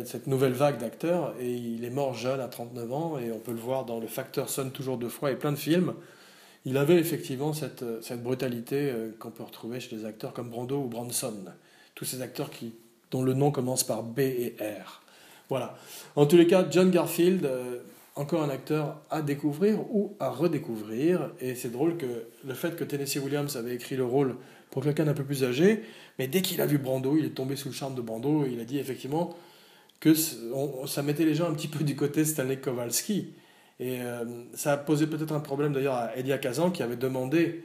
cette 0.05 0.27
nouvelle 0.27 0.53
vague 0.53 0.79
d'acteurs. 0.79 1.33
Et 1.39 1.51
il 1.51 1.83
est 1.85 1.89
mort 1.89 2.13
jeune, 2.13 2.39
à 2.39 2.47
39 2.47 2.93
ans, 2.93 3.19
et 3.19 3.31
on 3.31 3.39
peut 3.39 3.51
le 3.51 3.59
voir 3.59 3.85
dans 3.85 3.99
Le 3.99 4.07
Facteur 4.07 4.49
sonne 4.49 4.71
toujours 4.71 4.97
deux 4.97 5.09
fois 5.09 5.31
et 5.31 5.35
plein 5.35 5.51
de 5.51 5.57
films. 5.57 5.93
Il 6.65 6.77
avait 6.77 6.95
effectivement 6.95 7.53
cette, 7.53 7.83
cette 8.01 8.23
brutalité 8.23 8.89
euh, 8.89 9.11
qu'on 9.19 9.31
peut 9.31 9.43
retrouver 9.43 9.79
chez 9.81 9.95
des 9.95 10.05
acteurs 10.05 10.31
comme 10.31 10.49
Brando 10.49 10.77
ou 10.77 10.87
Bronson. 10.87 11.33
Tous 11.93 12.05
ces 12.05 12.21
acteurs 12.21 12.49
qui, 12.49 12.73
dont 13.11 13.21
le 13.21 13.33
nom 13.33 13.51
commence 13.51 13.83
par 13.83 14.03
B 14.03 14.19
et 14.19 14.55
R. 14.59 15.01
Voilà. 15.49 15.77
En 16.15 16.25
tous 16.25 16.37
les 16.37 16.47
cas, 16.47 16.65
John 16.69 16.89
Garfield, 16.89 17.45
euh, 17.45 17.79
encore 18.15 18.43
un 18.43 18.49
acteur 18.49 19.01
à 19.09 19.21
découvrir 19.21 19.79
ou 19.93 20.15
à 20.19 20.29
redécouvrir. 20.29 21.31
Et 21.41 21.55
c'est 21.55 21.71
drôle 21.71 21.97
que 21.97 22.25
le 22.45 22.53
fait 22.53 22.75
que 22.75 22.83
Tennessee 22.85 23.17
Williams 23.17 23.55
avait 23.57 23.75
écrit 23.75 23.97
le 23.97 24.05
rôle 24.05 24.35
pour 24.71 24.83
quelqu'un 24.83 25.05
d'un 25.05 25.13
peu 25.13 25.23
plus 25.23 25.43
âgé, 25.43 25.83
mais 26.17 26.27
dès 26.27 26.41
qu'il 26.41 26.59
a 26.59 26.65
vu 26.65 26.79
Brando, 26.79 27.15
il 27.15 27.25
est 27.25 27.35
tombé 27.35 27.55
sous 27.55 27.69
le 27.69 27.75
charme 27.75 27.93
de 27.93 28.01
Brando 28.01 28.43
et 28.43 28.49
il 28.51 28.59
a 28.59 28.63
dit 28.63 28.79
effectivement 28.79 29.35
que 30.03 30.13
ça 30.13 31.01
mettait 31.01 31.23
les 31.23 31.33
gens 31.33 31.47
un 31.49 31.53
petit 31.53 31.69
peu 31.69 31.81
du 31.85 31.95
côté 31.95 32.25
Stanley 32.25 32.57
Kowalski. 32.57 33.33
Et 33.79 34.01
euh, 34.01 34.25
ça 34.53 34.73
a 34.73 34.77
posé 34.77 35.07
peut-être 35.07 35.31
un 35.31 35.39
problème 35.39 35.71
d'ailleurs 35.71 35.95
à 35.95 36.17
Elia 36.17 36.37
Kazan 36.37 36.71
qui 36.71 36.83
avait 36.83 36.97
demandé 36.97 37.63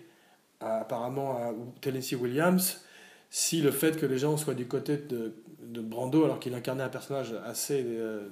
apparemment 0.60 1.32
à 1.32 1.52
Tennessee 1.80 2.14
Williams 2.14 2.80
si 3.28 3.60
le 3.60 3.72
fait 3.72 3.98
que 3.98 4.06
les 4.06 4.18
gens 4.18 4.36
soient 4.36 4.54
du 4.54 4.66
côté 4.66 4.98
de, 4.98 5.34
de 5.64 5.80
Brando 5.80 6.24
alors 6.24 6.38
qu'il 6.38 6.54
incarnait 6.54 6.84
un 6.84 6.88
personnage 6.88 7.34
assez 7.44 7.84
euh, 7.84 8.28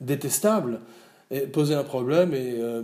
détestable, 0.00 0.80
posait 1.52 1.74
un 1.74 1.84
problème. 1.84 2.32
Et 2.32 2.54
euh, 2.58 2.82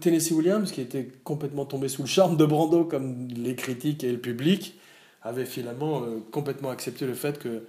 Tennessee 0.00 0.32
Williams, 0.32 0.72
qui 0.72 0.80
était 0.80 1.08
complètement 1.22 1.64
tombé 1.64 1.86
sous 1.86 2.02
le 2.02 2.08
charme 2.08 2.36
de 2.36 2.44
Brando, 2.44 2.84
comme 2.84 3.28
les 3.28 3.54
critiques 3.54 4.02
et 4.02 4.10
le 4.10 4.18
public, 4.18 4.76
avait 5.22 5.46
finalement 5.46 6.02
complètement 6.32 6.70
accepté 6.70 7.06
le 7.06 7.14
fait 7.14 7.38
que 7.38 7.62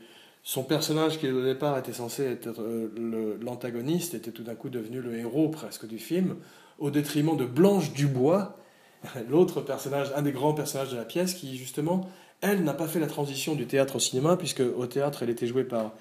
son 0.43 0.63
personnage, 0.63 1.19
qui 1.19 1.29
au 1.29 1.43
départ 1.43 1.77
était 1.77 1.93
censé 1.93 2.23
être 2.23 2.53
euh, 2.59 3.37
l'antagoniste, 3.41 4.13
était 4.13 4.31
tout 4.31 4.43
d'un 4.43 4.55
coup 4.55 4.69
devenu 4.69 5.01
le 5.01 5.17
héros 5.17 5.47
presque 5.47 5.87
du 5.87 5.99
film, 5.99 6.35
au 6.79 6.91
détriment 6.91 7.37
de 7.37 7.45
Blanche 7.45 7.93
Dubois, 7.93 8.57
l'autre 9.29 9.61
personnage, 9.61 10.11
un 10.15 10.21
des 10.21 10.33
grands 10.33 10.53
personnages 10.53 10.91
de 10.91 10.97
la 10.97 11.05
pièce, 11.05 11.33
qui 11.33 11.57
justement, 11.57 12.09
elle, 12.41 12.63
n'a 12.63 12.73
pas 12.73 12.87
fait 12.87 12.99
la 12.99 13.07
transition 13.07 13.55
du 13.55 13.65
théâtre 13.65 13.95
au 13.95 13.99
cinéma, 13.99 14.35
puisque 14.35 14.61
au 14.61 14.85
théâtre, 14.85 15.23
elle 15.23 15.29
était 15.29 15.47
jouée 15.47 15.63
par 15.63 15.93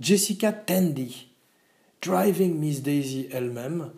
Jessica 0.00 0.50
Tandy, 0.50 1.28
Driving 2.00 2.58
Miss 2.58 2.82
Daisy 2.82 3.28
elle-même, 3.32 3.90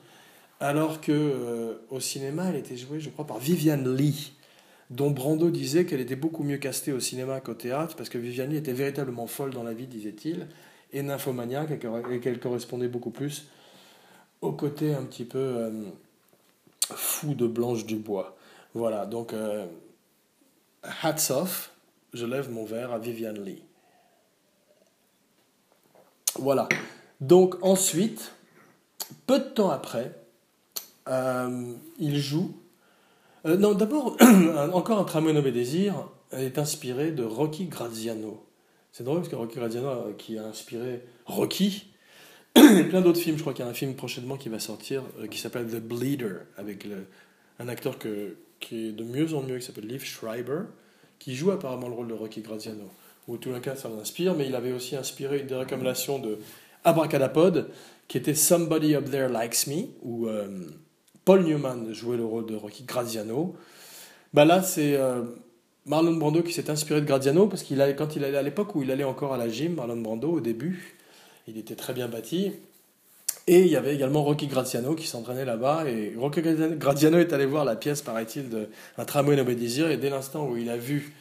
alors 0.59 1.01
que 1.01 1.13
euh, 1.13 1.75
au 1.91 2.01
cinéma, 2.01 2.47
elle 2.49 2.57
était 2.57 2.77
jouée, 2.77 2.99
je 2.99 3.09
crois, 3.09 3.27
par 3.27 3.39
Viviane 3.39 3.95
Lee, 3.95 4.33
dont 4.93 5.11
Brando 5.11 5.51
disait 5.51 5.87
qu'elle 5.87 6.01
était 6.01 6.17
beaucoup 6.17 6.45
mieux 6.45 6.59
castée 6.59 6.93
au 6.93 7.01
cinéma 7.01 7.41
qu'au 7.41 7.55
théâtre, 7.55 7.97
parce 7.97 8.11
que 8.11 8.19
Viviane 8.19 8.51
Lee 8.51 8.57
était 8.57 8.75
véritablement 8.75 9.27
folle 9.27 9.51
dans 9.51 9.63
la 9.63 9.73
vie, 9.73 9.87
disait-il, 9.87 10.47
et 10.93 11.03
nymphomaniaque, 11.03 11.71
et 11.71 12.21
qu'elle 12.21 12.39
correspondait 12.39 12.89
beaucoup 12.89 13.11
plus 13.11 13.47
au 14.43 14.53
côté 14.53 14.93
un 14.93 15.05
petit 15.05 15.25
peu 15.25 15.39
euh, 15.39 15.71
fou 16.91 17.35
de 17.35 17.47
Blanche 17.47 17.87
Dubois. 17.87 18.37
Voilà, 18.75 19.07
donc 19.07 19.33
euh, 19.33 19.67
hats 20.83 21.31
off, 21.31 21.73
je 22.13 22.27
lève 22.27 22.51
mon 22.51 22.65
verre 22.65 22.93
à 22.93 22.99
Viviane 22.99 23.43
Lee. 23.43 23.63
Voilà. 26.39 26.69
Donc 27.21 27.57
ensuite, 27.63 28.33
peu 29.27 29.39
de 29.39 29.45
temps 29.45 29.71
après, 29.71 30.13
euh, 31.09 31.73
il 31.99 32.19
joue. 32.19 32.55
Euh, 33.45 33.57
non, 33.57 33.75
d'abord, 33.75 34.17
encore 34.73 35.01
un 35.01 35.05
tramway 35.05 35.33
nommé 35.33 35.51
Désir 35.51 36.09
est 36.31 36.59
inspiré 36.59 37.11
de 37.11 37.25
Rocky 37.25 37.67
Graziano. 37.67 38.47
C'est 38.93 39.05
drôle 39.05 39.19
parce 39.19 39.29
que 39.29 39.37
Rocky 39.37 39.57
Graziano, 39.57 39.89
euh, 39.89 40.13
qui 40.17 40.39
a 40.39 40.45
inspiré 40.45 41.03
Rocky, 41.27 41.93
et 42.57 42.85
plein 42.85 43.01
d'autres 43.01 43.21
films. 43.21 43.37
Je 43.37 43.43
crois 43.43 43.53
qu'il 43.53 43.65
y 43.65 43.69
a 43.69 43.71
un 43.71 43.75
film 43.75 43.95
prochainement 43.95 44.37
qui 44.37 44.49
va 44.49 44.59
sortir 44.59 45.03
qui 45.31 45.39
s'appelle 45.39 45.67
The 45.67 45.81
Bleeder, 45.81 46.47
avec 46.57 46.87
un 47.59 47.69
acteur 47.69 47.97
qui 47.99 48.89
est 48.89 48.93
de 48.93 49.05
mieux 49.05 49.35
en 49.35 49.43
mieux, 49.43 49.59
qui 49.59 49.67
s'appelle 49.67 49.87
Liv 49.87 50.05
Schreiber, 50.05 50.63
qui 51.19 51.35
joue 51.35 51.51
apparemment 51.51 51.89
le 51.89 51.95
rôle 51.95 52.09
de 52.09 52.15
Rocky 52.15 52.43
Graziano. 52.43 52.91
Ou 53.29 53.37
tout 53.39 53.51
le 53.51 53.61
cas, 53.61 53.77
ça 53.77 53.89
l'inspire, 53.89 54.35
mais 54.35 54.47
il 54.47 54.55
avait 54.55 54.73
aussi 54.73 54.97
inspiré 54.97 55.41
une 55.41 55.47
des 55.47 55.55
recommandations 55.55 56.19
de 56.19 56.39
Abracadapod, 56.85 57.71
qui 58.09 58.19
était 58.19 58.35
Somebody 58.35 58.95
Up 58.95 59.11
There 59.11 59.29
Likes 59.29 59.67
Me, 59.69 59.87
euh, 60.29 60.69
Paul 61.25 61.45
Newman 61.45 61.93
jouait 61.93 62.17
le 62.17 62.25
rôle 62.25 62.47
de 62.47 62.57
Rocky 62.57 62.85
Graziano. 62.85 63.55
Bah 64.35 64.45
là, 64.45 64.63
c'est 64.63 64.97
euh, 64.97 65.23
Marlon 65.87 66.17
Brando 66.17 66.43
qui 66.43 66.53
s'est 66.53 66.71
inspiré 66.71 67.01
de 67.01 67.07
Graziano, 67.07 67.47
parce 67.47 67.63
qu'il 67.63 67.79
quand 67.97 68.17
il 68.17 68.25
allait 68.25 68.39
à 68.39 68.43
l'époque 68.43 68.75
où 68.75 68.83
il 68.83 68.91
allait 68.91 69.05
encore 69.05 69.35
à 69.35 69.37
la 69.37 69.49
gym, 69.49 69.75
Marlon 69.75 70.01
Brando, 70.01 70.31
au 70.31 70.41
début, 70.41 70.97
il 71.47 71.59
était 71.59 71.75
très 71.77 71.93
bien 71.93 72.09
bâti. 72.09 72.53
Et 73.49 73.61
il 73.61 73.69
y 73.69 73.77
avait 73.77 73.95
également 73.95 74.23
Rocky 74.23 74.47
Graziano 74.47 74.95
qui 74.95 75.07
s'entraînait 75.07 75.45
là-bas. 75.45 75.85
Et 75.89 76.15
Rocky 76.17 76.43
Graziano 76.43 77.19
est 77.19 77.33
allé 77.33 77.47
voir 77.47 77.65
la 77.65 77.75
pièce, 77.75 78.01
paraît-il, 78.01 78.49
d'un 78.49 79.05
tramway 79.05 79.37
nommé 79.37 79.55
Désir. 79.55 79.91
Et 79.91 79.97
dès 79.97 80.11
l'instant 80.11 80.49
où 80.49 80.57
il 80.57 80.71
a 80.71 80.77
vu 80.77 81.13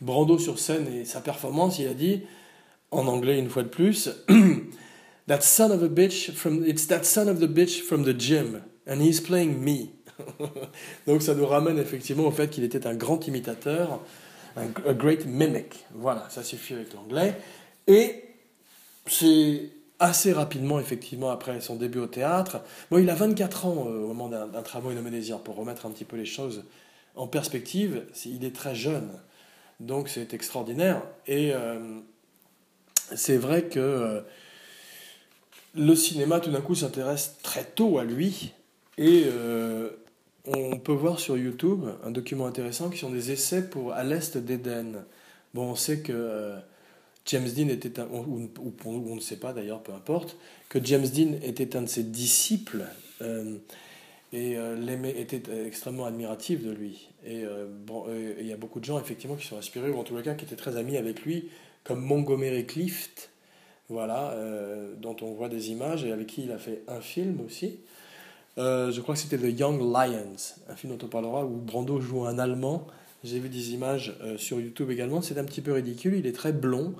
Brando 0.00 0.38
sur 0.38 0.58
scène 0.58 0.86
et 0.88 1.04
sa 1.04 1.20
performance, 1.20 1.78
il 1.78 1.88
a 1.88 1.94
dit, 1.94 2.22
en 2.90 3.06
anglais 3.06 3.38
une 3.38 3.50
fois 3.50 3.62
de 3.62 3.68
plus, 3.68 4.10
That 5.28 5.42
son 5.42 5.72
of 5.72 5.82
a 5.82 5.90
bitch 5.90 6.32
from 6.32 6.64
it's 6.64 6.86
that 6.86 7.04
son 7.04 7.28
of 7.28 7.38
the 7.38 7.48
bitch 7.48 7.82
from 7.82 8.04
the 8.04 8.14
gym 8.14 8.62
and 8.88 9.00
he's 9.00 9.20
playing 9.20 9.58
me. 9.58 9.88
Donc 11.06 11.22
ça 11.22 11.34
nous 11.34 11.46
ramène 11.46 11.78
effectivement 11.78 12.24
au 12.24 12.30
fait 12.30 12.48
qu'il 12.48 12.64
était 12.64 12.86
un 12.86 12.94
grand 12.94 13.26
imitateur, 13.26 14.00
un 14.56 14.92
great 14.92 15.26
mimic. 15.26 15.86
Voilà, 15.94 16.26
ça 16.30 16.42
suffit 16.42 16.74
avec 16.74 16.92
l'anglais. 16.94 17.36
Et 17.86 18.24
c'est 19.06 19.70
assez 19.98 20.32
rapidement, 20.32 20.78
effectivement, 20.78 21.30
après 21.30 21.60
son 21.60 21.76
début 21.76 21.98
au 21.98 22.06
théâtre. 22.06 22.60
Bon, 22.90 22.98
il 22.98 23.10
a 23.10 23.14
24 23.14 23.66
ans 23.66 23.86
euh, 23.88 24.04
au 24.04 24.08
moment 24.08 24.28
d'un 24.28 24.62
tramway 24.62 24.94
nommé 24.94 25.10
Désir, 25.10 25.40
pour 25.40 25.56
remettre 25.56 25.86
un 25.86 25.90
petit 25.90 26.04
peu 26.04 26.16
les 26.16 26.26
choses 26.26 26.64
en 27.16 27.26
perspective. 27.26 28.04
Il 28.26 28.44
est 28.44 28.54
très 28.54 28.74
jeune, 28.74 29.10
donc 29.80 30.08
c'est 30.08 30.34
extraordinaire. 30.34 31.02
Et 31.26 31.52
euh, 31.52 31.98
c'est 33.14 33.36
vrai 33.36 33.64
que 33.64 33.80
euh, 33.80 34.20
le 35.74 35.94
cinéma, 35.94 36.40
tout 36.40 36.50
d'un 36.50 36.60
coup, 36.60 36.74
s'intéresse 36.74 37.36
très 37.42 37.64
tôt 37.64 37.98
à 37.98 38.04
lui. 38.04 38.52
Et 38.98 39.26
euh, 39.26 39.90
on 40.44 40.76
peut 40.78 40.92
voir 40.92 41.20
sur 41.20 41.38
YouTube 41.38 41.84
un 42.04 42.10
document 42.10 42.46
intéressant 42.46 42.90
qui 42.90 42.98
sont 42.98 43.10
des 43.10 43.30
essais 43.30 43.62
pour 43.62 43.92
À 43.92 44.02
l'Est 44.02 44.36
d'Éden. 44.36 45.04
Bon, 45.54 45.70
on 45.70 45.74
sait 45.76 46.00
que 46.00 46.12
euh, 46.12 46.58
James 47.26 47.48
Dean 47.48 47.68
était 47.68 48.00
un, 48.00 48.06
ou, 48.06 48.50
on 48.84 49.14
ne 49.14 49.20
sait 49.20 49.36
pas 49.36 49.52
d'ailleurs, 49.52 49.84
peu 49.84 49.92
importe, 49.92 50.36
que 50.68 50.84
James 50.84 51.06
Dean 51.06 51.34
était 51.44 51.76
un 51.76 51.82
de 51.82 51.86
ses 51.86 52.02
disciples 52.02 52.86
euh, 53.22 53.58
et 54.32 54.56
était 55.16 55.42
extrêmement 55.64 56.04
admiratif 56.04 56.62
de 56.62 56.70
lui. 56.70 57.08
Et 57.24 57.44
il 58.40 58.46
y 58.46 58.52
a 58.52 58.56
beaucoup 58.58 58.78
de 58.78 58.84
gens 58.84 59.00
effectivement 59.00 59.36
qui 59.36 59.46
sont 59.46 59.56
inspirés, 59.56 59.90
ou 59.90 59.98
en 59.98 60.04
les 60.16 60.22
cas 60.22 60.34
qui 60.34 60.44
étaient 60.44 60.56
très 60.56 60.76
amis 60.76 60.98
avec 60.98 61.22
lui, 61.22 61.48
comme 61.82 62.00
Montgomery 62.00 62.66
Clift, 62.66 63.30
voilà, 63.88 64.36
dont 64.98 65.16
on 65.22 65.32
voit 65.32 65.48
des 65.48 65.70
images 65.70 66.04
et 66.04 66.12
avec 66.12 66.26
qui 66.26 66.42
il 66.42 66.52
a 66.52 66.58
fait 66.58 66.82
un 66.88 67.00
film 67.00 67.40
aussi. 67.40 67.78
Euh, 68.58 68.90
je 68.90 69.00
crois 69.00 69.14
que 69.14 69.20
c'était 69.20 69.38
The 69.38 69.58
Young 69.58 69.80
Lions, 69.80 70.54
un 70.68 70.74
film 70.74 70.96
dont 70.96 71.06
on 71.06 71.08
parlera 71.08 71.44
où 71.44 71.56
Brando 71.56 72.00
joue 72.00 72.26
un 72.26 72.38
Allemand. 72.38 72.86
J'ai 73.22 73.38
vu 73.38 73.48
des 73.48 73.72
images 73.72 74.16
euh, 74.20 74.36
sur 74.36 74.60
YouTube 74.60 74.90
également. 74.90 75.22
C'est 75.22 75.38
un 75.38 75.44
petit 75.44 75.60
peu 75.60 75.72
ridicule. 75.72 76.14
Il 76.16 76.26
est 76.26 76.32
très 76.32 76.52
blond. 76.52 76.94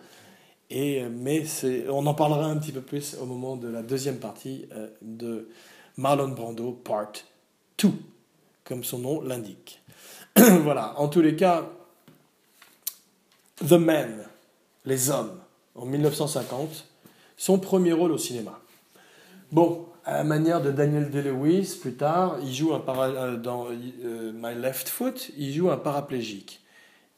Et, 0.70 1.02
euh, 1.02 1.08
mais 1.10 1.44
on 1.88 2.06
en 2.06 2.14
parlera 2.14 2.46
un 2.46 2.56
petit 2.58 2.72
peu 2.72 2.80
plus 2.80 3.16
au 3.20 3.26
moment 3.26 3.56
de 3.56 3.68
la 3.68 3.82
deuxième 3.82 4.18
partie 4.18 4.68
de 5.02 5.48
Marlon 5.96 6.28
Brando 6.28 6.72
Part 6.72 7.12
2, 7.82 7.90
comme 8.64 8.84
son 8.84 8.98
nom 8.98 9.20
l'indique. 9.20 9.82
voilà, 10.36 10.98
en 11.00 11.08
tous 11.08 11.22
les 11.22 11.34
cas, 11.34 11.68
The 13.66 13.72
Men, 13.72 14.24
les 14.84 15.10
hommes, 15.10 15.40
en 15.74 15.86
1950, 15.86 16.86
son 17.36 17.58
premier 17.58 17.92
rôle 17.92 18.12
au 18.12 18.18
cinéma. 18.18 18.60
Bon, 19.50 19.86
à 20.08 20.14
la 20.14 20.24
manière 20.24 20.62
de 20.62 20.70
Daniel 20.70 21.10
Day-Lewis, 21.10 21.76
plus 21.78 21.92
tard, 21.92 22.38
il 22.42 22.54
joue 22.54 22.72
euh, 22.72 23.36
dans 23.36 23.66
euh, 23.66 24.32
My 24.34 24.54
Left 24.54 24.88
Foot, 24.88 25.30
il 25.36 25.52
joue 25.52 25.70
un 25.70 25.76
paraplégique. 25.76 26.62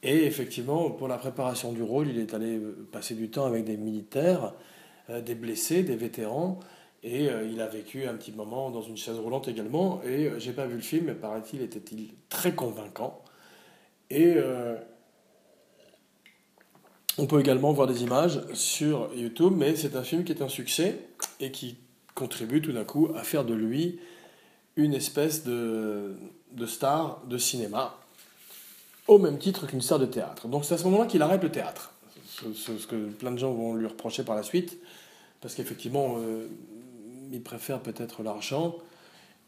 Et 0.03 0.25
effectivement, 0.25 0.91
pour 0.91 1.07
la 1.07 1.17
préparation 1.17 1.71
du 1.71 1.83
rôle, 1.83 2.09
il 2.09 2.19
est 2.19 2.33
allé 2.33 2.57
euh, 2.57 2.85
passer 2.91 3.15
du 3.15 3.29
temps 3.29 3.45
avec 3.45 3.63
des 3.63 3.77
militaires, 3.77 4.53
des 5.25 5.35
blessés, 5.35 5.83
des 5.83 5.95
vétérans, 5.95 6.59
et 7.03 7.29
il 7.49 7.59
a 7.59 7.67
vécu 7.67 8.05
un 8.05 8.13
petit 8.13 8.31
moment 8.31 8.69
dans 8.69 8.81
une 8.81 8.95
chaise 8.95 9.17
roulante 9.17 9.47
également. 9.47 10.01
Et 10.03 10.29
j'ai 10.37 10.53
pas 10.53 10.67
vu 10.67 10.75
le 10.75 10.81
film, 10.81 11.05
mais 11.07 11.15
paraît-il 11.15 11.61
était-il 11.61 12.13
très 12.29 12.53
convaincant. 12.53 13.21
Et 14.09 14.37
on 17.17 17.25
peut 17.25 17.39
également 17.39 17.73
voir 17.73 17.87
des 17.87 18.03
images 18.03 18.41
sur 18.53 19.13
YouTube, 19.15 19.53
mais 19.57 19.75
c'est 19.75 19.95
un 19.95 20.03
film 20.03 20.23
qui 20.23 20.31
est 20.31 20.41
un 20.43 20.47
succès 20.47 20.99
et 21.41 21.51
qui 21.51 21.77
contribue 22.21 22.61
tout 22.61 22.71
d'un 22.71 22.83
coup 22.83 23.09
à 23.15 23.23
faire 23.23 23.45
de 23.45 23.55
lui 23.55 23.99
une 24.75 24.93
espèce 24.93 25.43
de, 25.43 26.13
de 26.51 26.65
star 26.67 27.21
de 27.25 27.39
cinéma, 27.39 27.97
au 29.07 29.17
même 29.17 29.39
titre 29.39 29.65
qu'une 29.65 29.81
star 29.81 29.97
de 29.97 30.05
théâtre. 30.05 30.47
Donc 30.47 30.63
c'est 30.63 30.75
à 30.75 30.77
ce 30.77 30.83
moment-là 30.83 31.07
qu'il 31.07 31.23
arrête 31.23 31.41
le 31.41 31.51
théâtre, 31.51 31.93
ce, 32.53 32.71
que 32.85 33.09
plein 33.09 33.31
de 33.31 33.39
gens 33.39 33.51
vont 33.53 33.73
lui 33.73 33.87
reprocher 33.87 34.23
par 34.23 34.35
la 34.35 34.43
suite, 34.43 34.77
parce 35.41 35.55
qu'effectivement, 35.55 36.17
euh, 36.19 36.45
il 37.31 37.41
préfère 37.41 37.79
peut-être 37.79 38.21
l'argent, 38.21 38.75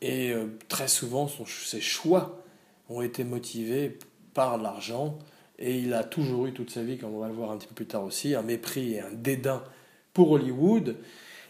et 0.02 0.32
euh, 0.32 0.48
très 0.68 0.88
souvent, 0.88 1.30
ses 1.46 1.80
choix 1.80 2.44
ont 2.90 3.04
été 3.04 3.24
motivés 3.24 4.00
par 4.34 4.58
l'argent, 4.58 5.20
et 5.60 5.78
il 5.78 5.94
a 5.94 6.04
toujours 6.04 6.48
eu 6.48 6.54
toute 6.54 6.72
sa 6.72 6.82
vie, 6.82 6.98
comme 6.98 7.14
on 7.14 7.20
va 7.20 7.28
le 7.28 7.36
voir 7.36 7.52
un 7.52 7.58
petit 7.58 7.68
peu 7.68 7.76
plus 7.76 7.86
tard 7.86 8.04
aussi, 8.04 8.34
un 8.34 8.42
mépris 8.42 8.96
et 8.96 9.02
un 9.02 9.12
dédain 9.14 9.62
pour 10.12 10.32
Hollywood, 10.32 10.96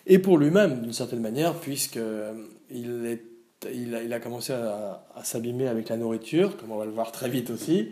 et 0.06 0.20
pour 0.20 0.38
lui-même, 0.38 0.82
d'une 0.82 0.94
certaine 0.94 1.22
manière, 1.22 1.54
puisqu'il 1.54 2.02
euh, 2.02 3.16
il, 3.72 4.14
a, 4.14 4.20
commencé 4.20 4.52
à, 4.54 5.02
s'abîmer 5.24 5.68
avec 5.68 5.90
la 5.90 5.98
nourriture, 5.98 6.58
comme 6.58 6.72
on 6.72 6.78
va 6.78 6.86
le 6.86 6.92
voir 6.92 7.12
très 7.12 7.30
vite 7.30 7.50
aussi, 7.50 7.92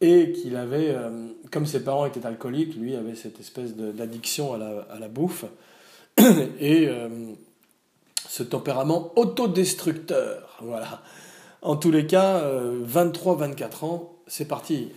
et 0.00 0.32
qu'il 0.32 0.56
avait, 0.56 0.90
euh, 0.90 1.28
comme 1.52 1.66
ses 1.66 1.84
parents 1.84 2.04
étaient 2.04 2.26
alcooliques, 2.26 2.74
lui 2.74 2.96
avait 2.96 3.14
cette 3.14 3.38
espèce 3.38 3.76
d'addiction 3.76 4.54
à 4.54 4.58
la, 4.58 4.86
à 4.90 4.98
la, 4.98 5.08
bouffe, 5.08 5.44
et 6.18 6.88
euh, 6.88 7.08
ce 8.28 8.42
tempérament 8.42 9.12
autodestructeur. 9.16 10.58
Voilà. 10.62 11.02
En 11.62 11.76
tous 11.76 11.90
les 11.90 12.06
cas, 12.06 12.42
23-24 12.84 13.84
ans, 13.84 14.12
c'est 14.26 14.46
parti. 14.46 14.92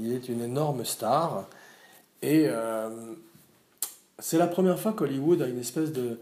il 0.00 0.12
est 0.12 0.28
une 0.28 0.40
énorme 0.40 0.84
star. 0.84 1.46
Et 2.22 2.48
c'est 4.18 4.38
la 4.38 4.46
première 4.46 4.78
fois 4.78 4.92
qu'Hollywood 4.92 5.42
a 5.42 5.46
une 5.46 5.58
espèce 5.58 5.92
de, 5.92 6.18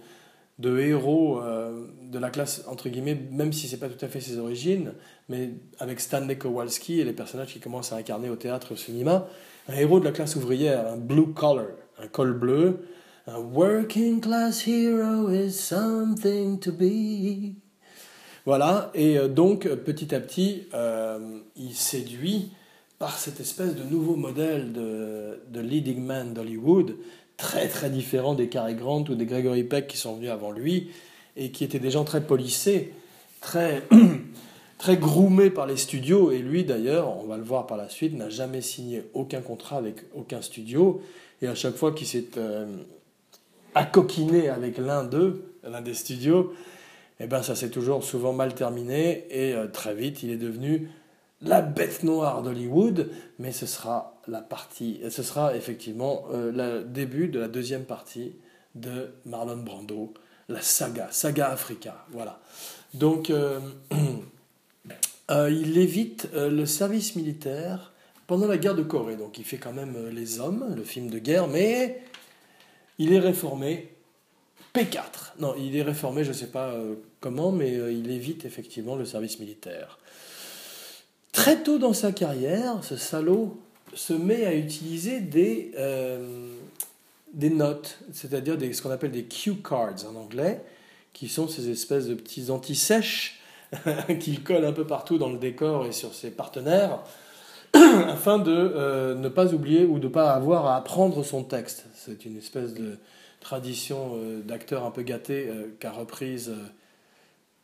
de 0.59 0.79
héros 0.79 1.41
euh, 1.41 1.87
de 2.11 2.19
la 2.19 2.31
classe, 2.31 2.65
entre 2.69 2.89
guillemets, 2.89 3.19
même 3.31 3.53
si 3.53 3.69
c'est 3.69 3.77
pas 3.77 3.89
tout 3.89 4.05
à 4.05 4.09
fait 4.09 4.21
ses 4.21 4.39
origines, 4.39 4.93
mais 5.29 5.51
avec 5.79 6.01
Stanley 6.01 6.37
Kowalski 6.37 7.01
et 7.01 7.05
les 7.05 7.13
personnages 7.13 7.53
qui 7.53 7.61
commencent 7.61 7.93
à 7.93 7.97
incarner 7.97 8.31
au 8.31 8.37
théâtre 8.37 8.69
et 8.71 8.75
au 8.75 8.77
cinéma, 8.77 9.29
un 9.69 9.75
héros 9.75 10.01
de 10.01 10.05
la 10.05 10.13
classe 10.13 10.37
ouvrière, 10.37 10.87
un 10.89 10.97
blue 10.97 11.33
collar, 11.33 11.67
un 11.99 12.09
col 12.09 12.35
bleu, 12.35 12.87
un 13.27 13.39
working 13.39 14.21
class 14.21 14.67
hero 14.67 15.31
is 15.31 15.53
something 15.53 16.59
to 16.61 16.73
be. 16.73 17.55
Voilà, 18.45 18.91
et 18.95 19.19
euh, 19.19 19.29
donc 19.29 19.67
petit 19.69 20.15
à 20.15 20.21
petit, 20.21 20.67
euh, 20.75 21.41
il 21.57 21.75
séduit 21.75 22.51
par 22.99 23.19
cette 23.19 23.41
espèce 23.41 23.75
de 23.75 23.83
nouveau 23.83 24.15
modèle 24.15 24.73
de, 24.73 25.41
de 25.51 25.61
leading 25.61 26.01
man 26.05 26.33
d'Hollywood, 26.33 26.97
très 27.37 27.69
très 27.69 27.91
différent 27.91 28.35
des 28.35 28.49
Cary 28.49 28.75
Grant 28.75 29.05
ou 29.09 29.15
des 29.15 29.27
Gregory 29.27 29.65
Peck 29.65 29.87
qui 29.87 29.97
sont 29.97 30.15
venus 30.15 30.31
avant 30.31 30.51
lui 30.51 30.91
et 31.37 31.51
qui 31.51 31.65
étaient 31.65 31.79
des 31.79 31.91
gens 31.91 32.05
très 32.05 32.21
polissés, 32.21 32.93
très, 33.41 33.83
très 34.79 34.97
groomés 34.97 35.51
par 35.51 35.67
les 35.67 35.77
studios. 35.77 36.31
Et 36.31 36.39
lui 36.39 36.65
d'ailleurs, 36.65 37.17
on 37.19 37.27
va 37.27 37.37
le 37.37 37.43
voir 37.43 37.67
par 37.67 37.77
la 37.77 37.89
suite, 37.89 38.15
n'a 38.15 38.29
jamais 38.29 38.61
signé 38.61 39.03
aucun 39.15 39.41
contrat 39.41 39.77
avec 39.77 39.97
aucun 40.15 40.43
studio. 40.43 41.03
Et 41.43 41.49
à 41.49 41.55
chaque 41.55 41.75
fois 41.75 41.93
qu'il 41.93 42.07
s'est 42.07 42.39
euh, 42.39 42.67
accoquiné 43.75 44.49
avec 44.49 44.79
l'un 44.79 45.05
d'eux, 45.05 45.45
l'un 45.65 45.81
des 45.81 45.95
studios, 45.95 46.55
eh 47.21 47.27
ben 47.27 47.43
ça 47.43 47.55
s'est 47.55 47.71
toujours 47.71 48.03
souvent 48.05 48.33
mal 48.33 48.55
terminé 48.55 49.27
et 49.31 49.55
euh, 49.55 49.69
très 49.69 49.95
vite 49.95 50.23
il 50.23 50.31
est 50.31 50.37
devenu 50.37 50.91
la 51.43 51.61
bête 51.61 52.03
noire 52.03 52.43
d'Hollywood, 52.43 53.11
mais 53.39 53.53
ce 53.53 53.67
sera 53.67 54.21
la 54.27 54.41
partie, 54.41 55.01
ce 55.11 55.23
sera 55.23 55.55
effectivement 55.57 56.25
euh, 56.33 56.51
le 56.53 56.85
début 56.85 57.29
de 57.29 57.39
la 57.39 57.49
deuxième 57.49 57.85
partie 57.85 58.37
de 58.75 59.11
Marlon 59.27 59.59
Brando, 59.59 60.15
la 60.49 60.61
saga, 60.61 61.09
saga 61.11 61.51
Africa, 61.51 62.05
voilà. 62.11 62.41
Donc 62.95 63.31
euh, 63.31 63.61
euh, 65.31 65.51
il 65.51 65.79
évite 65.79 66.29
le 66.35 66.65
service 66.67 67.17
militaire 67.17 67.93
pendant 68.27 68.47
la 68.47 68.57
guerre 68.57 68.75
de 68.75 68.83
Corée, 68.83 69.17
donc 69.17 69.39
il 69.39 69.45
fait 69.45 69.59
quand 69.59 69.73
même 69.73 70.09
Les 70.11 70.41
Hommes, 70.41 70.75
le 70.75 70.83
film 70.83 71.11
de 71.11 71.19
guerre, 71.19 71.47
mais 71.47 72.03
il 72.99 73.13
est 73.13 73.21
réformé. 73.21 73.91
P4. 74.75 75.35
Non, 75.39 75.55
il 75.57 75.77
est 75.77 75.83
réformé, 75.83 76.25
je 76.25 76.31
ne 76.31 76.35
sais 76.35 76.49
pas 76.49 76.75
comment, 77.21 77.53
mais 77.53 77.75
il 77.95 78.11
évite 78.11 78.45
effectivement 78.45 78.97
le 78.97 79.05
service 79.05 79.39
militaire. 79.39 80.01
Très 81.35 81.65
tôt 81.65 81.79
dans 81.79 81.93
sa 81.93 82.13
carrière, 82.13 82.79
ce 82.83 82.97
salaud 82.97 83.61
se 83.93 84.13
met 84.13 84.47
à 84.47 84.55
utiliser 84.55 85.21
des, 85.21 85.73
euh, 85.77 86.49
des 87.33 87.51
notes, 87.51 87.99
c'est-à-dire 88.13 88.57
ce 88.73 88.81
qu'on 88.81 88.93
appelle 88.93 89.11
des 89.11 89.25
cue 89.25 89.57
cards 89.57 90.07
en 90.09 90.15
anglais, 90.15 90.63
qui 91.13 91.29
sont 91.29 91.49
ces 91.49 91.71
espèces 91.71 92.07
de 92.07 92.15
petits 92.15 92.53
anti-sèches 92.53 93.41
qu'il 94.21 94.45
colle 94.45 94.65
un 94.65 94.73
peu 94.73 94.87
partout 94.87 95.19
dans 95.19 95.29
le 95.29 95.39
décor 95.39 95.87
et 95.87 95.93
sur 95.93 96.15
ses 96.15 96.31
partenaires, 96.31 97.01
afin 97.73 98.39
de 98.39 98.53
euh, 98.53 99.17
ne 99.17 99.29
pas 99.29 99.53
oublier 99.53 99.85
ou 99.85 99.99
de 99.99 100.07
ne 100.07 100.13
pas 100.13 100.31
avoir 100.31 100.67
à 100.67 100.77
apprendre 100.77 101.25
son 101.25 101.43
texte. 101.43 101.87
C'est 101.97 102.25
une 102.25 102.39
espèce 102.39 102.75
de 102.75 102.97
tradition 103.41 104.13
euh, 104.15 104.41
d'acteur 104.41 104.85
un 104.85 104.93
peu 104.93 105.03
gâté 105.03 105.51
qu'a 105.81 105.91
reprise 105.91 106.53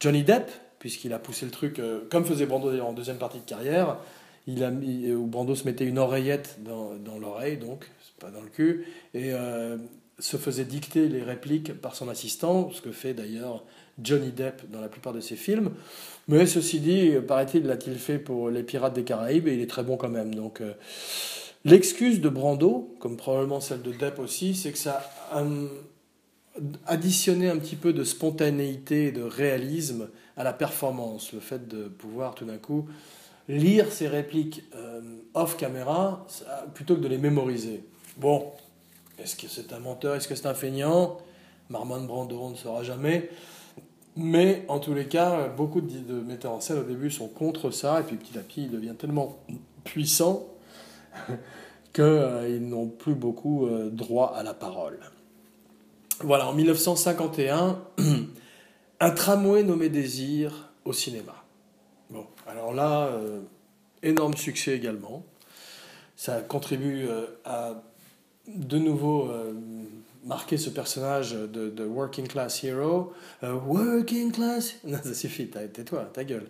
Johnny 0.00 0.24
Depp 0.24 0.50
puisqu'il 0.80 1.12
a 1.12 1.20
poussé 1.20 1.46
le 1.46 1.52
truc, 1.52 1.78
euh, 1.78 2.00
comme 2.10 2.24
faisait 2.24 2.46
Brando 2.46 2.76
en 2.80 2.92
deuxième 2.92 3.18
partie 3.18 3.38
de 3.38 3.44
carrière, 3.44 3.98
il 4.48 4.64
a 4.64 4.70
mis, 4.70 5.12
où 5.12 5.26
Brando 5.26 5.54
se 5.54 5.64
mettait 5.64 5.84
une 5.84 5.98
oreillette 5.98 6.58
dans, 6.64 6.94
dans 6.96 7.18
l'oreille, 7.18 7.58
donc, 7.58 7.88
pas 8.18 8.30
dans 8.30 8.40
le 8.40 8.48
cul, 8.48 8.86
et 9.14 9.32
euh, 9.32 9.76
se 10.18 10.36
faisait 10.36 10.64
dicter 10.64 11.08
les 11.08 11.22
répliques 11.22 11.74
par 11.74 11.94
son 11.94 12.08
assistant, 12.08 12.70
ce 12.70 12.80
que 12.80 12.90
fait 12.90 13.14
d'ailleurs 13.14 13.64
Johnny 14.02 14.32
Depp 14.32 14.70
dans 14.70 14.80
la 14.80 14.88
plupart 14.88 15.12
de 15.12 15.20
ses 15.20 15.36
films. 15.36 15.70
Mais 16.28 16.46
ceci 16.46 16.80
dit, 16.80 17.12
paraît-il, 17.26 17.66
l'a-t-il 17.66 17.98
fait 17.98 18.18
pour 18.18 18.50
Les 18.50 18.62
Pirates 18.62 18.94
des 18.94 19.04
Caraïbes, 19.04 19.48
et 19.48 19.54
il 19.54 19.60
est 19.60 19.70
très 19.70 19.82
bon 19.82 19.96
quand 19.96 20.08
même. 20.08 20.34
Donc, 20.34 20.60
euh, 20.60 20.72
l'excuse 21.64 22.20
de 22.20 22.28
Brando, 22.28 22.94
comme 23.00 23.16
probablement 23.16 23.60
celle 23.60 23.82
de 23.82 23.92
Depp 23.92 24.18
aussi, 24.18 24.54
c'est 24.54 24.72
que 24.72 24.78
ça 24.78 25.10
a 25.30 25.44
additionné 26.86 27.48
un 27.48 27.58
petit 27.58 27.76
peu 27.76 27.92
de 27.92 28.04
spontanéité 28.04 29.06
et 29.06 29.12
de 29.12 29.22
réalisme 29.22 30.08
à 30.36 30.44
la 30.44 30.52
performance, 30.52 31.32
le 31.32 31.40
fait 31.40 31.68
de 31.68 31.84
pouvoir 31.84 32.34
tout 32.34 32.44
d'un 32.44 32.58
coup 32.58 32.88
lire 33.48 33.90
ses 33.92 34.08
répliques 34.08 34.64
euh, 34.74 35.00
off 35.34 35.56
caméra 35.56 36.26
plutôt 36.74 36.96
que 36.96 37.00
de 37.00 37.08
les 37.08 37.18
mémoriser. 37.18 37.84
Bon, 38.16 38.46
est-ce 39.18 39.36
que 39.36 39.48
c'est 39.48 39.72
un 39.72 39.80
menteur, 39.80 40.16
est-ce 40.16 40.28
que 40.28 40.34
c'est 40.34 40.46
un 40.46 40.54
feignant? 40.54 41.18
Marmon 41.68 42.04
Brando, 42.04 42.38
on 42.40 42.50
ne 42.50 42.56
saura 42.56 42.82
jamais. 42.82 43.30
Mais 44.16 44.64
en 44.68 44.80
tous 44.80 44.94
les 44.94 45.06
cas, 45.06 45.48
beaucoup 45.48 45.80
de, 45.80 46.20
metteurs 46.20 46.52
en 46.52 46.60
scène 46.60 46.78
au 46.78 46.84
début 46.84 47.10
sont 47.10 47.28
contre 47.28 47.70
ça, 47.70 48.00
et 48.00 48.02
puis 48.02 48.16
petit 48.16 48.36
à 48.38 48.42
petit, 48.42 48.64
il 48.64 48.70
devient 48.70 48.94
tellement 48.98 49.38
puissant 49.84 50.48
qu'ils 51.92 52.68
n'ont 52.68 52.88
plus 52.88 53.14
beaucoup 53.14 53.68
droit 53.92 54.34
à 54.36 54.42
la 54.42 54.52
parole. 54.52 54.98
Voilà, 56.22 56.48
en 56.48 56.52
1951, 56.52 57.82
un 59.00 59.10
tramway 59.10 59.62
nommé 59.62 59.88
Désir 59.88 60.70
au 60.84 60.92
cinéma. 60.92 61.44
Bon, 62.10 62.26
alors 62.46 62.74
là, 62.74 63.10
énorme 64.02 64.34
succès 64.34 64.74
également. 64.74 65.24
Ça 66.16 66.40
contribue 66.42 67.06
à 67.44 67.82
de 68.48 68.78
nouveau 68.78 69.30
marquer 70.24 70.58
ce 70.58 70.70
personnage 70.70 71.32
de, 71.32 71.84
working 71.84 72.26
class 72.26 72.62
hero. 72.64 73.12
Euh, 73.42 73.54
working 73.54 74.32
class? 74.32 74.74
Non, 74.84 74.98
ça 75.02 75.14
suffit, 75.14 75.48
tais-toi, 75.48 76.08
ta 76.12 76.24
gueule. 76.24 76.48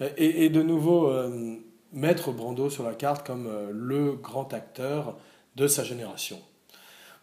Euh, 0.00 0.10
et, 0.16 0.48
de 0.48 0.62
nouveau 0.62 1.08
euh, 1.08 1.56
mettre 1.92 2.32
Brando 2.32 2.70
sur 2.70 2.84
la 2.84 2.94
carte 2.94 3.26
comme 3.26 3.50
le 3.70 4.12
grand 4.12 4.52
acteur 4.54 5.18
de 5.56 5.66
sa 5.66 5.84
génération. 5.84 6.40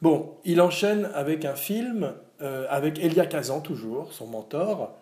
Bon, 0.02 0.36
il 0.46 0.62
enchaîne 0.62 1.10
avec 1.14 1.46
un 1.46 1.56
film 1.56 2.14
avec 2.70 3.00
Elia 3.00 3.26
Kazan, 3.26 3.60
toujours, 3.60 4.14
son 4.14 4.26
mentor, 4.26 4.96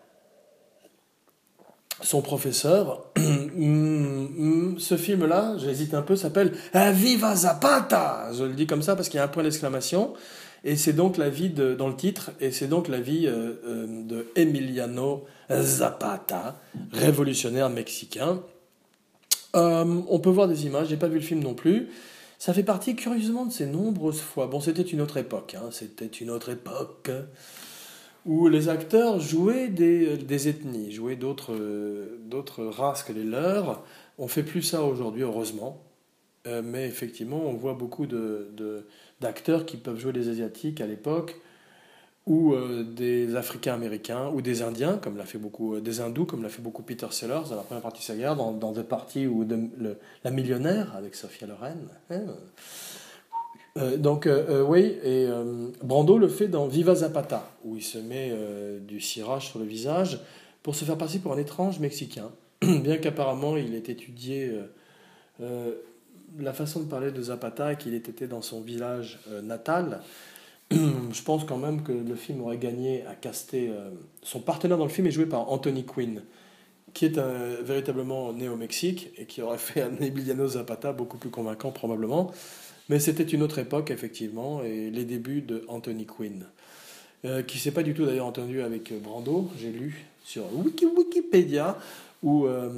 son 2.02 2.22
professeur. 2.22 3.06
Ce 3.16 4.98
film-là, 4.98 5.56
j'hésite 5.58 5.94
un 5.94 6.02
peu, 6.02 6.16
s'appelle 6.16 6.54
Viva 6.74 7.36
Zapata 7.36 8.30
Je 8.34 8.44
le 8.44 8.54
dis 8.54 8.68
comme 8.68 8.82
ça 8.82 8.96
parce 8.96 9.10
qu'il 9.10 9.18
y 9.18 9.22
a 9.22 9.24
un 9.24 9.28
point 9.28 9.44
d'exclamation. 9.44 10.14
Et 10.64 10.76
c'est 10.76 10.94
donc 10.94 11.18
la 11.18 11.30
vie 11.30 11.50
de, 11.50 11.76
dans 11.76 11.88
le 11.88 11.96
titre, 11.96 12.32
et 12.42 12.52
c'est 12.52 12.68
donc 12.68 12.88
la 12.88 13.00
vie 13.00 13.28
euh, 13.28 13.54
euh, 13.66 14.04
de 14.04 14.28
Emiliano 14.36 15.26
Zapata, 15.50 16.60
révolutionnaire 16.92 17.70
mexicain. 17.70 18.42
Euh, 19.56 20.02
on 20.10 20.20
peut 20.20 20.30
voir 20.30 20.48
des 20.48 20.66
images, 20.66 20.88
j'ai 20.90 20.98
pas 20.98 21.08
vu 21.08 21.20
le 21.20 21.24
film 21.24 21.42
non 21.42 21.54
plus. 21.54 21.90
Ça 22.38 22.54
fait 22.54 22.64
partie 22.64 22.96
curieusement 22.96 23.46
de 23.46 23.52
ces 23.52 23.66
nombreuses 23.66 24.22
fois. 24.22 24.48
Bon, 24.48 24.60
c'était 24.60 24.84
une 24.84 25.02
autre 25.02 25.18
époque, 25.18 25.56
hein, 25.56 25.70
c'était 25.72 26.06
une 26.06 26.30
autre 26.30 26.50
époque 26.50 27.10
où 28.26 28.48
les 28.48 28.70
acteurs 28.70 29.20
jouaient 29.20 29.70
des, 29.70 30.18
des 30.18 30.48
ethnies, 30.50 30.92
jouaient 30.92 31.16
d'autres, 31.16 31.58
d'autres 32.26 32.66
races 32.66 33.04
que 33.04 33.14
les 33.14 33.24
leurs. 33.24 33.84
On 34.18 34.28
fait 34.28 34.44
plus 34.44 34.62
ça 34.62 34.84
aujourd'hui, 34.84 35.24
heureusement. 35.24 35.84
mais 36.46 36.86
effectivement, 36.88 37.42
on 37.46 37.54
voit 37.54 37.74
beaucoup 37.74 38.06
d'acteurs 39.22 39.66
qui 39.66 39.78
peuvent 39.78 39.98
jouer 39.98 40.12
des 40.12 40.30
Asiatiques 40.30 40.82
à 40.82 40.88
l'époque, 40.88 41.38
ou 42.28 42.54
euh, 42.54 42.84
des 42.84 43.38
Africains 43.38 43.74
américains, 43.74 44.30
ou 44.34 44.42
des 44.42 44.62
Indiens, 44.62 45.00
comme 45.02 45.16
l'a 45.16 45.24
fait 45.24 45.38
beaucoup, 45.38 45.76
euh, 45.76 45.82
des 45.82 46.02
Hindous, 46.02 46.26
comme 46.26 46.44
l'a 46.44 46.50
fait 46.50 46.62
beaucoup 46.62 46.84
Peter 46.84 47.08
Sellers 47.10 47.50
dans 47.50 47.56
la 47.56 47.62
première 47.62 47.82
partie 47.82 48.02
de 48.02 48.04
sa 48.04 48.16
guerre, 48.16 48.36
dans, 48.36 48.74
The 48.74 48.84
Party 48.84 49.28
ou 49.28 49.46
de, 49.46 49.98
La 50.26 50.32
Millionnaire 50.32 50.94
avec 50.96 51.16
Sophia 51.16 51.48
Loren. 51.48 51.88
Hein. 52.10 52.22
Euh, 53.78 53.96
donc, 53.96 54.28
oui, 54.68 54.98
et 55.04 55.28
Brando 55.84 56.18
le 56.18 56.28
fait 56.28 56.48
dans 56.48 56.68
Viva 56.68 56.96
Zapata, 56.96 57.50
où 57.64 57.78
il 57.78 57.84
se 57.84 57.98
met 57.98 58.36
du 58.82 59.00
cirage 59.00 59.50
sur 59.50 59.60
le 59.60 59.66
visage 59.66 60.20
pour 60.64 60.76
se 60.76 60.84
faire 60.84 60.98
passer 60.98 61.20
pour 61.20 61.32
un 61.32 61.38
étrange 61.38 61.80
Mexicain, 61.80 62.32
bien 62.62 62.98
qu'apparemment 62.98 63.56
il 63.56 63.74
ait 63.76 63.78
étudié 63.78 64.52
la 65.40 66.54
façon 66.54 66.82
de 66.82 66.86
parler 66.86 67.12
de 67.12 67.22
Zapata, 67.22 67.76
qu'il 67.76 67.94
ait 67.94 67.98
été 67.98 68.28
dans 68.28 68.42
son 68.42 68.62
village 68.62 69.20
natal, 69.44 70.02
je 70.72 71.22
pense 71.24 71.46
quand 71.46 71.58
même 71.58 71.84
que 71.84 71.92
le 71.92 72.16
film 72.16 72.42
aurait 72.42 72.58
gagné 72.58 73.06
à 73.06 73.16
caster. 73.16 73.70
Euh, 73.70 73.90
son 74.22 74.40
partenaire 74.40 74.78
dans 74.78 74.86
le 74.86 74.90
film 74.90 75.08
est 75.08 75.12
joué 75.12 75.26
par 75.26 75.52
Anthony 75.52 75.86
Quinn, 75.86 76.24
qui 76.94 77.06
est 77.06 77.20
véritablement 77.62 78.34
né 78.34 78.50
au 78.50 78.56
Mexique 78.56 79.12
et 79.18 79.26
qui 79.26 79.42
aurait 79.42 79.58
fait 79.58 79.82
un 79.82 79.96
Emiliano 79.98 80.48
Zapata 80.48 80.94
beaucoup 80.94 81.18
plus 81.18 81.30
convaincant 81.30 81.72
probablement. 81.72 82.32
Mais 82.90 83.00
c'était 83.00 83.24
une 83.24 83.44
autre 83.44 83.60
époque, 83.60 83.92
effectivement, 83.92 84.64
et 84.64 84.90
les 84.90 85.04
débuts 85.04 85.42
de 85.42 85.66
Anthony 85.68 86.06
Quinn, 86.06 86.46
euh, 87.26 87.44
qui 87.44 87.60
s'est 87.60 87.72
pas 87.72 87.84
du 87.84 87.94
tout 87.94 88.06
d'ailleurs 88.06 88.26
entendu 88.26 88.62
avec 88.62 88.94
Brando, 89.02 89.50
j'ai 89.60 89.72
lu 89.72 90.08
sur 90.24 90.44
Wikipédia, 90.54 91.78
où 92.24 92.46
euh, 92.46 92.70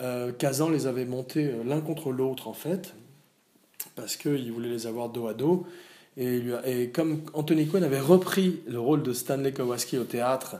euh, 0.00 0.32
Kazan 0.32 0.68
les 0.70 0.86
avait 0.86 1.04
montés 1.04 1.46
euh, 1.46 1.64
l'un 1.64 1.80
contre 1.80 2.10
l'autre 2.10 2.48
en 2.48 2.52
fait, 2.52 2.94
parce 3.96 4.16
qu'il 4.16 4.52
voulait 4.52 4.68
les 4.68 4.86
avoir 4.86 5.08
dos 5.08 5.26
à 5.26 5.34
dos. 5.34 5.66
Et, 6.18 6.90
comme 6.92 7.22
Anthony 7.32 7.68
Quinn 7.68 7.84
avait 7.84 8.00
repris 8.00 8.60
le 8.66 8.80
rôle 8.80 9.02
de 9.02 9.12
Stanley 9.12 9.52
Kowalski 9.52 9.98
au 9.98 10.04
théâtre 10.04 10.56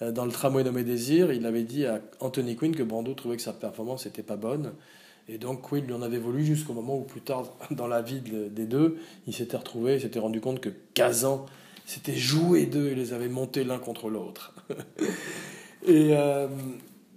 dans 0.00 0.24
le 0.24 0.30
tramway 0.32 0.64
nommé 0.64 0.84
Désir, 0.84 1.32
il 1.32 1.44
avait 1.44 1.64
dit 1.64 1.86
à 1.86 2.00
Anthony 2.20 2.56
Quinn 2.56 2.74
que 2.74 2.82
Brando 2.82 3.12
trouvait 3.14 3.36
que 3.36 3.42
sa 3.42 3.52
performance 3.52 4.06
n'était 4.06 4.22
pas 4.22 4.36
bonne. 4.36 4.72
Et 5.28 5.38
donc 5.38 5.62
Quinn 5.62 5.84
lui 5.84 5.92
en 5.92 6.02
avait 6.02 6.18
voulu 6.18 6.44
jusqu'au 6.44 6.72
moment 6.72 6.96
où 6.96 7.02
plus 7.02 7.20
tard 7.20 7.52
dans 7.70 7.86
la 7.86 8.02
vie 8.02 8.20
des 8.20 8.66
deux, 8.66 8.96
il 9.26 9.34
s'était 9.34 9.56
retrouvé, 9.56 9.94
il 9.96 10.00
s'était 10.00 10.18
rendu 10.18 10.40
compte 10.40 10.60
que 10.60 10.70
Kazan 10.94 11.46
s'était 11.84 12.14
joué 12.14 12.66
d'eux 12.66 12.88
et 12.88 12.94
les 12.94 13.12
avait 13.12 13.28
montés 13.28 13.64
l'un 13.64 13.78
contre 13.78 14.08
l'autre. 14.08 14.54
et, 15.86 16.14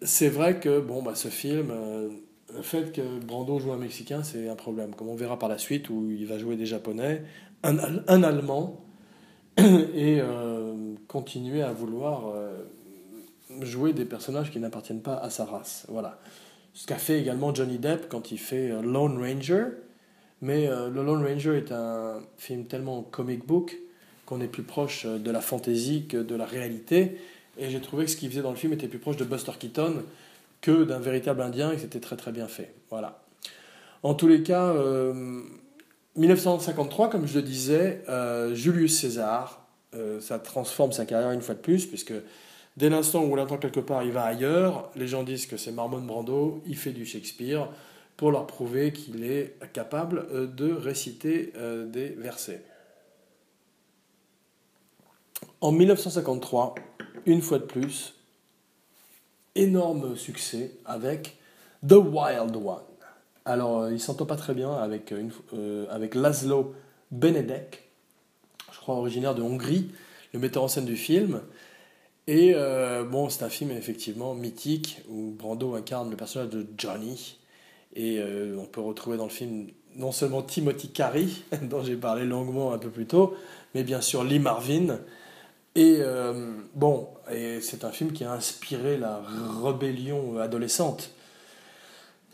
c'est 0.01 0.29
vrai 0.29 0.59
que 0.59 0.79
bon, 0.79 1.01
bah, 1.01 1.15
ce 1.15 1.27
film, 1.27 1.71
euh, 1.71 2.09
le 2.53 2.61
fait 2.61 2.91
que 2.91 3.19
Brando 3.19 3.59
joue 3.59 3.71
un 3.71 3.77
Mexicain, 3.77 4.23
c'est 4.23 4.47
un 4.49 4.55
problème. 4.55 4.93
Comme 4.95 5.09
on 5.09 5.15
verra 5.15 5.37
par 5.39 5.49
la 5.49 5.57
suite, 5.57 5.89
où 5.89 6.09
il 6.11 6.25
va 6.25 6.37
jouer 6.37 6.55
des 6.55 6.65
Japonais, 6.65 7.23
un, 7.65 8.23
Allemand, 8.23 8.81
et 9.57 10.19
euh, 10.21 10.95
continuer 11.07 11.61
à 11.61 11.71
vouloir 11.71 12.27
euh, 12.27 12.63
jouer 13.61 13.93
des 13.93 14.05
personnages 14.05 14.51
qui 14.51 14.59
n'appartiennent 14.59 15.01
pas 15.01 15.15
à 15.15 15.29
sa 15.29 15.45
race. 15.45 15.85
Voilà. 15.89 16.19
Ce 16.73 16.85
qu'a 16.85 16.97
fait 16.97 17.19
également 17.19 17.53
Johnny 17.53 17.77
Depp 17.77 18.09
quand 18.09 18.31
il 18.31 18.37
fait 18.37 18.69
Lone 18.81 19.17
Ranger. 19.17 19.65
Mais 20.41 20.67
le 20.67 21.03
Lone 21.03 21.25
Ranger 21.25 21.57
est 21.57 21.71
un 21.71 22.19
film 22.37 22.65
tellement 22.65 23.01
comic 23.01 23.47
book 23.47 23.77
qu'on 24.25 24.41
est 24.41 24.47
plus 24.47 24.63
proche 24.63 25.05
de 25.05 25.31
la 25.31 25.39
fantaisie 25.39 26.05
que 26.07 26.17
de 26.17 26.35
la 26.35 26.45
réalité. 26.45 27.17
Et 27.57 27.69
j'ai 27.69 27.79
trouvé 27.79 28.03
que 28.03 28.11
ce 28.11 28.17
qu'il 28.17 28.29
faisait 28.29 28.41
dans 28.41 28.49
le 28.49 28.57
film 28.57 28.73
était 28.73 28.89
plus 28.89 28.99
proche 28.99 29.15
de 29.15 29.23
Buster 29.23 29.53
Keaton 29.57 30.03
que 30.59 30.83
d'un 30.83 30.99
véritable 30.99 31.41
Indien 31.41 31.71
et 31.71 31.75
que 31.75 31.81
c'était 31.81 32.01
très 32.01 32.17
très 32.17 32.33
bien 32.33 32.49
fait. 32.49 32.73
Voilà. 32.89 33.23
En 34.03 34.13
tous 34.13 34.27
les 34.27 34.43
cas, 34.43 34.73
1953, 36.15 37.07
euh, 37.07 37.09
comme 37.09 37.27
je 37.27 37.35
le 37.35 37.41
disais, 37.41 38.03
euh, 38.07 38.53
Julius 38.55 38.99
César, 38.99 39.67
euh, 39.93 40.19
ça 40.21 40.39
transforme 40.39 40.91
sa 40.91 41.05
carrière 41.05 41.31
une 41.31 41.41
fois 41.41 41.55
de 41.55 41.59
plus, 41.59 41.85
puisque 41.85 42.13
dès 42.77 42.89
l'instant 42.89 43.23
où 43.23 43.33
on 43.33 43.35
l'attend 43.35 43.57
quelque 43.57 43.79
part, 43.79 44.03
il 44.03 44.11
va 44.11 44.23
ailleurs. 44.23 44.91
Les 44.95 45.07
gens 45.07 45.23
disent 45.23 45.45
que 45.45 45.57
c'est 45.57 45.71
Marmon 45.71 46.01
Brando, 46.01 46.61
il 46.65 46.77
fait 46.77 46.91
du 46.91 47.05
Shakespeare, 47.05 47.69
pour 48.17 48.31
leur 48.31 48.47
prouver 48.47 48.93
qu'il 48.93 49.25
est 49.25 49.57
capable 49.73 50.55
de 50.55 50.71
réciter 50.71 51.51
des 51.87 52.09
versets. 52.11 52.63
En 55.59 55.73
1953, 55.73 56.75
une 57.25 57.41
fois 57.41 57.59
de 57.59 57.65
plus, 57.65 58.13
énorme 59.55 60.15
succès 60.15 60.71
avec 60.85 61.37
The 61.85 61.93
Wild 61.93 62.55
One. 62.55 62.94
Alors, 63.47 63.81
euh, 63.81 63.93
il 63.93 63.99
s'entend 63.99 64.25
pas 64.25 64.37
très 64.37 64.55
bien 64.55 64.73
avec, 64.73 65.11
euh, 65.11 65.29
euh, 65.53 65.85
avec 65.91 66.15
Laszlo 66.15 66.73
Benedek, 67.11 67.83
je 68.71 68.79
crois 68.79 68.95
originaire 68.95 69.35
de 69.35 69.43
Hongrie, 69.43 69.91
le 70.33 70.39
metteur 70.39 70.63
en 70.63 70.67
scène 70.67 70.85
du 70.85 70.97
film. 70.97 71.41
Et 72.27 72.55
bon, 73.11 73.29
c'est 73.29 73.43
un 73.43 73.49
film 73.49 73.69
effectivement 73.69 74.33
mythique 74.33 75.03
où 75.07 75.35
Brando 75.37 75.75
incarne 75.75 76.09
le 76.09 76.17
personnage 76.17 76.49
de 76.49 76.65
Johnny. 76.75 77.37
Et 77.95 78.19
on 78.57 78.65
peut 78.65 78.81
retrouver 78.81 79.15
dans 79.15 79.25
le 79.25 79.29
film 79.29 79.67
non 79.95 80.11
seulement 80.11 80.41
Timothy 80.41 80.89
Carey, 80.89 81.27
dont 81.61 81.83
j'ai 81.83 81.95
parlé 81.95 82.25
longuement 82.25 82.73
un 82.73 82.79
peu 82.79 82.89
plus 82.89 83.05
tôt, 83.05 83.35
mais 83.75 83.83
bien 83.83 84.01
sûr 84.01 84.23
Lee 84.23 84.39
Marvin, 84.39 84.97
et 85.75 85.99
bon, 86.73 87.09
et 87.31 87.61
c'est 87.61 87.85
un 87.85 87.91
film 87.91 88.11
qui 88.11 88.23
a 88.23 88.31
inspiré 88.31 88.97
la 88.97 89.21
rébellion 89.63 90.39
adolescente 90.39 91.11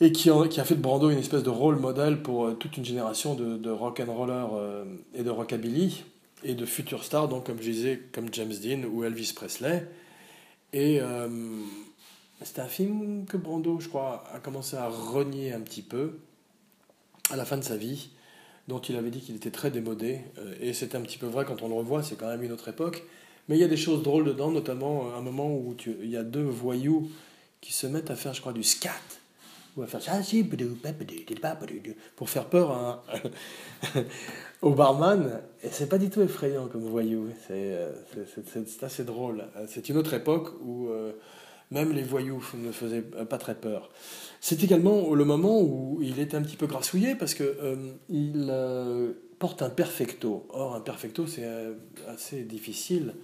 et 0.02 0.12
qui 0.12 0.30
a, 0.30 0.66
fait 0.66 0.76
de 0.76 0.82
Brando 0.82 1.10
une 1.10 1.20
espèce 1.20 1.44
de 1.44 1.50
rôle 1.50 1.78
modèle 1.78 2.22
pour 2.22 2.48
euh, 2.48 2.54
toute 2.54 2.76
une 2.76 2.84
génération 2.84 3.36
de, 3.36 3.58
de 3.58 3.70
euh, 3.72 4.86
et 5.14 5.24
de 5.24 5.30
rockabilly 5.30 6.04
et 6.44 6.56
de 6.56 6.66
futurs 6.66 7.04
stars, 7.04 7.28
donc 7.28 7.46
comme 7.46 7.62
je 7.62 7.70
disais, 7.72 8.02
comme 8.12 8.34
James 8.34 8.52
Dean 8.52 8.84
ou 8.92 9.04
Elvis 9.04 9.34
Presley. 9.36 9.88
Et 10.74 11.00
c'est 12.42 12.60
un 12.60 12.68
film 12.68 13.26
que 13.26 13.38
Brando, 13.38 13.80
je 13.80 13.88
crois, 13.88 14.24
a 14.34 14.40
commencé 14.40 14.76
à 14.76 14.88
renier 14.88 15.54
un 15.54 15.60
petit 15.60 15.84
peu 15.84 16.18
à 17.30 17.36
la 17.36 17.46
fin 17.46 17.58
de 17.58 17.64
sa 17.64 17.78
vie, 17.78 18.10
dont 18.68 18.80
il 18.80 18.96
avait 18.96 19.12
dit 19.12 19.20
qu'il 19.20 19.36
était 19.36 19.52
très 19.52 19.70
démodé. 19.70 20.22
et 20.60 20.74
c'est 20.74 20.96
un 20.96 21.02
petit 21.02 21.20
peu 21.20 21.28
vrai 21.28 21.46
quand 21.46 21.62
on 21.62 21.68
le 21.68 21.76
revoit, 21.76 22.02
c'est 22.02 22.16
quand 22.16 22.28
même 22.28 22.42
une 22.42 22.52
autre 22.52 22.70
époque. 22.70 23.04
Mais 23.48 23.58
il 23.58 23.60
y 23.60 23.64
a 23.66 23.68
des 23.68 23.78
choses 23.78 24.04
drôles 24.04 24.26
dedans, 24.26 24.52
notamment 24.52 25.08
euh, 25.08 25.18
un 25.18 25.22
moment 25.22 25.54
où 25.54 25.76
il 25.86 26.10
y 26.10 26.18
a 26.18 26.24
deux 26.24 26.44
voyous 26.44 27.10
qui 27.60 27.74
se 27.74 27.88
mettent 27.88 28.12
à 28.12 28.16
faire, 28.16 28.34
je 28.34 28.42
crois, 28.42 28.54
du 28.54 28.64
scat. 28.64 28.92
Ou 29.78 29.84
à 29.84 29.88
faire 29.88 30.02
pour 32.18 32.30
faire 32.30 32.46
peur 32.46 33.04
au 34.62 34.72
barman. 34.72 35.42
Et 35.64 35.70
c'est 35.72 35.88
pas 35.88 35.98
du 35.98 36.10
tout 36.10 36.22
effrayant 36.22 36.68
comme 36.68 36.84
voyou. 36.84 37.30
C'est, 37.48 37.74
euh, 37.74 37.92
assez 38.82 39.04
drôle. 39.06 39.46
C'est 39.68 39.88
une 39.88 39.98
autre 39.98 40.14
époque 40.14 40.50
où 40.62 40.90
euh, 40.90 41.14
Même 41.72 41.94
les 41.94 42.04
voyous 42.04 42.44
ne 42.56 42.72
faisaient 42.72 43.02
pas 43.02 43.38
très 43.38 43.56
peur. 43.56 43.90
C'est 44.42 44.62
également 44.62 45.14
le 45.14 45.24
moment 45.24 45.62
où 45.62 46.00
il 46.02 46.20
est 46.20 46.36
un 46.36 46.42
petit 46.42 46.58
peu 46.58 46.68
grassouillé 46.68 47.16
parce 47.16 47.34
que 47.34 47.56
il 48.10 48.54
porte 49.40 49.62
un 49.62 49.70
perfecto. 49.70 50.48
Or, 50.50 50.76
un 50.76 50.82
perfecto, 50.82 51.28
c'est 51.28 51.48
assez 52.08 52.44
difficile 52.44 53.16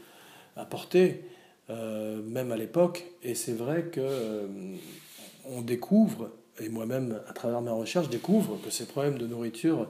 à 0.55 0.65
porter, 0.65 1.25
même 1.69 2.53
à 2.53 2.55
l'époque. 2.55 3.05
Et 3.21 3.35
c'est 3.35 3.53
vrai 3.53 3.89
que 3.91 4.47
on 5.49 5.61
découvre, 5.61 6.29
et 6.59 6.69
moi-même 6.69 7.19
à 7.27 7.33
travers 7.33 7.61
mes 7.61 7.71
recherches, 7.71 8.09
découvre 8.09 8.57
que 8.63 8.69
ces 8.69 8.85
problèmes 8.85 9.17
de 9.17 9.27
nourriture 9.27 9.87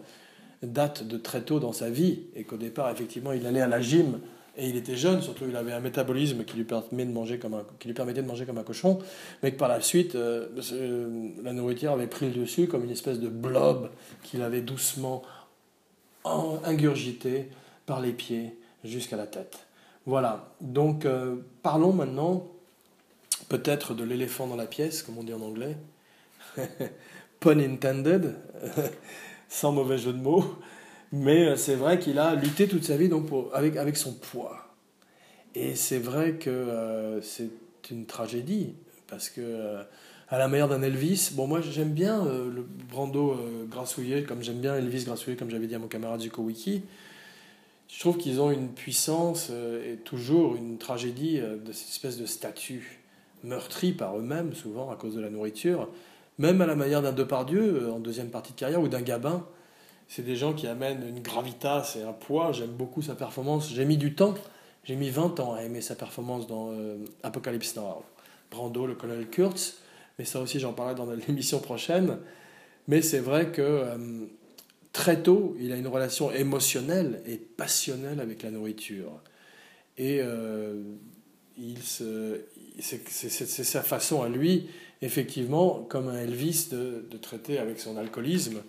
datent 0.64 1.08
de 1.08 1.18
très 1.18 1.42
tôt 1.42 1.60
dans 1.60 1.72
sa 1.72 1.90
vie 1.90 2.22
et 2.36 2.44
qu'au 2.44 2.58
départ, 2.58 2.90
effectivement, 2.90 3.32
il 3.32 3.46
allait 3.46 3.62
à 3.62 3.68
la 3.68 3.82
gym 3.82 4.20
et 4.58 4.68
il 4.68 4.76
était 4.76 4.98
jeune, 4.98 5.22
surtout 5.22 5.46
il 5.48 5.56
avait 5.56 5.72
un 5.72 5.80
métabolisme 5.80 6.44
qui 6.44 6.58
lui, 6.58 6.64
permettait 6.64 7.06
de 7.06 7.12
manger 7.12 7.38
comme 7.38 7.54
un, 7.54 7.64
qui 7.78 7.88
lui 7.88 7.94
permettait 7.94 8.24
de 8.24 8.28
manger 8.28 8.46
comme 8.46 8.58
un 8.58 8.64
cochon, 8.64 8.98
mais 9.44 9.52
que 9.52 9.58
par 9.58 9.70
la 9.70 9.82
suite, 9.82 10.16
euh, 10.16 10.48
la 11.44 11.54
nourriture 11.54 11.92
avait 11.92 12.08
pris 12.08 12.28
le 12.28 12.42
dessus 12.42 12.68
comme 12.68 12.84
une 12.84 12.90
espèce 12.90 13.20
de 13.20 13.30
blob 13.30 13.92
qu'il 14.24 14.42
avait 14.42 14.62
doucement 14.62 15.22
ingurgité 16.66 17.50
par 17.86 18.02
les 18.02 18.12
pieds 18.12 18.58
jusqu'à 18.84 19.16
la 19.16 19.28
tête. 19.28 19.68
Voilà, 20.08 20.50
donc 20.60 21.06
euh, 21.06 21.36
parlons 21.62 21.94
maintenant 21.94 22.48
peut-être 23.50 23.94
de 23.94 24.04
l'éléphant 24.04 24.48
dans 24.48 24.56
la 24.56 24.66
pièce, 24.66 25.04
comme 25.04 25.18
on 25.18 25.24
dit 25.24 25.34
en 25.34 25.42
anglais. 25.42 25.78
Pun 27.40 27.60
intended, 27.60 28.36
sans 29.50 29.72
mauvais 29.72 29.98
jeu 29.98 30.14
de 30.14 30.22
mots. 30.22 30.44
Mais 31.12 31.48
euh, 31.48 31.56
c'est 31.56 31.76
vrai 31.76 32.00
qu'il 32.00 32.20
a 32.20 32.36
lutté 32.36 32.68
toute 32.68 32.84
sa 32.84 32.98
vie 32.98 33.10
donc 33.10 33.28
avec, 33.54 33.78
avec 33.78 33.98
son 33.98 34.14
poids. 34.14 34.66
Et 35.56 35.76
c'est 35.76 36.00
vrai 36.00 36.34
que 36.34 36.50
euh, 36.50 37.22
c'est 37.22 37.50
une 37.90 38.06
tragédie, 38.06 38.76
parce 39.08 39.30
que 39.30 39.42
euh, 39.42 39.82
à 40.30 40.38
la 40.38 40.48
manière 40.48 40.68
d'un 40.68 40.82
Elvis, 40.82 41.32
bon 41.34 41.48
moi 41.48 41.62
j'aime 41.62 41.94
bien 41.94 42.26
le 42.26 42.66
Brando 42.92 43.40
grassouillé, 43.72 44.24
comme 44.24 44.44
j'aime 44.44 44.60
bien 44.60 44.76
Elvis 44.76 45.06
grassouillé, 45.06 45.38
comme 45.38 45.50
j'avais 45.50 45.68
dit 45.68 45.76
à 45.76 45.80
mon 45.80 45.88
camarade 45.88 46.20
Zuko 46.20 46.42
Wiki. 46.42 46.84
Je 47.88 48.00
trouve 48.02 48.18
qu'ils 48.18 48.42
ont 48.42 48.52
une 48.52 48.68
puissance 48.68 49.50
et 49.50 49.96
toujours 50.04 50.58
une 50.58 50.78
tragédie 50.78 51.40
de 51.40 51.72
cette 51.72 51.88
espèce 51.88 52.18
de 52.18 52.26
statut 52.26 53.00
meurtris 53.46 53.94
par 53.94 54.18
eux-mêmes, 54.18 54.54
souvent 54.54 54.92
à 54.92 54.98
cause 54.98 55.16
de 55.16 55.22
la 55.22 55.30
nourriture, 55.30 55.88
même 56.38 56.62
à 56.62 56.66
la 56.66 56.76
manière 56.76 57.02
d'un 57.02 57.14
Depardieu 57.14 57.84
euh, 57.84 57.92
en 57.92 58.00
deuxième 58.00 58.30
partie 58.30 58.54
de 58.54 58.58
carrière 58.58 58.82
ou 58.82 58.88
d'un 58.88 59.02
Gabin. 59.02 59.46
C'est 60.08 60.24
des 60.24 60.36
gens 60.36 60.54
qui 60.54 60.68
amènent 60.68 61.06
une 61.08 61.22
gravitas 61.22 61.98
et 62.00 62.04
un 62.04 62.14
poids. 62.14 62.52
J'aime 62.52 62.72
beaucoup 62.72 63.02
sa 63.02 63.16
performance. 63.16 63.70
J'ai 63.74 63.86
mis 63.86 63.98
du 63.98 64.16
temps, 64.16 64.36
j'ai 64.84 64.96
mis 64.96 65.10
20 65.10 65.40
ans 65.40 65.54
à 65.54 65.64
aimer 65.64 65.82
sa 65.82 65.96
performance 65.96 66.48
dans 66.48 66.72
euh, 66.72 66.98
Apocalypse 67.24 67.76
Now. 67.76 68.04
Brando, 68.50 68.88
le 68.88 68.96
colonel 68.96 69.28
Kurtz, 69.28 69.80
mais 70.18 70.24
ça 70.24 70.40
aussi 70.40 70.60
j'en 70.60 70.72
parlerai 70.72 70.96
dans 70.96 71.06
l'émission 71.28 71.60
prochaine. 71.60 72.20
Mais 72.88 73.02
c'est 73.02 73.20
vrai 73.20 73.52
que 73.52 73.62
euh, 73.62 73.98
très 74.94 75.22
tôt, 75.22 75.58
il 75.60 75.74
a 75.74 75.76
une 75.76 75.88
relation 75.88 76.32
émotionnelle 76.32 77.22
et 77.26 77.36
passionnelle 77.36 78.22
avec 78.22 78.44
la 78.44 78.52
nourriture. 78.52 79.12
Et 79.98 80.22
c'est 81.90 83.64
sa 83.64 83.82
façon 83.82 84.22
à 84.22 84.30
lui, 84.30 84.70
effectivement, 85.02 85.86
comme 85.90 86.08
un 86.10 86.18
Elvis, 86.18 86.70
de, 86.72 87.18
traiter 87.18 87.60
avec 87.60 87.80
son 87.80 87.98
alcoolisme 87.98 88.62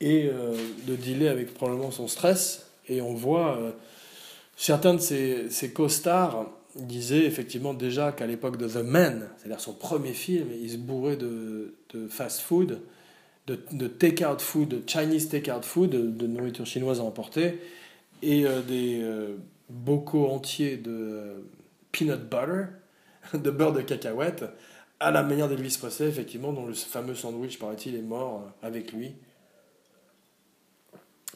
et 0.00 0.28
euh, 0.32 0.56
de 0.86 0.96
dealer 0.96 1.28
avec 1.28 1.54
probablement 1.54 1.90
son 1.90 2.08
stress. 2.08 2.70
Et 2.88 3.00
on 3.00 3.14
voit, 3.14 3.58
euh, 3.58 3.70
certains 4.56 4.94
de 4.94 5.00
ses, 5.00 5.50
ses 5.50 5.72
co-stars 5.72 6.46
disaient 6.76 7.24
effectivement 7.24 7.74
déjà 7.74 8.12
qu'à 8.12 8.26
l'époque 8.26 8.56
de 8.56 8.68
The 8.68 8.84
Man, 8.84 9.28
c'est-à-dire 9.36 9.60
son 9.60 9.72
premier 9.72 10.12
film, 10.12 10.48
il 10.60 10.70
se 10.70 10.76
bourrait 10.76 11.16
de, 11.16 11.74
de 11.92 12.08
fast-food, 12.08 12.80
de, 13.46 13.58
de 13.72 13.86
take-out 13.88 14.40
food, 14.40 14.68
de 14.68 14.82
Chinese 14.86 15.28
take-out 15.28 15.64
food, 15.64 15.90
de, 15.90 16.26
nourriture 16.26 16.66
chinoise 16.66 17.00
à 17.00 17.02
emporter, 17.02 17.58
et 18.22 18.46
euh, 18.46 18.62
des 18.62 19.04
bocaux 19.68 20.28
entiers 20.28 20.76
de 20.76 21.44
peanut 21.90 22.20
butter, 22.20 22.66
de 23.34 23.50
beurre 23.50 23.72
de 23.72 23.82
cacahuète, 23.82 24.44
à 25.00 25.10
la 25.10 25.22
manière 25.22 25.48
d'Elvis 25.48 25.76
Presley, 25.78 26.08
effectivement, 26.08 26.52
dont 26.52 26.66
le 26.66 26.74
fameux 26.74 27.14
sandwich, 27.14 27.58
paraît-il, 27.58 27.96
est 27.96 28.02
mort 28.02 28.42
euh, 28.42 28.66
avec 28.66 28.92
lui, 28.92 29.14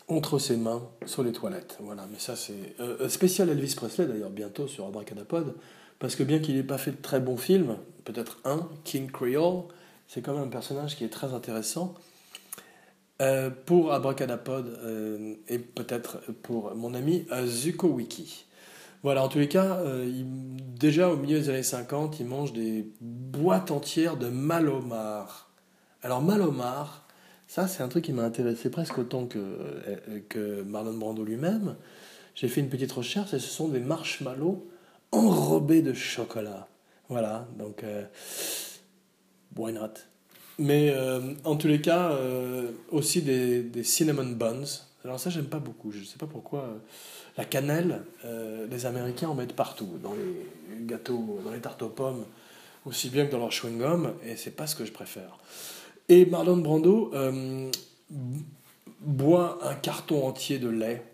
entre 0.07 0.39
ses 0.39 0.59
mains, 0.59 0.87
sur 1.07 1.23
les 1.23 1.33
toilettes. 1.33 1.79
Voilà, 1.81 2.07
mais 2.13 2.19
ça 2.19 2.37
c'est... 2.37 2.77
Euh, 2.79 2.99
euh, 3.01 3.09
spécial 3.09 3.49
Elvis 3.49 3.75
Presley, 3.75 4.07
d'ailleurs, 4.07 4.31
bientôt 4.31 4.69
sur 4.69 4.87
Abracadapod, 4.87 5.55
parce 5.99 6.15
que 6.15 6.23
bien 6.23 6.41
qu'il 6.41 6.57
n'ait 6.57 6.63
pas 6.63 6.77
fait 6.77 6.91
de 6.91 7.01
très 7.01 7.21
bons 7.21 7.39
films, 7.39 7.79
peut-être 8.05 8.39
un, 8.45 8.69
King 8.85 9.11
Creole, 9.11 9.65
c'est 10.09 10.21
quand 10.21 10.35
même 10.35 10.45
un 10.45 10.49
personnage 10.49 10.97
qui 10.97 11.05
est 11.05 11.09
très 11.09 11.33
intéressant. 11.33 11.95
pour 13.65 13.93
Abracadapod 13.95 14.79
et 15.49 15.59
peut-être 15.59 16.19
pour 16.43 16.75
mon 16.75 16.93
ami 16.93 17.27
Zuko 17.47 17.89
Wiki. 17.89 18.45
Voilà, 19.05 19.23
en 19.23 19.29
tous 19.29 19.39
les 19.39 19.49
cas, 19.49 19.81
euh, 19.81 20.11
déjà 20.81 21.11
au 21.11 21.17
milieu 21.19 21.39
des 21.39 21.51
années 21.51 21.63
50, 21.63 22.21
il 22.21 22.27
mange 22.27 22.55
des 22.55 22.89
boîtes 23.03 23.71
entières 23.71 24.17
de 24.17 24.31
malomar. 24.31 25.51
Alors 26.03 26.23
malomar, 26.23 27.07
ça 27.47 27.69
c'est 27.69 27.83
un 27.83 27.89
truc 27.89 28.07
qui 28.07 28.15
m'a 28.15 28.23
intéressé 28.23 28.71
presque 28.71 28.97
autant 28.97 29.27
que, 29.27 29.39
euh, 29.39 30.21
que 30.31 30.63
Marlon 30.63 30.95
Brando 30.95 31.23
lui-même. 31.23 31.77
J'ai 32.35 32.49
fait 32.49 32.63
une 32.63 32.71
petite 32.71 32.93
recherche 32.93 33.35
et 33.35 33.39
ce 33.39 33.49
sont 33.49 33.69
des 33.69 33.79
marshmallows 33.79 34.67
enrobés 35.13 35.83
de 35.83 35.93
chocolat. 35.93 36.67
Voilà, 37.11 37.47
donc 37.59 37.85
euh, 37.85 38.07
why 39.55 39.75
Mais 40.59 40.95
en 41.45 41.57
tous 41.57 41.69
les 41.69 41.83
cas, 41.83 42.19
aussi 42.91 43.21
des, 43.21 43.63
des 43.63 43.85
cinnamon 43.85 44.33
buns. 44.33 44.65
Alors 45.05 45.21
ça 45.21 45.29
j'aime 45.29 45.47
pas 45.47 45.59
beaucoup, 45.59 45.93
je 45.93 46.03
sais 46.03 46.17
pas 46.17 46.27
pourquoi. 46.27 46.67
La 47.37 47.45
cannelle, 47.45 48.03
euh, 48.25 48.67
les 48.71 48.87
Américains 48.87 49.29
en 49.29 49.35
mettent 49.35 49.55
partout, 49.55 49.99
dans 50.03 50.15
les 50.15 50.87
gâteaux, 50.87 51.41
dans 51.45 51.51
les 51.51 51.61
tartes 51.61 51.83
aux 51.83 51.91
pommes, 51.91 52.25
aussi 52.87 53.11
bien 53.11 53.27
que 53.27 53.33
dans 53.33 53.39
leur 53.39 53.51
chewing-gum, 53.51 54.15
et 54.25 54.37
c'est 54.37 54.53
pas 54.53 54.67
ce 54.67 54.75
que 54.75 54.87
je 54.87 54.93
préfère. 54.93 55.39
Et 56.09 56.25
Marlon 56.25 56.57
Brando 56.57 57.11
euh, 57.15 57.71
boit 59.01 59.59
un 59.63 59.75
carton 59.75 60.27
entier 60.27 60.59
de 60.59 60.69
lait 60.69 61.05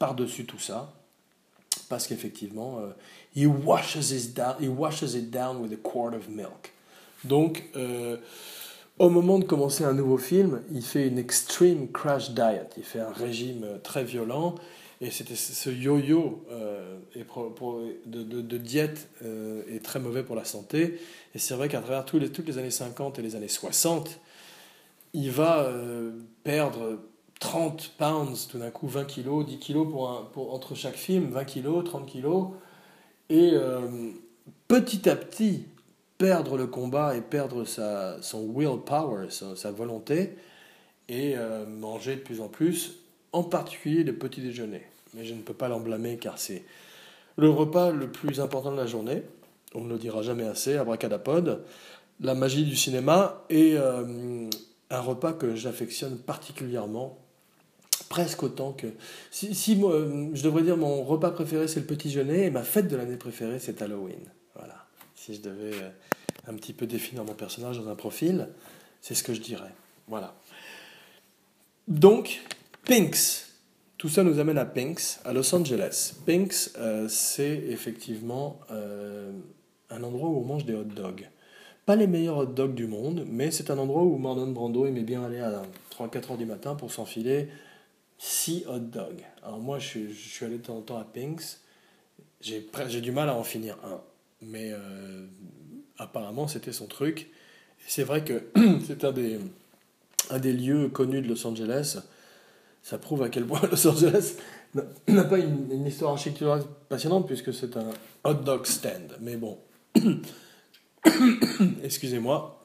par-dessus 0.00 0.44
tout 0.44 0.58
ça, 0.58 0.92
parce 1.88 2.08
qu'effectivement, 2.08 2.80
euh, 2.80 2.90
he, 3.36 3.46
washes 3.46 4.32
down, 4.34 4.56
he 4.60 4.66
washes 4.66 5.14
it 5.14 5.30
down 5.30 5.58
with 5.58 5.72
a 5.72 5.76
quart 5.76 6.14
of 6.14 6.28
milk. 6.28 6.72
Donc, 7.22 7.62
au 8.98 9.10
moment 9.10 9.38
de 9.38 9.44
commencer 9.44 9.84
un 9.84 9.92
nouveau 9.92 10.18
film, 10.18 10.62
il 10.72 10.82
fait 10.82 11.06
une 11.06 11.18
extreme 11.18 11.90
crash 11.92 12.30
diet, 12.30 12.70
il 12.76 12.84
fait 12.84 13.00
un 13.00 13.12
régime 13.12 13.66
très 13.82 14.04
violent, 14.04 14.54
et 15.00 15.10
c'était 15.10 15.36
ce 15.36 15.68
yo-yo 15.68 16.42
euh, 16.50 16.98
de, 18.06 18.22
de, 18.22 18.56
diète 18.56 19.10
euh, 19.22 19.62
est 19.70 19.84
très 19.84 20.00
mauvais 20.00 20.22
pour 20.22 20.36
la 20.36 20.44
santé. 20.44 20.98
Et 21.34 21.38
c'est 21.38 21.54
vrai 21.54 21.68
qu'à 21.68 21.80
travers 21.80 22.06
toutes 22.06 22.46
les 22.46 22.58
années 22.58 22.70
50 22.70 23.18
et 23.18 23.22
les 23.22 23.36
années 23.36 23.48
60, 23.48 24.18
il 25.12 25.30
va 25.30 25.64
euh, 25.64 26.12
perdre 26.44 26.98
30 27.40 27.92
pounds, 27.98 28.48
tout 28.48 28.58
d'un 28.58 28.70
coup 28.70 28.88
20 28.88 29.04
kilos, 29.04 29.44
10 29.44 29.58
kilos 29.58 29.86
entre 30.34 30.74
chaque 30.74 30.96
film, 30.96 31.28
20 31.28 31.44
kilos, 31.44 31.84
30 31.84 32.06
kilos. 32.06 32.48
Et 33.28 33.52
petit 34.68 35.08
à 35.08 35.16
petit, 35.16 35.66
perdre 36.18 36.56
le 36.56 36.66
combat 36.66 37.16
et 37.16 37.20
perdre 37.20 37.64
sa, 37.64 38.20
son 38.22 38.52
willpower, 38.54 39.30
sa, 39.30 39.56
sa 39.56 39.70
volonté, 39.70 40.36
et 41.08 41.36
manger 41.68 42.16
de 42.16 42.20
plus 42.20 42.40
en 42.40 42.48
plus 42.48 42.96
en 43.32 43.44
particulier 43.44 44.02
le 44.02 44.16
petit 44.16 44.40
déjeuner. 44.40 44.82
Mais 45.14 45.24
je 45.24 45.34
ne 45.34 45.42
peux 45.42 45.54
pas 45.54 45.68
l'en 45.68 45.80
blâmer 45.80 46.16
car 46.16 46.38
c'est 46.38 46.64
le 47.36 47.50
repas 47.50 47.90
le 47.90 48.10
plus 48.10 48.40
important 48.40 48.72
de 48.72 48.76
la 48.76 48.86
journée. 48.86 49.22
On 49.74 49.82
ne 49.82 49.90
le 49.90 49.98
dira 49.98 50.22
jamais 50.22 50.46
assez, 50.46 50.76
abracadapod, 50.76 51.62
la 52.20 52.34
magie 52.34 52.64
du 52.64 52.76
cinéma 52.76 53.44
et 53.50 53.74
euh, 53.76 54.48
un 54.90 55.00
repas 55.00 55.32
que 55.32 55.54
j'affectionne 55.54 56.16
particulièrement, 56.16 57.18
presque 58.08 58.42
autant 58.42 58.72
que... 58.72 58.86
Si, 59.30 59.54
si 59.54 59.74
je 59.74 60.42
devrais 60.42 60.62
dire 60.62 60.76
mon 60.76 61.02
repas 61.04 61.30
préféré 61.30 61.68
c'est 61.68 61.80
le 61.80 61.86
petit 61.86 62.08
déjeuner 62.08 62.46
et 62.46 62.50
ma 62.50 62.62
fête 62.62 62.88
de 62.88 62.96
l'année 62.96 63.16
préférée 63.16 63.58
c'est 63.58 63.82
Halloween. 63.82 64.20
Si 65.26 65.34
je 65.34 65.40
devais 65.40 65.74
euh, 65.74 65.90
un 66.46 66.54
petit 66.54 66.72
peu 66.72 66.86
définir 66.86 67.24
mon 67.24 67.34
personnage 67.34 67.80
dans 67.80 67.88
un 67.88 67.96
profil, 67.96 68.48
c'est 69.00 69.16
ce 69.16 69.24
que 69.24 69.34
je 69.34 69.40
dirais. 69.40 69.72
Voilà. 70.06 70.36
Donc, 71.88 72.42
Pinks. 72.84 73.46
Tout 73.98 74.08
ça 74.08 74.22
nous 74.22 74.38
amène 74.38 74.56
à 74.56 74.64
Pinks, 74.64 75.18
à 75.24 75.32
Los 75.32 75.52
Angeles. 75.52 76.14
Pinks, 76.26 76.70
euh, 76.78 77.08
c'est 77.08 77.56
effectivement 77.68 78.60
euh, 78.70 79.32
un 79.90 80.04
endroit 80.04 80.28
où 80.28 80.38
on 80.38 80.44
mange 80.44 80.64
des 80.64 80.74
hot 80.74 80.84
dogs. 80.84 81.28
Pas 81.86 81.96
les 81.96 82.06
meilleurs 82.06 82.38
hot 82.38 82.46
dogs 82.46 82.74
du 82.74 82.86
monde, 82.86 83.24
mais 83.26 83.50
c'est 83.50 83.72
un 83.72 83.78
endroit 83.78 84.04
où 84.04 84.18
Marlon 84.18 84.52
Brando 84.52 84.86
aimait 84.86 85.02
bien 85.02 85.24
aller 85.24 85.40
à 85.40 85.62
3-4 85.90 86.30
heures 86.30 86.38
du 86.38 86.46
matin 86.46 86.76
pour 86.76 86.92
s'enfiler 86.92 87.48
6 88.18 88.66
hot 88.68 88.78
dogs. 88.78 89.24
Alors 89.42 89.58
moi, 89.58 89.80
je, 89.80 90.06
suis 90.06 90.46
allé 90.46 90.58
de 90.58 90.62
temps 90.62 90.76
en 90.76 90.82
temps 90.82 90.98
à 90.98 91.04
Pinks. 91.04 91.58
J'ai 92.40 93.00
du 93.00 93.10
mal 93.10 93.28
à 93.28 93.34
en 93.34 93.42
finir 93.42 93.76
un. 93.82 94.00
Mais 94.42 94.70
euh, 94.72 95.26
apparemment, 95.98 96.48
c'était 96.48 96.72
son 96.72 96.86
truc. 96.86 97.30
C'est 97.86 98.04
vrai 98.04 98.24
que 98.24 98.44
c'est 98.86 99.04
un 99.04 99.12
des, 99.12 99.38
un 100.30 100.38
des 100.38 100.52
lieux 100.52 100.88
connus 100.88 101.22
de 101.22 101.28
Los 101.28 101.46
Angeles. 101.46 101.98
Ça 102.82 102.98
prouve 102.98 103.22
à 103.22 103.28
quel 103.28 103.46
point 103.46 103.60
Los 103.70 103.86
Angeles 103.86 104.36
n'a 105.08 105.24
pas 105.24 105.38
une, 105.38 105.86
histoire 105.86 106.12
architecturale 106.12 106.62
passionnante 106.88 107.26
puisque 107.26 107.52
c'est 107.52 107.76
un 107.76 107.90
hot 108.24 108.34
dog 108.34 108.66
stand. 108.66 109.16
Mais 109.20 109.36
bon, 109.36 109.58
excusez-moi, 111.82 112.64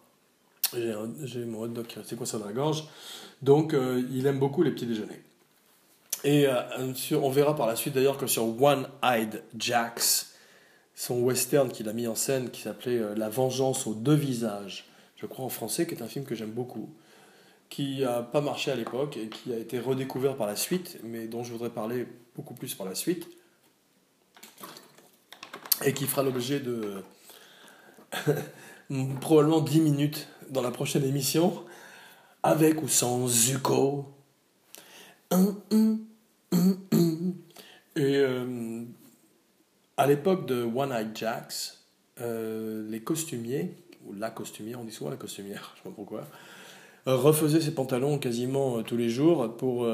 j'ai 0.74 1.46
mon 1.46 1.62
hot 1.62 1.68
dog 1.68 1.86
c'est 2.06 2.16
quoi 2.16 2.26
ça 2.26 2.38
dans 2.38 2.46
la 2.46 2.54
gorge? 2.54 2.86
Donc, 3.42 3.74
euh, 3.74 4.04
il 4.12 4.28
aime 4.28 4.40
beaucoup 4.40 4.64
les 4.64 4.72
petits 4.72 4.86
déjeuners. 4.86 5.22
Et 6.24 6.46
euh, 6.48 6.94
on 7.20 7.30
verra 7.30 7.56
par 7.56 7.66
la 7.66 7.76
suite 7.76 7.96
d'ailleurs 7.96 8.18
que 8.18 8.28
sur 8.28 8.62
One 8.62 8.88
Eyed 9.04 9.42
Jacks, 9.58 10.28
son 11.02 11.20
western 11.22 11.72
qu'il 11.72 11.90
a 11.90 11.94
mis 11.94 12.06
en 12.06 12.14
scène 12.14 12.52
qui 12.52 12.62
s'appelait 12.62 13.00
euh, 13.00 13.16
La 13.16 13.28
vengeance 13.28 13.88
aux 13.88 13.96
deux 13.96 14.14
visages, 14.14 14.88
je 15.16 15.26
crois 15.26 15.44
en 15.44 15.50
français, 15.50 15.88
qui 15.88 15.96
est 15.96 16.04
un 16.04 16.08
film 16.08 16.26
que 16.26 16.36
j'aime 16.36 16.52
beaucoup, 16.52 16.94
qui 17.70 18.02
n'a 18.02 18.22
pas 18.22 18.40
marché 18.40 18.70
à 18.70 18.76
l'époque 18.76 19.18
et 19.18 19.28
qui 19.28 19.52
a 19.52 19.58
été 19.58 19.80
redécouvert 19.80 20.36
par 20.36 20.46
la 20.46 20.56
suite, 20.56 21.00
mais 21.04 21.26
dont 21.26 21.44
je 21.44 21.54
voudrais 21.54 21.72
parler 21.72 22.06
beaucoup 22.36 22.54
plus 22.54 22.76
par 22.76 22.86
la 22.86 22.94
suite, 22.94 23.28
et 25.84 25.92
qui 25.96 26.06
fera 26.06 26.22
l'objet 26.22 26.60
de 26.60 27.02
probablement 29.22 29.62
10 29.62 29.82
minutes 29.82 30.28
dans 30.52 30.62
la 30.62 30.70
prochaine 30.70 31.04
émission, 31.04 31.66
avec 32.44 32.84
ou 32.84 32.88
sans 32.88 33.28
Zuko. 33.28 34.06
Et 37.96 38.18
euh, 38.18 38.86
à 39.98 40.08
l'époque 40.08 40.46
de 40.48 40.64
One 40.64 40.92
Eye 40.92 41.08
Jacks, 41.14 41.78
euh, 42.20 42.88
les 42.90 43.02
costumiers, 43.02 43.76
ou 44.06 44.14
la 44.14 44.30
costumière, 44.30 44.80
on 44.80 44.84
dit 44.84 44.92
souvent 44.92 45.10
la 45.10 45.18
costumière, 45.18 45.74
je 45.76 45.82
sais 45.82 45.90
pas 45.90 45.96
pourquoi, 45.96 46.28
euh, 47.08 47.16
refaisaient 47.16 47.62
ses 47.62 47.74
pantalons 47.74 48.18
quasiment 48.18 48.84
tous 48.84 48.98
les 48.98 49.10
jours 49.10 49.56
pour, 49.58 49.88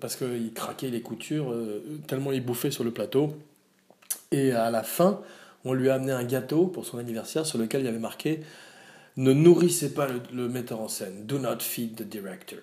parce 0.00 0.16
qu'il 0.16 0.52
craquait 0.52 0.90
les 0.90 1.02
coutures 1.02 1.54
tellement 2.06 2.32
il 2.32 2.44
bouffait 2.44 2.70
sur 2.70 2.84
le 2.84 2.90
plateau. 2.90 3.34
Et 4.32 4.52
à 4.52 4.70
la 4.70 4.82
fin, 4.82 5.20
on 5.64 5.72
lui 5.72 5.90
a 5.90 5.94
amené 5.94 6.12
un 6.12 6.24
gâteau 6.24 6.66
pour 6.66 6.86
son 6.86 6.98
anniversaire 6.98 7.46
sur 7.46 7.58
lequel 7.58 7.82
il 7.82 7.86
y 7.86 7.88
avait 7.88 7.98
marqué 7.98 8.40
Ne 9.16 9.32
nourrissez 9.32 9.94
pas 9.94 10.08
le 10.32 10.48
metteur 10.48 10.80
en 10.80 10.88
scène, 10.88 11.26
do 11.26 11.38
not 11.38 11.60
feed 11.60 11.96
the 11.96 12.02
director. 12.02 12.58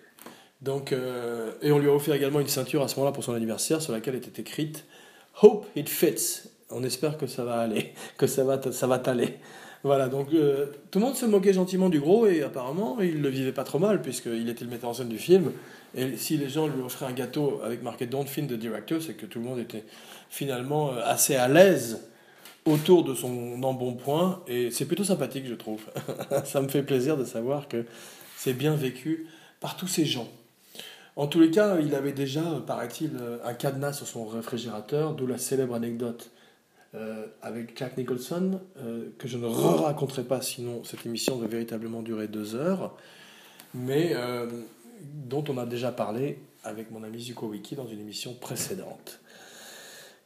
Donc, 0.61 0.91
euh, 0.91 1.51
et 1.61 1.71
on 1.71 1.79
lui 1.79 1.87
a 1.87 1.93
offert 1.93 2.15
également 2.15 2.39
une 2.39 2.47
ceinture 2.47 2.81
à 2.81 2.87
ce 2.87 2.95
moment-là 2.95 3.13
pour 3.13 3.23
son 3.23 3.33
anniversaire 3.33 3.81
sur 3.81 3.93
laquelle 3.93 4.15
était 4.15 4.41
écrite 4.41 4.85
Hope 5.41 5.67
it 5.75 5.87
fits. 5.87 6.49
On 6.69 6.83
espère 6.83 7.17
que 7.17 7.27
ça 7.27 7.43
va 7.43 7.59
aller, 7.59 7.93
que 8.17 8.27
ça 8.27 8.43
va, 8.43 8.59
ça 8.71 8.87
va 8.87 8.99
t'aller. 8.99 9.37
Voilà, 9.83 10.09
donc 10.09 10.33
euh, 10.33 10.67
tout 10.91 10.99
le 10.99 11.05
monde 11.05 11.15
se 11.15 11.25
moquait 11.25 11.53
gentiment 11.53 11.89
du 11.89 11.99
gros 11.99 12.25
et 12.25 12.41
apparemment 12.41 12.99
il 12.99 13.21
le 13.21 13.29
vivait 13.29 13.51
pas 13.51 13.63
trop 13.63 13.79
mal 13.79 14.01
puisqu'il 14.01 14.49
était 14.49 14.65
le 14.65 14.71
metteur 14.71 14.89
en 14.89 14.93
scène 14.93 15.07
du 15.07 15.19
film. 15.19 15.51
Et 15.95 16.17
si 16.17 16.37
les 16.37 16.49
gens 16.49 16.67
lui 16.67 16.81
offraient 16.81 17.05
un 17.05 17.13
gâteau 17.13 17.61
avec 17.63 17.83
marqué 17.83 18.05
Don't 18.05 18.27
Film 18.27 18.47
de 18.47 18.55
Director, 18.55 19.01
c'est 19.01 19.13
que 19.13 19.25
tout 19.25 19.39
le 19.39 19.45
monde 19.45 19.59
était 19.59 19.83
finalement 20.29 20.91
euh, 20.91 21.01
assez 21.05 21.35
à 21.35 21.47
l'aise 21.47 22.09
autour 22.65 23.03
de 23.03 23.13
son 23.13 23.61
embonpoint 23.63 24.41
et 24.47 24.71
c'est 24.71 24.85
plutôt 24.85 25.05
sympathique, 25.05 25.45
je 25.47 25.53
trouve. 25.53 25.81
ça 26.43 26.61
me 26.61 26.67
fait 26.67 26.83
plaisir 26.83 27.15
de 27.15 27.23
savoir 27.23 27.67
que 27.67 27.85
c'est 28.35 28.53
bien 28.53 28.75
vécu 28.75 29.27
par 29.61 29.77
tous 29.77 29.87
ces 29.87 30.05
gens. 30.05 30.27
En 31.15 31.27
tous 31.27 31.39
les 31.39 31.49
cas, 31.49 31.79
il 31.79 31.95
avait 31.95 32.11
déjà, 32.11 32.43
paraît-il, 32.67 33.11
un 33.43 33.53
cadenas 33.53 33.93
sur 33.93 34.05
son 34.05 34.25
réfrigérateur, 34.25 35.13
d'où 35.13 35.25
la 35.25 35.39
célèbre 35.39 35.73
anecdote 35.73 36.29
euh, 36.95 37.25
avec 37.41 37.77
Jack 37.77 37.97
Nicholson, 37.97 38.61
euh, 38.77 39.09
que 39.17 39.27
je 39.27 39.37
ne 39.37 39.45
raconterai 39.45 40.23
pas, 40.23 40.41
sinon 40.41 40.83
cette 40.83 41.05
émission 41.05 41.37
va 41.37 41.47
véritablement 41.47 42.01
durer 42.01 42.27
deux 42.27 42.55
heures, 42.55 42.95
mais 43.73 44.11
euh, 44.13 44.47
dont 45.01 45.43
on 45.49 45.57
a 45.57 45.65
déjà 45.65 45.91
parlé 45.91 46.39
avec 46.63 46.91
mon 46.91 47.03
ami 47.03 47.19
Zuko 47.19 47.47
Wiki 47.47 47.75
dans 47.75 47.87
une 47.87 47.99
émission 47.99 48.33
précédente. 48.33 49.19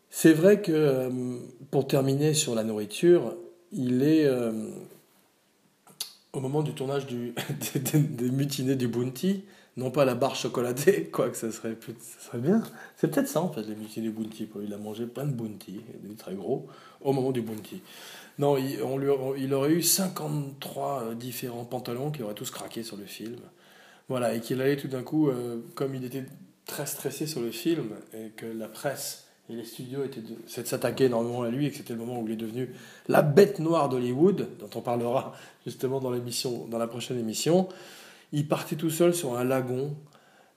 C'est 0.09 0.33
vrai 0.33 0.61
que, 0.61 1.09
pour 1.71 1.87
terminer 1.87 2.33
sur 2.33 2.53
la 2.53 2.63
nourriture, 2.63 3.35
il 3.71 4.03
est 4.03 4.29
au 6.33 6.39
moment 6.39 6.61
du 6.61 6.73
tournage 6.73 7.05
du, 7.05 7.33
des, 7.75 8.31
mutinées 8.31 8.75
du 8.75 8.87
Bounty, 8.87 9.43
non 9.77 9.91
pas 9.91 10.05
la 10.05 10.15
barre 10.15 10.35
chocolatée, 10.35 11.05
quoique 11.11 11.35
ça 11.35 11.51
serait, 11.51 11.77
ça 11.99 12.27
serait 12.27 12.39
bien. 12.39 12.63
C'est 12.97 13.09
peut-être 13.09 13.27
ça 13.27 13.41
en 13.41 13.51
fait, 13.51 13.63
les 13.63 13.75
mutinées 13.75 14.07
du 14.07 14.13
Bounty. 14.13 14.49
Il 14.63 14.73
a 14.73 14.77
mangé 14.77 15.05
plein 15.05 15.25
de 15.25 15.33
Bounty, 15.33 15.81
des 16.03 16.15
très 16.15 16.35
gros, 16.35 16.67
au 17.01 17.13
moment 17.13 17.31
du 17.31 17.41
Bounty. 17.41 17.81
Non, 18.39 18.57
il 18.57 19.53
aurait 19.53 19.71
eu 19.71 19.81
53 19.81 21.03
euh, 21.03 21.15
différents 21.15 21.65
pantalons 21.65 22.11
qui 22.11 22.23
auraient 22.23 22.33
tous 22.33 22.49
craqué 22.49 22.81
sur 22.81 22.97
le 22.97 23.05
film. 23.05 23.37
Voilà, 24.09 24.33
et 24.33 24.41
qu'il 24.41 24.61
allait 24.61 24.77
tout 24.77 24.87
d'un 24.87 25.03
coup, 25.03 25.29
euh, 25.29 25.59
comme 25.75 25.95
il 25.95 26.03
était 26.03 26.25
très 26.65 26.85
stressé 26.85 27.27
sur 27.27 27.41
le 27.41 27.51
film, 27.51 27.91
et 28.13 28.29
que 28.35 28.45
la 28.45 28.67
presse 28.67 29.27
et 29.51 29.55
les 29.55 29.65
studios 29.65 30.03
étaient 30.03 30.21
de, 30.21 30.35
s'attaquer 30.47 31.05
énormément 31.05 31.43
à 31.43 31.49
lui 31.49 31.65
et 31.65 31.71
que 31.71 31.77
c'était 31.77 31.93
le 31.93 31.99
moment 31.99 32.19
où 32.19 32.27
il 32.27 32.33
est 32.33 32.37
devenu 32.37 32.69
la 33.07 33.21
bête 33.21 33.59
noire 33.59 33.89
d'Hollywood, 33.89 34.47
dont 34.59 34.69
on 34.75 34.81
parlera 34.81 35.33
justement 35.65 35.99
dans, 35.99 36.11
l'émission, 36.11 36.67
dans 36.67 36.77
la 36.77 36.87
prochaine 36.87 37.19
émission. 37.19 37.67
Il 38.31 38.47
partait 38.47 38.75
tout 38.75 38.89
seul 38.89 39.13
sur 39.13 39.37
un 39.37 39.43
lagon 39.43 39.95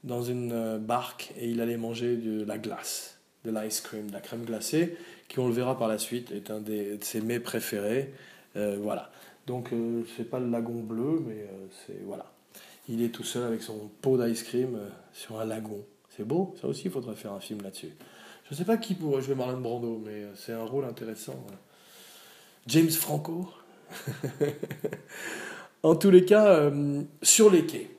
dans 0.05 0.23
une 0.23 0.53
euh, 0.53 0.79
barque 0.79 1.33
et 1.39 1.49
il 1.49 1.61
allait 1.61 1.77
manger 1.77 2.17
de 2.17 2.45
la 2.45 2.59
glace, 2.59 3.19
de 3.45 3.51
l'ice 3.51 3.81
cream, 3.81 4.09
de 4.09 4.13
la 4.13 4.21
crème 4.21 4.45
glacée, 4.45 4.97
qui 5.29 5.41
on 5.41 5.49
le 5.49 5.55
verra 5.55 5.77
par 5.77 5.89
la 5.89 5.99
suite 5.99 6.31
est 6.31 6.51
un 6.51 6.61
de 6.61 6.99
ses 7.01 7.21
mets 7.21 7.41
préférés. 7.41 8.13
Euh, 8.57 8.79
voilà. 8.81 9.11
Donc 9.47 9.73
euh, 9.73 10.03
c'est 10.17 10.31
pas 10.31 10.39
le 10.39 10.49
lagon 10.51 10.81
bleu, 10.81 11.23
mais 11.27 11.47
c'est 11.87 12.01
voilà. 12.05 12.31
Il 12.89 13.03
est 13.03 13.09
tout 13.09 13.25
seul 13.25 13.45
avec 13.45 13.63
son 13.63 13.91
pot 14.03 14.23
d'ice 14.23 14.43
cream 14.43 14.79
sur 15.13 15.41
un 15.41 15.47
lagon. 15.47 15.83
C'est 16.17 16.25
beau, 16.25 16.55
ça 16.61 16.69
aussi 16.69 16.83
il 16.85 16.91
faudrait 16.91 17.17
faire 17.17 17.33
un 17.33 17.41
film 17.41 17.63
là-dessus. 17.63 17.93
Je 18.45 18.53
ne 18.53 18.59
sais 18.59 18.65
pas 18.65 18.77
qui 18.77 18.95
pourrait 18.95 19.23
jouer 19.23 19.35
Marlon 19.35 19.61
Brando, 19.61 20.03
mais 20.05 20.23
euh, 20.23 20.33
c'est 20.35 20.53
un 20.53 20.65
rôle 20.65 20.85
intéressant. 20.85 21.47
James 22.67 22.91
Franco. 22.91 23.49
en 25.83 25.97
tous 25.97 26.11
les 26.11 26.27
cas, 26.27 26.49
euh, 26.49 27.03
sur 27.23 27.51
les 27.51 27.65
quais. 27.65 27.91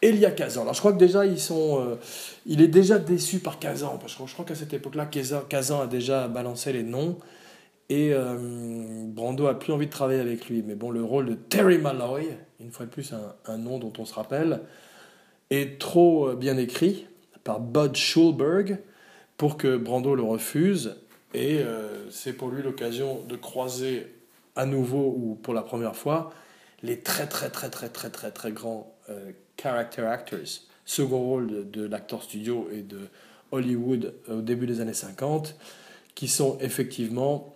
Elia 0.00 0.30
Kazan. 0.30 0.62
Alors 0.62 0.74
je 0.74 0.78
crois 0.78 0.92
que 0.92 0.98
déjà 0.98 1.26
ils 1.26 1.40
sont, 1.40 1.84
euh, 1.84 1.96
il 2.46 2.60
est 2.60 2.68
déjà 2.68 3.00
déçu 3.00 3.40
par 3.40 3.58
Kazan 3.58 3.98
parce 3.98 4.14
que 4.14 4.24
je 4.24 4.32
crois 4.32 4.44
qu'à 4.44 4.54
cette 4.54 4.72
époque-là, 4.72 5.06
Kazan 5.06 5.80
a 5.80 5.86
déjà 5.88 6.28
balancé 6.28 6.72
les 6.72 6.84
noms 6.84 7.18
et 7.88 8.12
Brando 9.08 9.46
a 9.46 9.58
plus 9.58 9.72
envie 9.72 9.86
de 9.86 9.90
travailler 9.90 10.20
avec 10.20 10.48
lui. 10.48 10.62
Mais 10.62 10.76
bon, 10.76 10.92
le 10.92 11.02
rôle 11.02 11.26
de 11.26 11.34
Terry 11.34 11.78
Malloy, 11.78 12.28
une 12.60 12.70
fois 12.70 12.86
de 12.86 12.90
plus 12.90 13.12
un, 13.12 13.34
un 13.46 13.56
nom 13.56 13.78
dont 13.78 13.92
on 13.98 14.04
se 14.04 14.14
rappelle, 14.14 14.60
est 15.50 15.80
trop 15.80 16.34
bien 16.34 16.58
écrit 16.58 17.06
par 17.42 17.58
Bud 17.58 17.96
Schulberg 17.96 18.78
pour 19.38 19.56
que 19.56 19.78
Brando 19.78 20.14
le 20.14 20.22
refuse. 20.22 20.96
Et 21.32 21.60
euh, 21.60 22.10
c'est 22.10 22.34
pour 22.34 22.50
lui 22.50 22.62
l'occasion 22.62 23.22
de 23.26 23.36
croiser 23.36 24.06
à 24.56 24.66
nouveau 24.66 25.14
ou 25.16 25.34
pour 25.34 25.54
la 25.54 25.62
première 25.62 25.96
fois 25.96 26.32
les 26.82 27.00
très 27.00 27.26
très 27.26 27.50
très 27.50 27.70
très 27.70 27.88
très 27.88 28.10
très 28.10 28.30
très 28.30 28.52
grands 28.52 28.94
euh, 29.08 29.32
character 29.60 30.02
actors, 30.02 30.38
second 30.84 31.20
rôle 31.20 31.70
de, 31.70 31.84
l'acteur 31.86 32.22
studio 32.22 32.68
et 32.72 32.82
de 32.82 33.00
Hollywood 33.50 34.14
au 34.28 34.40
début 34.40 34.66
des 34.66 34.80
années 34.80 34.94
50, 34.94 35.56
qui 36.14 36.28
sont 36.28 36.58
effectivement 36.60 37.54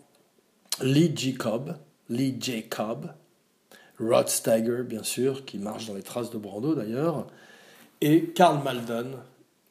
Lee 0.83 1.13
Jacob, 1.15 1.77
Lee 2.09 2.37
Jacob, 2.41 3.13
Rod 4.01 4.29
Steiger 4.29 4.83
bien 4.83 5.03
sûr, 5.03 5.45
qui 5.45 5.59
marche 5.59 5.87
dans 5.87 5.95
les 5.95 6.03
traces 6.03 6.31
de 6.31 6.39
Brando 6.39 6.75
d'ailleurs, 6.75 7.27
et 8.01 8.25
Karl 8.31 8.63
Malden, 8.65 9.19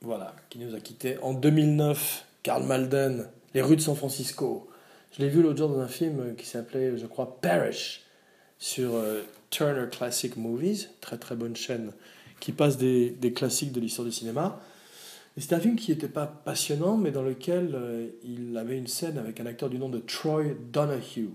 voilà, 0.02 0.36
qui 0.49 0.60
nous 0.60 0.76
a 0.76 0.80
quittés 0.80 1.18
en 1.22 1.34
2009. 1.34 2.26
Karl 2.43 2.64
Malden, 2.64 3.30
Les 3.54 3.62
rues 3.62 3.76
de 3.76 3.82
San 3.82 3.95
Francisco. 3.95 4.68
Je 5.16 5.22
l'ai 5.22 5.30
vu 5.30 5.41
l'autre 5.43 5.58
jour 5.58 5.70
dans 5.70 5.80
un 5.80 5.88
film 5.88 6.36
qui 6.36 6.45
s'appelait, 6.45 6.97
je 6.97 7.06
crois, 7.06 7.39
Parish, 7.39 8.02
sur 8.58 8.95
euh, 8.95 9.22
Turner 9.49 9.88
Classic 9.91 10.36
Movies, 10.38 10.89
très 11.02 11.18
très 11.18 11.36
bonne 11.36 11.56
chaîne 11.56 11.91
qui 12.41 12.52
passe 12.52 12.78
des, 12.78 13.34
classiques 13.34 13.72
de 13.72 13.80
l'histoire 13.80 14.06
du 14.06 14.12
cinéma. 14.12 14.60
C'est 15.38 15.54
un 15.54 15.60
film 15.60 15.78
qui 15.78 15.91
n'était 15.91 16.10
pas 16.10 16.28
passionnant, 16.28 16.97
mais 16.97 17.12
dans 17.12 17.22
lequel 17.22 17.72
euh, 17.74 18.08
il 18.26 18.58
avait 18.58 18.78
une 18.78 18.88
scène 18.88 19.18
avec 19.18 19.39
un 19.39 19.45
acteur 19.45 19.70
du 19.70 19.78
nom 19.78 19.88
de 19.88 19.99
Troy 19.99 20.43
Donahue. 20.74 21.30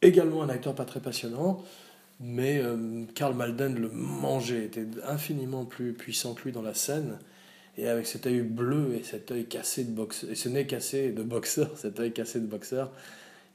Également 0.00 0.42
un 0.42 0.48
acteur 0.48 0.74
pas 0.74 0.86
très 0.86 1.00
passionnant, 1.00 1.62
mais 2.20 2.58
euh, 2.62 3.04
Karl 3.14 3.34
Malden 3.34 3.74
le 3.74 3.90
mangeait, 3.90 4.64
était 4.64 4.86
infiniment 5.06 5.66
plus 5.66 5.92
puissant 5.92 6.32
que 6.32 6.44
lui 6.44 6.52
dans 6.52 6.62
la 6.62 6.74
scène. 6.74 7.18
Et 7.78 7.86
avec 7.86 8.06
cet 8.06 8.26
œil 8.26 8.40
bleu 8.40 8.96
et 8.98 9.04
cet 9.04 9.30
œil 9.30 9.46
cassé 9.46 9.84
de 9.84 9.92
boxeur, 9.92 10.30
et 10.30 10.34
ce 10.34 10.48
nez 10.48 10.66
cassé 10.66 11.12
de 11.12 11.22
boxeur, 11.22 11.70
cet 11.76 12.00
œil 12.00 12.12
cassé 12.12 12.40
de 12.40 12.46
boxeur, 12.46 12.90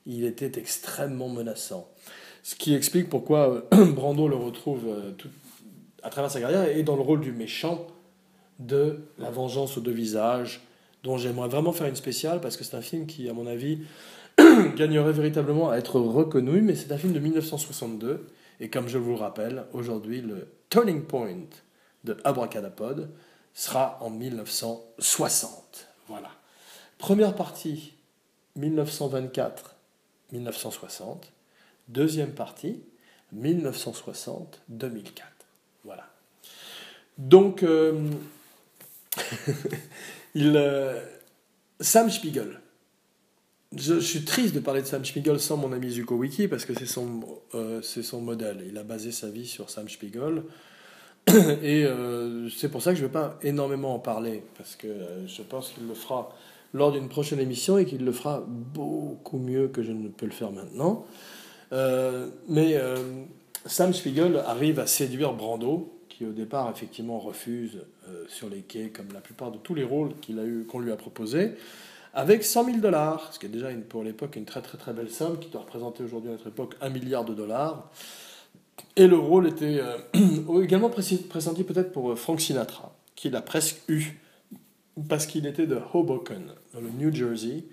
il 0.05 0.23
était 0.23 0.59
extrêmement 0.59 1.27
menaçant. 1.29 1.89
Ce 2.41 2.55
qui 2.55 2.73
explique 2.73 3.09
pourquoi 3.09 3.67
euh, 3.73 3.85
Brando 3.91 4.29
le 4.29 4.37
retrouve 4.37 4.85
euh, 4.87 5.11
à 6.01 6.09
travers 6.09 6.31
sa 6.31 6.39
carrière 6.39 6.69
et 6.69 6.83
dans 6.83 6.95
le 6.95 7.01
rôle 7.01 7.19
du 7.19 7.33
méchant 7.33 7.85
de 8.59 8.99
La 9.17 9.29
vengeance 9.29 9.77
aux 9.77 9.81
deux 9.81 9.91
visages, 9.91 10.61
dont 11.03 11.17
j'aimerais 11.17 11.49
vraiment 11.49 11.73
faire 11.73 11.87
une 11.87 11.95
spéciale 11.95 12.39
parce 12.39 12.55
que 12.55 12.63
c'est 12.63 12.77
un 12.77 12.81
film 12.81 13.05
qui, 13.05 13.27
à 13.27 13.33
mon 13.33 13.45
avis, 13.45 13.79
gagnerait 14.77 15.11
véritablement 15.11 15.69
à 15.69 15.75
être 15.75 15.99
reconnu, 15.99 16.61
mais 16.61 16.75
c'est 16.75 16.93
un 16.93 16.97
film 16.97 17.11
de 17.11 17.19
1962, 17.19 18.25
et 18.61 18.69
comme 18.69 18.87
je 18.87 18.97
vous 18.97 19.11
le 19.11 19.17
rappelle, 19.17 19.65
aujourd'hui, 19.73 20.21
le 20.21 20.47
turning 20.69 21.01
point 21.01 21.35
de 22.05 22.15
Abracadapod 22.23 23.09
sera 23.53 23.99
en 24.01 24.09
1960. 24.09 25.87
Voilà. 26.07 26.31
Première 26.97 27.35
partie, 27.35 27.93
1924-1960. 28.59 31.17
Deuxième 31.89 32.33
partie, 32.33 32.81
1960-2004. 33.35 34.47
Voilà. 35.83 36.07
Donc, 37.17 37.63
euh, 37.63 38.09
euh, 40.35 41.05
Sam 41.79 42.09
Spiegel. 42.09 42.59
Je, 43.75 43.99
suis 43.99 44.23
triste 44.23 44.53
de 44.53 44.59
parler 44.59 44.81
de 44.81 44.87
Sam 44.87 45.03
Spiegel 45.03 45.39
sans 45.39 45.57
mon 45.57 45.73
ami 45.73 45.91
Zuko 45.91 46.15
Wiki 46.15 46.47
parce 46.47 46.63
que 46.63 46.73
c'est 46.75 46.85
son, 46.85 47.21
euh, 47.55 47.81
son 47.81 48.21
modèle. 48.21 48.63
Il 48.67 48.77
a 48.77 48.83
basé 48.83 49.11
sa 49.11 49.29
vie 49.29 49.47
sur 49.47 49.69
Sam 49.69 49.89
Spiegel. 49.89 50.43
Et 51.63 51.85
c'est 52.55 52.69
pour 52.69 52.81
ça 52.81 52.91
que 52.91 52.97
je 52.97 53.03
ne 53.03 53.07
vais 53.07 53.13
pas 53.13 53.37
énormément 53.41 53.95
en 53.95 53.99
parler 53.99 54.43
parce 54.57 54.75
que 54.75 54.87
je 55.25 55.41
pense 55.41 55.69
qu'il 55.69 55.87
le 55.87 55.93
fera 55.93 56.35
lors 56.73 56.91
d'une 56.91 57.07
prochaine 57.07 57.39
émission 57.39 57.77
et 57.77 57.85
qu'il 57.85 58.03
le 58.03 58.11
fera 58.11 58.43
beaucoup 58.47 59.37
mieux 59.37 59.67
que 59.67 59.83
je 59.83 59.91
ne 59.91 60.09
peux 60.09 60.25
le 60.25 60.31
faire 60.31 60.51
maintenant. 60.51 61.05
mais 62.49 62.77
Sam 63.65 63.93
Spiegel 63.93 64.43
arrive 64.45 64.79
à 64.79 64.87
séduire 64.87 65.33
Brando, 65.33 65.97
qui 66.09 66.25
au 66.25 66.31
départ 66.31 66.69
effectivement 66.69 67.19
refuse 67.19 67.79
euh, 68.09 68.25
sur 68.27 68.49
les 68.49 68.59
quais, 68.59 68.89
comme 68.89 69.07
la 69.13 69.21
plupart 69.21 69.51
de 69.51 69.57
tous 69.57 69.73
les 69.73 69.85
rôles 69.85 70.11
qu'il 70.21 70.37
a 70.39 70.43
eu, 70.43 70.65
qu'on 70.65 70.79
lui 70.79 70.91
a 70.91 70.97
proposé, 70.97 71.53
avec 72.13 72.43
100 72.43 72.65
000 72.65 72.77
dollars, 72.79 73.31
ce 73.31 73.39
qui 73.39 73.45
est 73.45 73.49
déjà 73.49 73.69
pour 73.87 74.03
l'époque 74.03 74.35
une 74.35 74.45
très 74.45 74.61
très 74.61 74.77
très 74.77 74.91
belle 74.91 75.09
somme, 75.09 75.39
qui 75.39 75.49
doit 75.49 75.61
représenter 75.61 76.03
aujourd'hui 76.03 76.29
à 76.29 76.33
notre 76.33 76.47
époque 76.47 76.75
un 76.81 76.89
milliard 76.89 77.23
de 77.23 77.33
dollars. 77.33 77.89
Et 78.95 79.07
le 79.07 79.17
rôle 79.17 79.47
était 79.47 79.79
euh, 79.79 80.61
également 80.63 80.89
pressenti 80.89 81.63
peut-être 81.63 81.91
pour 81.91 82.11
euh, 82.11 82.15
Frank 82.15 82.39
Sinatra, 82.39 82.95
qu'il 83.15 83.35
a 83.35 83.41
presque 83.41 83.81
eu, 83.87 84.19
parce 85.09 85.25
qu'il 85.25 85.45
était 85.47 85.67
de 85.67 85.79
Hoboken, 85.93 86.53
dans 86.73 86.81
le 86.81 86.89
New 86.89 87.13
Jersey, 87.13 87.63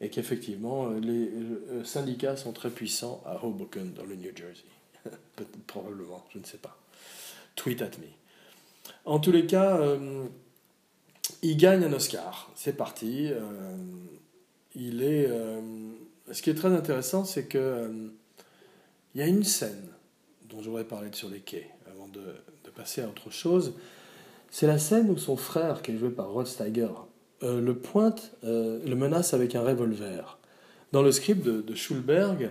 et 0.00 0.08
qu'effectivement 0.08 0.88
les 0.88 1.30
syndicats 1.84 2.34
sont 2.34 2.52
très 2.52 2.70
puissants 2.70 3.22
à 3.26 3.44
Hoboken, 3.44 3.92
dans 3.92 4.04
le 4.04 4.16
New 4.16 4.34
Jersey. 4.34 4.64
Probablement, 5.66 6.24
je 6.32 6.38
ne 6.38 6.44
sais 6.44 6.56
pas. 6.56 6.78
Tweet 7.54 7.82
at 7.82 7.90
me. 7.98 8.06
En 9.04 9.18
tous 9.18 9.32
les 9.32 9.46
cas, 9.46 9.78
euh, 9.78 10.26
il 11.42 11.56
gagne 11.56 11.84
un 11.84 11.92
Oscar. 11.92 12.50
C'est 12.54 12.76
parti. 12.76 13.28
Euh, 13.30 13.76
il 14.74 15.02
est. 15.02 15.26
Euh, 15.28 15.60
ce 16.32 16.42
qui 16.42 16.50
est 16.50 16.54
très 16.54 16.72
intéressant, 16.72 17.24
c'est 17.24 17.44
que 17.44 17.90
il 19.14 19.20
y 19.20 19.24
a 19.24 19.26
une 19.26 19.42
scène 19.42 19.88
dont 20.50 20.62
j'aurais 20.62 20.84
parlé 20.84 21.08
sur 21.12 21.28
les 21.28 21.40
quais 21.40 21.70
avant 21.86 22.08
de, 22.08 22.20
passer 22.74 23.02
à 23.02 23.08
autre 23.08 23.30
chose. 23.30 23.74
C'est 24.50 24.66
la 24.66 24.78
scène 24.78 25.10
où 25.10 25.18
son 25.18 25.36
frère, 25.36 25.82
qui 25.82 25.90
est 25.90 25.96
joué 25.98 26.10
par 26.10 26.30
Rod 26.30 26.46
Steiger, 26.46 26.88
le 27.42 27.72
pointe, 27.72 28.32
le 28.42 28.94
menace 28.94 29.34
avec 29.34 29.54
un 29.54 29.62
revolver. 29.62 30.38
Dans 30.92 31.02
le 31.02 31.12
script 31.12 31.44
de, 31.44 31.74
Schulberg, 31.74 32.50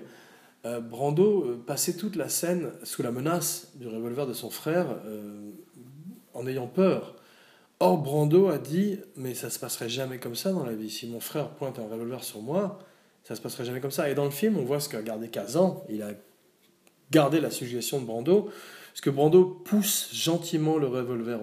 euh, 0.65 0.79
Brando 0.79 1.43
euh, 1.43 1.63
passait 1.65 1.93
toute 1.93 2.15
la 2.15 2.29
scène 2.29 2.71
sous 2.83 3.01
la 3.03 3.11
menace 3.11 3.71
du 3.75 3.87
revolver 3.87 4.27
de 4.27 4.33
son 4.33 4.49
frère 4.49 4.87
euh, 5.05 5.51
en 6.33 6.47
ayant 6.47 6.67
peur. 6.67 7.15
Or, 7.81 7.97
Brando 7.97 8.47
a 8.47 8.57
dit 8.57 8.99
Mais 9.15 9.33
ça 9.33 9.49
se 9.49 9.59
passerait 9.59 9.89
jamais 9.89 10.19
comme 10.19 10.35
ça 10.35 10.51
dans 10.51 10.65
la 10.65 10.73
vie. 10.73 10.89
Si 10.89 11.07
mon 11.07 11.19
frère 11.19 11.49
pointe 11.49 11.79
un 11.79 11.87
revolver 11.87 12.23
sur 12.23 12.41
moi, 12.41 12.79
ça 13.23 13.35
se 13.35 13.41
passerait 13.41 13.65
jamais 13.65 13.81
comme 13.81 13.91
ça. 13.91 14.09
Et 14.09 14.15
dans 14.15 14.25
le 14.25 14.31
film, 14.31 14.57
on 14.57 14.63
voit 14.63 14.79
ce 14.79 14.89
qu'a 14.89 15.01
gardé 15.01 15.29
Kazan. 15.29 15.83
Il 15.89 16.01
a 16.01 16.11
gardé 17.11 17.39
la 17.39 17.51
suggestion 17.51 17.99
de 17.99 18.05
Brando, 18.05 18.49
parce 18.91 19.01
que 19.01 19.09
Brando 19.09 19.45
pousse 19.45 20.09
gentiment 20.13 20.77
le 20.77 20.87
revolver 20.87 21.39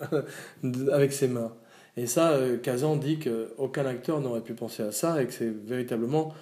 avec 0.92 1.12
ses 1.12 1.28
mains. 1.28 1.52
Et 1.96 2.06
ça, 2.06 2.38
Kazan 2.62 2.96
dit 2.96 3.18
qu'aucun 3.18 3.84
acteur 3.84 4.20
n'aurait 4.20 4.40
pu 4.40 4.54
penser 4.54 4.84
à 4.84 4.92
ça 4.92 5.20
et 5.20 5.26
que 5.26 5.32
c'est 5.32 5.50
véritablement 5.50 6.32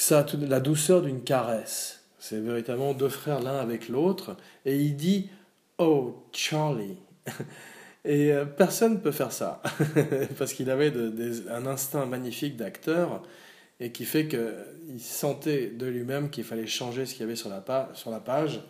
ça 0.00 0.20
a 0.20 0.36
la 0.36 0.60
douceur 0.60 1.02
d'une 1.02 1.22
caresse. 1.22 2.00
C'est 2.18 2.40
véritablement 2.40 2.94
deux 2.94 3.08
frères 3.08 3.40
l'un 3.40 3.58
avec 3.58 3.88
l'autre. 3.88 4.36
Et 4.64 4.76
il 4.76 4.96
dit 4.96 5.30
Oh, 5.78 6.24
Charlie. 6.32 6.96
Et 8.04 8.32
euh, 8.32 8.44
personne 8.44 8.94
ne 8.94 8.98
peut 8.98 9.12
faire 9.12 9.32
ça. 9.32 9.60
Parce 10.38 10.52
qu'il 10.52 10.70
avait 10.70 10.92
un 11.50 11.66
instinct 11.66 12.06
magnifique 12.06 12.56
d'acteur 12.56 13.22
et 13.80 13.92
qui 13.92 14.04
fait 14.04 14.26
qu'il 14.26 15.00
sentait 15.00 15.68
de 15.68 15.86
lui-même 15.86 16.30
qu'il 16.30 16.44
fallait 16.44 16.66
changer 16.66 17.06
ce 17.06 17.12
qu'il 17.12 17.22
y 17.22 17.24
avait 17.24 17.36
sur 17.36 17.50
la, 17.50 17.60
page. 18.20 18.60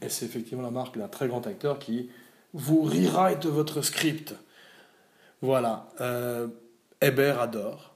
Et 0.00 0.08
c'est 0.08 0.26
effectivement 0.26 0.62
la 0.62 0.70
marque 0.70 0.98
d'un 0.98 1.08
très 1.08 1.28
grand 1.28 1.46
acteur 1.46 1.78
qui 1.78 2.10
vous 2.52 2.82
rewrite 2.82 3.46
votre 3.46 3.82
script. 3.82 4.34
Voilà. 5.42 5.88
Euh, 6.00 6.48
Hébert 7.00 7.40
adore. 7.40 7.94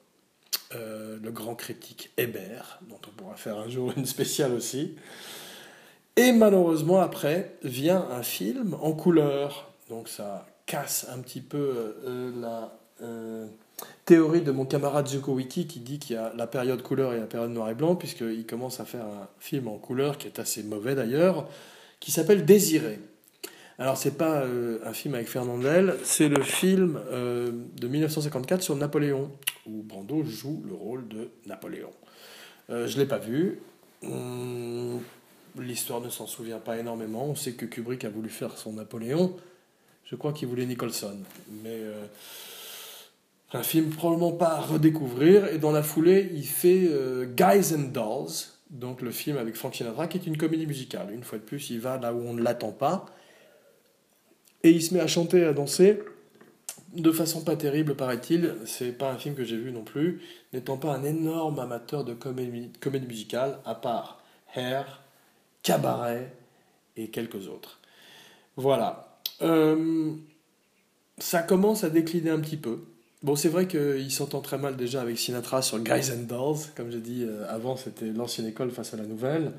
Euh, 0.75 1.17
le 1.23 1.31
grand 1.31 1.55
critique 1.55 2.11
Hébert, 2.19 2.79
dont 2.91 3.01
on 3.07 3.11
pourra 3.13 3.37
faire 3.37 3.57
un 3.57 3.71
jour 3.71 3.91
une 3.97 4.05
spéciale 4.05 4.53
aussi. 4.53 4.97
Et 6.17 6.33
malheureusement, 6.33 7.01
après, 7.01 7.57
vient 7.63 8.07
un 8.11 8.23
film 8.23 8.77
en 8.83 8.93
couleur. 8.93 9.73
Donc 9.89 10.09
ça 10.09 10.47
casse 10.67 11.07
un 11.11 11.21
petit 11.21 11.41
peu 11.41 11.95
euh, 12.05 12.33
la 12.39 12.79
euh, 13.01 13.47
théorie 14.09 14.41
de 14.41 14.51
mon 14.53 14.65
camarade 14.65 15.07
Zuko 15.07 15.35
Wiki 15.35 15.67
qui 15.67 15.81
dit 15.81 15.99
qu'il 15.99 16.17
y 16.17 16.19
a 16.19 16.33
la 16.35 16.47
période 16.47 16.83
couleur 16.83 17.13
et 17.13 17.21
la 17.21 17.27
période 17.27 17.51
noir 17.51 17.69
et 17.69 17.75
blanc, 17.75 17.95
puisqu'il 17.95 18.47
commence 18.47 18.81
à 18.81 18.87
faire 18.87 19.05
un 19.05 19.29
film 19.39 19.69
en 19.69 19.77
couleur, 19.77 20.17
qui 20.17 20.27
est 20.27 20.39
assez 20.39 20.63
mauvais 20.63 20.95
d'ailleurs, 20.95 21.47
qui 22.01 22.11
s'appelle 22.11 22.47
Désiré. 22.47 22.99
Alors, 23.79 23.99
c'est 23.99 24.17
pas 24.17 24.41
euh, 24.41 24.79
un 24.85 24.93
film 24.93 25.15
avec 25.15 25.29
Fernandel, 25.29 25.95
c'est 26.03 26.29
le 26.29 26.43
film 26.43 26.99
euh, 27.13 27.53
de 27.77 27.87
1954 27.87 28.63
sur 28.63 28.75
Napoléon, 28.77 29.31
où 29.67 29.83
Brando 29.83 30.25
joue 30.25 30.63
le 30.67 30.75
rôle 30.75 31.07
de 31.07 31.29
Napoléon. 31.47 31.93
Euh, 32.71 32.89
je 32.89 32.99
l'ai 32.99 33.07
pas 33.07 33.19
vu. 33.19 33.61
Hum, 34.03 35.01
l'histoire 35.59 36.01
ne 36.01 36.09
s'en 36.09 36.27
souvient 36.27 36.59
pas 36.61 36.79
énormément. 36.79 37.27
On 37.27 37.35
sait 37.35 37.53
que 37.53 37.67
Kubrick 37.67 38.05
a 38.05 38.09
voulu 38.09 38.31
faire 38.31 38.57
son 38.57 38.73
Napoléon. 38.73 39.37
Je 40.07 40.17
crois 40.17 40.33
qu'il 40.33 40.49
voulait 40.49 40.67
Nicholson. 40.67 41.19
Mais 41.63 41.83
un 43.53 43.63
film 43.63 43.91
probablement 43.91 44.33
pas 44.33 44.51
à 44.51 44.61
redécouvrir. 44.61 45.47
Et 45.47 45.59
dans 45.59 45.73
la 45.73 45.83
foulée, 45.83 46.31
il 46.35 46.47
fait 46.47 46.91
Guys 47.37 47.75
and 47.75 47.91
Dolls, 47.93 48.49
donc 48.71 49.01
le 49.01 49.11
film 49.11 49.37
avec 49.39 49.57
Frank 49.57 49.75
Sinatra, 49.75 50.07
qui 50.07 50.19
est 50.19 50.27
une 50.27 50.37
comédie 50.37 50.67
musicale. 50.67 51.13
Une 51.13 51.25
fois 51.25 51.39
de 51.39 51.45
plus, 51.45 51.71
il 51.71 51.81
va 51.81 51.99
là 51.99 52.13
où 52.13 52.19
on 52.19 52.35
ne 52.35 52.43
l'attend 52.43 52.73
pas. 52.73 53.07
Et 54.63 54.71
il 54.71 54.83
se 54.83 54.93
met 54.93 55.01
à 55.01 55.07
chanter, 55.07 55.45
à 55.45 55.53
danser, 55.53 56.01
de 56.95 57.13
façon 57.13 57.43
pas 57.43 57.57
terrible, 57.57 57.95
paraît-il. 57.95 58.57
C'est 58.65 58.93
pas 58.93 59.11
un 59.11 59.17
film 59.17 59.35
que 59.35 59.45
j'ai 59.45 59.57
vu 59.57 59.73
non 59.73 59.85
plus, 59.85 60.21
n'étant 60.53 60.77
pas 60.77 60.95
un 60.95 61.05
énorme 61.05 61.59
amateur 61.59 62.05
de 62.05 62.13
comédie, 62.13 62.71
comédie 62.81 63.07
musicale, 63.07 63.59
à 63.65 63.75
part 63.75 64.23
Hair, 64.55 65.03
Cabaret 65.63 66.35
et 66.97 67.09
quelques 67.09 67.49
autres. 67.49 67.79
Voilà. 68.57 69.21
Euh, 69.43 70.13
ça 71.19 71.43
commence 71.43 71.85
à 71.85 71.91
décliner 71.91 72.31
un 72.31 72.41
petit 72.41 72.57
peu. 72.57 72.81
Bon, 73.25 73.35
c'est 73.35 73.49
vrai 73.49 73.67
qu'il 73.67 74.13
s'entend 74.13 74.41
très 74.41 74.59
mal 74.59 74.77
déjà 74.77 75.03
avec 75.03 75.19
Sinatra 75.19 75.61
sur 75.61 75.81
Guys 75.81 76.13
and 76.13 76.23
Dolls. 76.29 76.59
Comme 76.77 76.93
j'ai 76.93 77.01
dit 77.01 77.25
euh, 77.25 77.45
avant, 77.49 77.77
c'était 77.77 78.13
l'ancienne 78.13 78.47
école 78.47 78.71
face 78.71 78.95
à 78.95 78.97
la 78.97 79.07
nouvelle. 79.07 79.53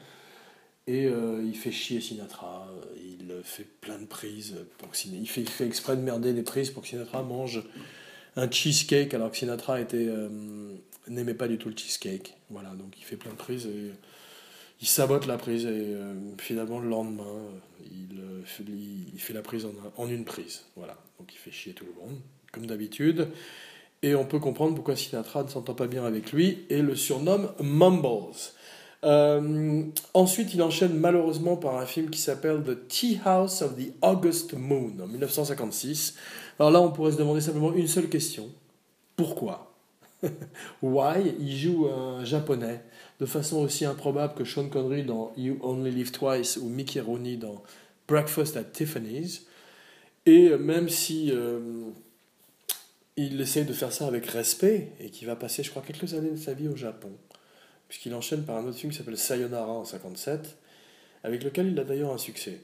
Et 0.87 1.07
euh, 1.07 1.43
il 1.45 1.55
fait 1.55 1.71
chier 1.71 1.99
Sinatra, 1.99 2.67
il 2.95 3.29
fait 3.43 3.67
plein 3.81 3.99
de 3.99 4.05
prises. 4.05 4.55
Pour 4.77 4.89
il, 5.05 5.27
fait, 5.27 5.41
il 5.41 5.49
fait 5.49 5.65
exprès 5.65 5.97
de 5.97 6.01
merder 6.01 6.31
les 6.31 6.41
prises 6.41 6.69
pour 6.71 6.83
que 6.83 6.87
Sinatra 6.87 7.21
mange 7.21 7.61
un 8.37 8.49
cheesecake 8.49 9.13
alors 9.13 9.29
que 9.29 9.37
Sinatra 9.37 9.77
euh, 9.93 10.29
n'aimait 11.09 11.33
pas 11.33 11.49
du 11.49 11.57
tout 11.57 11.67
le 11.67 11.75
cheesecake. 11.75 12.37
Voilà, 12.49 12.69
donc 12.69 12.97
il 12.97 13.03
fait 13.03 13.17
plein 13.17 13.31
de 13.31 13.37
prises 13.37 13.65
et 13.67 13.91
il 14.81 14.87
sabote 14.87 15.27
la 15.27 15.37
prise 15.37 15.65
et 15.65 15.95
finalement 16.37 16.79
le 16.79 16.87
lendemain, 16.87 17.43
il, 17.91 18.21
il 19.13 19.19
fait 19.19 19.33
la 19.33 19.41
prise 19.41 19.65
en, 19.65 19.73
en, 19.97 20.07
une 20.07 20.23
prise. 20.23 20.63
Voilà, 20.77 20.97
donc 21.19 21.33
il 21.33 21.37
fait 21.37 21.51
chier 21.51 21.73
tout 21.73 21.85
le 21.85 21.93
monde, 22.01 22.17
comme 22.51 22.65
d'habitude. 22.65 23.29
Et 24.01 24.15
on 24.15 24.25
peut 24.25 24.39
comprendre 24.39 24.75
pourquoi 24.75 24.95
Sinatra 24.95 25.43
ne 25.43 25.49
s'entend 25.49 25.73
pas 25.73 25.87
bien 25.87 26.05
avec 26.05 26.31
lui 26.31 26.65
et 26.69 26.81
le 26.81 26.95
surnomme 26.95 27.51
Mumbles. 27.61 28.53
Euh, 29.03 29.83
ensuite, 30.13 30.53
il 30.53 30.61
enchaîne 30.61 30.93
malheureusement 30.93 31.57
par 31.57 31.77
un 31.77 31.85
film 31.85 32.09
qui 32.09 32.19
s'appelle 32.19 32.63
The 32.63 32.87
Tea 32.87 33.19
House 33.25 33.61
of 33.61 33.75
the 33.75 33.93
August 34.01 34.53
Moon 34.53 34.93
en 35.01 35.07
1956. 35.07 36.15
Alors 36.59 36.71
là, 36.71 36.81
on 36.81 36.91
pourrait 36.91 37.11
se 37.11 37.17
demander 37.17 37.41
simplement 37.41 37.73
une 37.73 37.87
seule 37.87 38.09
question. 38.09 38.49
Pourquoi? 39.15 39.73
Why? 40.81 41.35
Il 41.39 41.57
joue 41.57 41.87
un 41.87 42.23
japonais 42.23 42.81
de 43.19 43.25
façon 43.25 43.57
aussi 43.57 43.85
improbable 43.85 44.33
que 44.33 44.45
Sean 44.45 44.69
Connery 44.69 45.03
dans 45.03 45.33
You 45.37 45.57
Only 45.61 45.91
Live 45.91 46.11
Twice 46.11 46.57
ou 46.57 46.69
Mickey 46.69 47.01
Rooney 47.01 47.37
dans 47.37 47.61
Breakfast 48.07 48.55
at 48.57 48.63
Tiffany's. 48.63 49.45
Et 50.25 50.49
même 50.57 50.89
si 50.89 51.31
euh, 51.31 51.59
il 53.25 53.41
essaye 53.41 53.65
de 53.65 53.73
faire 53.73 53.91
ça 53.91 54.07
avec 54.07 54.25
respect 54.27 54.93
et 54.99 55.09
qui 55.09 55.25
va 55.25 55.35
passer, 55.35 55.63
je 55.63 55.69
crois, 55.69 55.81
quelques 55.81 56.13
années 56.13 56.31
de 56.31 56.37
sa 56.37 56.53
vie 56.53 56.67
au 56.67 56.75
Japon, 56.75 57.11
puisqu'il 57.87 58.13
enchaîne 58.13 58.43
par 58.43 58.57
un 58.57 58.65
autre 58.65 58.77
film 58.77 58.91
qui 58.91 58.97
s'appelle 58.97 59.17
Sayonara 59.17 59.71
en 59.71 59.85
57, 59.85 60.57
avec 61.23 61.43
lequel 61.43 61.71
il 61.71 61.79
a 61.79 61.83
d'ailleurs 61.83 62.13
un 62.13 62.17
succès. 62.17 62.61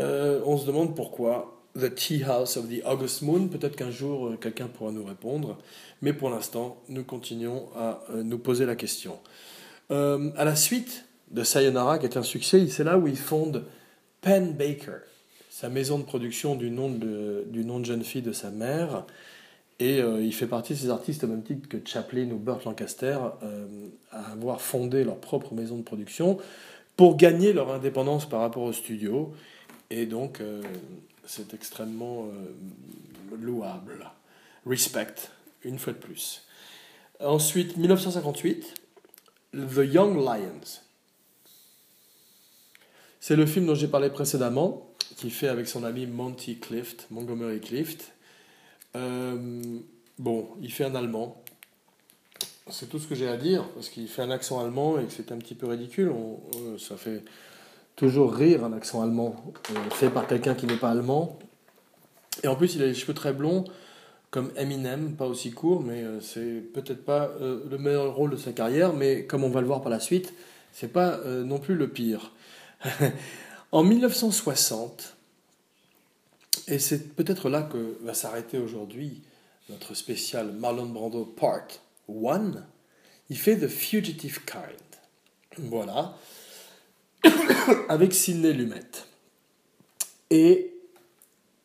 Euh, 0.00 0.40
on 0.44 0.58
se 0.58 0.66
demande 0.66 0.96
pourquoi 0.96 1.62
The 1.78 1.94
Tea 1.94 2.24
House 2.24 2.56
of 2.56 2.68
the 2.68 2.82
August 2.84 3.22
Moon. 3.22 3.48
Peut-être 3.48 3.76
qu'un 3.76 3.90
jour 3.90 4.28
euh, 4.28 4.36
quelqu'un 4.36 4.66
pourra 4.66 4.90
nous 4.90 5.04
répondre, 5.04 5.58
mais 6.02 6.12
pour 6.12 6.30
l'instant, 6.30 6.82
nous 6.88 7.04
continuons 7.04 7.68
à 7.76 8.02
euh, 8.10 8.22
nous 8.22 8.38
poser 8.38 8.66
la 8.66 8.76
question. 8.76 9.18
à 9.90 10.44
la 10.44 10.56
suite 10.56 11.04
de 11.30 11.44
Sayonara, 11.44 11.98
qui 11.98 12.06
est 12.06 12.16
un 12.16 12.22
succès, 12.22 12.66
c'est 12.68 12.84
là 12.84 12.98
où 12.98 13.06
il 13.06 13.16
fonde 13.16 13.64
Penn 14.20 14.52
Baker, 14.52 14.98
sa 15.50 15.68
maison 15.68 15.98
de 15.98 16.04
production 16.04 16.56
du 16.56 16.70
nom 16.70 16.90
de, 16.90 17.44
du 17.48 17.64
nom 17.64 17.78
de 17.78 17.84
jeune 17.84 18.02
fille 18.02 18.22
de 18.22 18.32
sa 18.32 18.50
mère. 18.50 19.06
Et 19.78 19.98
il 19.98 20.32
fait 20.32 20.46
partie 20.46 20.72
de 20.72 20.78
ces 20.78 20.88
artistes 20.88 21.24
au 21.24 21.26
même 21.26 21.42
titre 21.42 21.68
que 21.68 21.76
Chaplin 21.84 22.30
ou 22.30 22.38
Burt 22.38 22.64
Lancaster 22.64 23.18
à 24.10 24.32
avoir 24.32 24.62
fondé 24.62 25.04
leur 25.04 25.18
propre 25.18 25.52
maison 25.52 25.76
de 25.76 25.82
production 25.82 26.38
pour 26.96 27.16
gagner 27.16 27.52
leur 27.52 27.70
indépendance 27.70 28.28
par 28.28 28.40
rapport 28.40 28.62
au 28.62 28.72
studio. 28.72 29.34
Et 29.90 30.06
donc, 30.06 30.40
euh, 30.40 30.62
c'est 31.26 31.54
extrêmement 31.54 32.26
euh, 32.26 33.36
louable. 33.36 34.10
Respect, 34.66 35.14
une 35.62 35.78
fois 35.78 35.92
de 35.92 35.98
plus. 35.98 36.42
Ensuite, 37.20 37.76
1958, 37.76 38.74
The 39.52 39.92
Young 39.92 40.16
Lions. 40.16 40.80
C'est 43.20 43.36
le 43.36 43.46
film 43.46 43.66
dont 43.66 43.74
j'ai 43.74 43.88
parlé 43.88 44.10
précédemment, 44.10 44.90
qui 45.16 45.30
fait 45.30 45.48
avec 45.48 45.68
son 45.68 45.84
ami 45.84 46.06
Monty 46.06 46.58
Clift, 46.58 47.06
Montgomery 47.10 47.60
Clift. 47.60 48.12
Euh, 48.96 49.78
bon, 50.18 50.48
il 50.60 50.72
fait 50.72 50.84
un 50.84 50.94
allemand. 50.94 51.42
C'est 52.68 52.88
tout 52.88 52.98
ce 52.98 53.06
que 53.06 53.14
j'ai 53.14 53.28
à 53.28 53.36
dire, 53.36 53.68
parce 53.74 53.88
qu'il 53.88 54.08
fait 54.08 54.22
un 54.22 54.30
accent 54.30 54.60
allemand 54.60 54.98
et 54.98 55.04
que 55.04 55.12
c'est 55.12 55.30
un 55.30 55.38
petit 55.38 55.54
peu 55.54 55.68
ridicule. 55.68 56.12
ça 56.78 56.96
fait 56.96 57.22
toujours 57.96 58.34
rire 58.34 58.62
un 58.64 58.74
accent 58.74 59.02
allemand 59.02 59.34
euh, 59.70 59.90
fait 59.90 60.10
par 60.10 60.26
quelqu'un 60.26 60.54
qui 60.54 60.66
n'est 60.66 60.76
pas 60.76 60.90
allemand. 60.90 61.38
Et 62.44 62.48
en 62.48 62.54
plus, 62.54 62.76
il 62.76 62.82
a 62.82 62.86
les 62.86 62.94
cheveux 62.94 63.14
très 63.14 63.32
blonds, 63.32 63.64
comme 64.30 64.52
Eminem, 64.56 65.16
pas 65.16 65.26
aussi 65.26 65.50
court, 65.50 65.82
mais 65.82 66.02
euh, 66.02 66.20
c'est 66.20 66.60
peut-être 66.74 67.04
pas 67.04 67.30
euh, 67.40 67.64
le 67.68 67.78
meilleur 67.78 68.14
rôle 68.14 68.30
de 68.30 68.36
sa 68.36 68.52
carrière, 68.52 68.92
mais 68.92 69.24
comme 69.24 69.42
on 69.42 69.48
va 69.48 69.62
le 69.62 69.66
voir 69.66 69.80
par 69.80 69.90
la 69.90 69.98
suite, 70.00 70.34
c'est 70.72 70.92
pas 70.92 71.18
non 71.24 71.58
plus 71.58 71.74
le 71.74 71.88
pire. 71.88 72.32
en 73.72 73.82
1960, 73.82 75.15
et 76.68 76.78
c'est 76.78 77.14
peut-être 77.14 77.48
là 77.48 77.62
que 77.62 77.98
va 78.02 78.14
s'arrêter 78.14 78.58
aujourd'hui 78.58 79.22
notre 79.68 79.94
spécial 79.94 80.52
Marlon 80.52 80.86
Brando 80.86 81.24
Part 81.24 81.68
1, 82.08 82.52
il 83.30 83.38
fait 83.38 83.58
The 83.58 83.68
Fugitive 83.68 84.44
Kind. 84.44 85.68
Voilà. 85.70 86.16
avec 87.88 88.14
Sidney 88.14 88.52
Lumet. 88.52 88.80
Et 90.30 90.74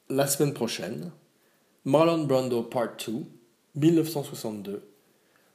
la 0.09 0.27
semaine 0.27 0.53
prochaine, 0.53 1.11
Marlon 1.85 2.25
Brando 2.25 2.63
Part 2.63 2.97
2, 3.05 3.23
1962, 3.75 4.83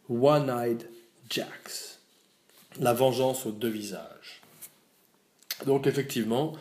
One-Eyed 0.08 0.88
Jacks, 1.28 1.98
La 2.78 2.92
vengeance 2.92 3.46
aux 3.46 3.52
deux 3.52 3.68
visages. 3.68 4.42
Donc 5.64 5.86
effectivement, 5.86 6.52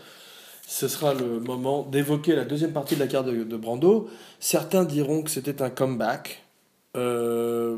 ce 0.67 0.87
sera 0.87 1.13
le 1.13 1.39
moment 1.39 1.83
d'évoquer 1.83 2.35
la 2.35 2.45
deuxième 2.45 2.71
partie 2.73 2.95
de 2.95 2.99
la 2.99 3.07
carte 3.07 3.27
de, 3.27 3.57
Brando. 3.57 4.09
Certains 4.39 4.83
diront 4.83 5.23
que 5.23 5.29
c'était 5.29 5.61
un 5.61 5.69
comeback. 5.69 6.43
Euh, 6.95 7.77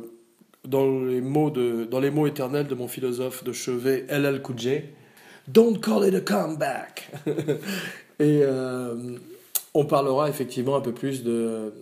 dans, 0.65 1.03
les 1.05 1.21
mots 1.21 1.49
de, 1.49 1.85
dans 1.85 1.99
les 1.99 2.11
mots 2.11 2.27
éternels 2.27 2.67
de 2.67 2.75
mon 2.75 2.87
philosophe 2.87 3.43
de 3.43 3.51
chevet 3.51 4.05
LL 4.09 4.41
Cool 4.41 4.57
Don't 5.47 5.79
call 5.79 6.07
it 6.07 6.13
a 6.13 6.21
comeback. 6.21 7.11
Et 8.19 8.41
euh, 8.43 9.17
on 9.73 9.85
parlera 9.85 10.29
effectivement 10.29 10.75
un 10.75 10.81
peu 10.81 10.93
plus 10.93 11.23
de 11.23 11.73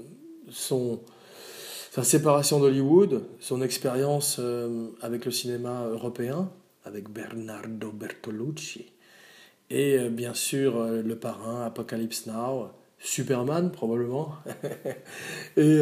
son, 0.49 0.99
sa 1.91 2.03
séparation 2.03 2.59
d'Hollywood, 2.59 3.23
son 3.39 3.61
expérience 3.61 4.37
euh, 4.39 4.87
avec 5.01 5.25
le 5.25 5.31
cinéma 5.31 5.85
européen, 5.87 6.49
avec 6.83 7.09
Bernardo 7.09 7.91
Bertolucci, 7.91 8.91
et 9.69 9.97
euh, 9.97 10.09
bien 10.09 10.33
sûr 10.33 10.83
le 10.85 11.15
parrain, 11.15 11.65
Apocalypse 11.65 12.25
Now, 12.27 12.71
Superman 12.99 13.71
probablement, 13.71 14.33
et 15.57 15.81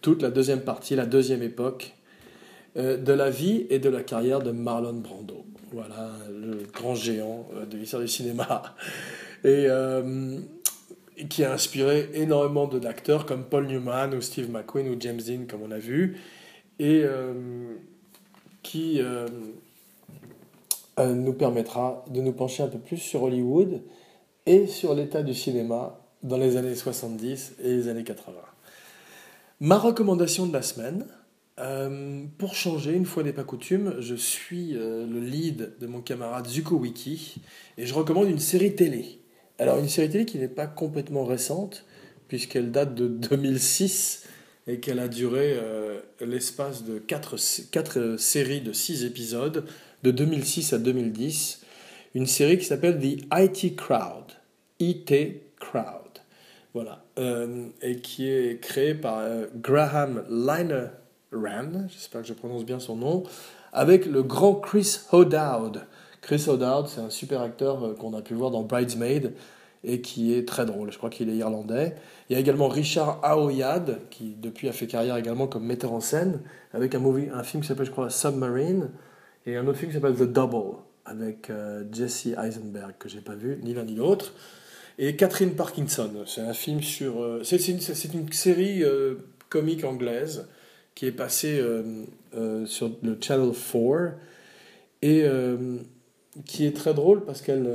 toute 0.00 0.22
la 0.22 0.30
deuxième 0.30 0.62
partie, 0.62 0.96
la 0.96 1.06
deuxième 1.06 1.42
époque 1.42 1.94
de 2.76 3.12
la 3.12 3.30
vie 3.30 3.66
et 3.70 3.78
de 3.78 3.88
la 3.88 4.02
carrière 4.02 4.40
de 4.40 4.50
Marlon 4.50 4.94
Brando. 4.94 5.44
Voilà, 5.72 6.12
le 6.30 6.66
grand 6.70 6.94
géant 6.94 7.48
euh, 7.54 7.64
de 7.64 7.78
l'histoire 7.78 8.02
du 8.02 8.08
cinéma. 8.08 8.62
Euh, 9.44 10.38
et 11.16 11.26
qui 11.26 11.42
a 11.42 11.52
inspiré 11.52 12.08
énormément 12.14 12.68
d'acteurs 12.68 13.26
comme 13.26 13.42
Paul 13.42 13.66
Newman 13.66 14.14
ou 14.14 14.20
Steve 14.20 14.48
McQueen 14.48 14.88
ou 14.88 14.96
James 15.00 15.20
Dean, 15.20 15.46
comme 15.50 15.62
on 15.62 15.72
a 15.72 15.80
vu. 15.80 16.16
Et 16.78 17.02
euh, 17.02 17.74
qui 18.62 19.00
nous 20.98 21.32
permettra 21.32 22.04
de 22.10 22.20
nous 22.20 22.32
pencher 22.32 22.62
un 22.62 22.68
peu 22.68 22.78
plus 22.78 22.98
sur 22.98 23.22
Hollywood 23.22 23.82
et 24.46 24.66
sur 24.66 24.94
l'état 24.94 25.22
du 25.22 25.34
cinéma 25.34 25.98
dans 26.22 26.36
les 26.36 26.56
années 26.56 26.74
70 26.74 27.54
et 27.62 27.68
les 27.68 27.88
années 27.88 28.04
80. 28.04 28.34
Ma 29.60 29.78
recommandation 29.78 30.46
de 30.46 30.52
la 30.52 30.62
semaine, 30.62 31.06
euh, 31.60 32.24
pour 32.38 32.54
changer, 32.54 32.92
une 32.94 33.04
fois 33.04 33.22
n'est 33.22 33.32
pas 33.32 33.44
coutume, 33.44 33.94
je 34.00 34.14
suis 34.14 34.76
euh, 34.76 35.06
le 35.06 35.20
lead 35.20 35.74
de 35.78 35.86
mon 35.86 36.00
camarade 36.00 36.46
Zuko 36.46 36.76
Wiki 36.76 37.36
et 37.78 37.86
je 37.86 37.94
recommande 37.94 38.28
une 38.28 38.38
série 38.38 38.74
télé. 38.74 39.20
Alors 39.58 39.78
une 39.78 39.88
série 39.88 40.10
télé 40.10 40.24
qui 40.24 40.38
n'est 40.38 40.48
pas 40.48 40.66
complètement 40.66 41.24
récente 41.24 41.84
puisqu'elle 42.26 42.72
date 42.72 42.94
de 42.94 43.06
2006 43.06 44.26
et 44.66 44.80
qu'elle 44.80 44.98
a 44.98 45.08
duré 45.08 45.54
euh, 45.54 46.00
l'espace 46.20 46.84
de 46.84 46.98
4, 46.98 47.36
séries 48.18 48.62
de 48.62 48.72
6 48.72 49.04
épisodes 49.04 49.66
de 50.02 50.10
2006 50.10 50.72
à 50.72 50.78
2010. 50.78 51.62
Une 52.14 52.26
série 52.26 52.58
qui 52.58 52.64
s'appelle 52.64 52.98
The 52.98 53.24
IT 53.34 53.76
Crowd. 53.76 54.32
IT 54.80 55.12
Crowd. 55.58 55.98
Voilà. 56.74 57.04
et 57.82 57.96
qui 57.96 58.30
est 58.30 58.58
créée 58.60 58.94
par 58.94 59.22
Graham 59.56 60.24
Liner 60.30 60.86
Rand, 61.32 61.88
j'espère 61.88 62.22
que 62.22 62.28
je 62.28 62.32
prononce 62.32 62.64
bien 62.64 62.78
son 62.78 62.96
nom, 62.96 63.24
avec 63.72 64.06
le 64.06 64.22
grand 64.22 64.54
Chris 64.54 65.00
O'Dowd. 65.12 65.82
Chris 66.20 66.44
O'Dowd, 66.46 66.88
c'est 66.88 67.00
un 67.00 67.10
super 67.10 67.40
acteur 67.40 67.84
euh, 67.84 67.94
qu'on 67.94 68.14
a 68.14 68.22
pu 68.22 68.34
voir 68.34 68.50
dans 68.50 68.62
Bridesmaid 68.62 69.32
et 69.84 70.00
qui 70.00 70.32
est 70.34 70.46
très 70.46 70.64
drôle. 70.64 70.92
Je 70.92 70.98
crois 70.98 71.10
qu'il 71.10 71.28
est 71.28 71.36
irlandais. 71.36 71.96
Il 72.28 72.34
y 72.34 72.36
a 72.36 72.38
également 72.38 72.68
Richard 72.68 73.18
Aoyad, 73.24 73.98
qui 74.10 74.36
depuis 74.40 74.68
a 74.68 74.72
fait 74.72 74.86
carrière 74.86 75.16
également 75.16 75.48
comme 75.48 75.64
metteur 75.64 75.92
en 75.92 76.00
scène, 76.00 76.40
avec 76.72 76.94
un, 76.94 77.00
movie, 77.00 77.28
un 77.34 77.42
film 77.42 77.62
qui 77.62 77.68
s'appelle, 77.68 77.86
je 77.86 77.90
crois, 77.90 78.08
Submarine, 78.08 78.90
et 79.46 79.56
un 79.56 79.66
autre 79.66 79.78
film 79.78 79.90
qui 79.90 79.98
s'appelle 79.98 80.16
The 80.16 80.30
Double, 80.30 80.76
avec 81.04 81.50
euh, 81.50 81.84
Jesse 81.92 82.28
Eisenberg, 82.42 82.94
que 82.98 83.08
j'ai 83.08 83.20
pas 83.20 83.34
vu, 83.34 83.58
ni 83.62 83.74
l'un 83.74 83.84
ni 83.84 83.94
l'autre. 83.94 84.34
Et 84.98 85.16
Catherine 85.16 85.54
Parkinson, 85.54 86.10
c'est 86.26 86.42
un 86.42 86.52
film 86.52 86.82
sur... 86.82 87.22
Euh, 87.22 87.42
c'est 87.44 87.56
une, 87.68 87.78
une, 88.14 88.32
série 88.32 88.84
comique 89.52 89.84
anglaise 89.84 90.46
qui 90.94 91.06
est 91.06 91.12
passé 91.12 91.58
euh, 91.58 92.04
euh, 92.34 92.66
sur 92.66 92.90
le 93.02 93.18
Channel 93.20 93.50
4 93.52 94.14
et 95.02 95.22
euh, 95.24 95.78
qui 96.46 96.64
est 96.64 96.74
très 96.74 96.94
drôle 96.94 97.24
parce 97.24 97.42
qu'elle 97.42 97.68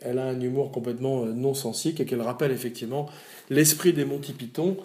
elle 0.00 0.18
a 0.18 0.24
un 0.24 0.40
humour 0.40 0.70
complètement 0.70 1.26
non 1.26 1.52
sensique 1.54 2.00
et 2.00 2.06
qu'elle 2.06 2.22
rappelle 2.22 2.52
effectivement 2.52 3.06
l'esprit 3.50 3.92
des 3.92 4.04
Monty 4.04 4.32
Python 4.32 4.76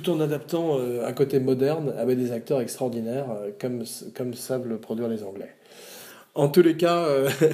tout 0.00 0.10
en 0.10 0.20
adaptant 0.20 0.78
un 0.78 1.12
côté 1.12 1.38
moderne 1.40 1.94
avec 1.98 2.18
des 2.18 2.32
acteurs 2.32 2.60
extraordinaires 2.60 3.26
comme, 3.60 3.84
comme 4.14 4.34
savent 4.34 4.66
le 4.66 4.78
produire 4.78 5.08
les 5.08 5.22
Anglais. 5.22 5.54
En 6.34 6.48
tous 6.48 6.62
les 6.62 6.76
cas, 6.76 7.06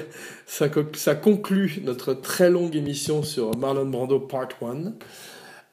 ça, 0.47 0.67
ça, 0.95 1.15
conclut 1.15 1.81
notre 1.85 2.15
très 2.15 2.51
longue 2.51 2.75
émission 2.75 3.23
sur 3.23 3.57
Marlon 3.57 3.87
Brando 3.87 4.19
Part 4.19 4.49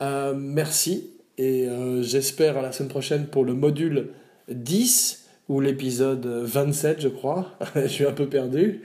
1. 0.02 0.34
merci 0.36 1.10
et 1.40 1.70
euh, 1.70 2.04
j'espère 2.04 2.58
à 2.58 2.62
la 2.62 2.74
semaine 2.74 2.90
prochaine 2.90 3.28
pour 3.28 3.46
le 3.46 3.54
module 3.54 4.10
10 4.50 5.26
ou 5.48 5.62
l'épisode 5.62 6.26
27, 6.26 7.00
je 7.00 7.08
crois. 7.08 7.54
je 7.76 7.88
suis 7.88 8.06
un 8.06 8.12
peu 8.12 8.28
perdu. 8.28 8.82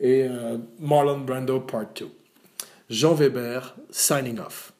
Et 0.00 0.22
euh, 0.22 0.56
Marlon 0.80 1.18
Brando 1.18 1.60
Part 1.60 1.88
2. 2.00 2.08
Jean 2.88 3.12
Weber, 3.12 3.76
signing 3.90 4.38
off. 4.38 4.72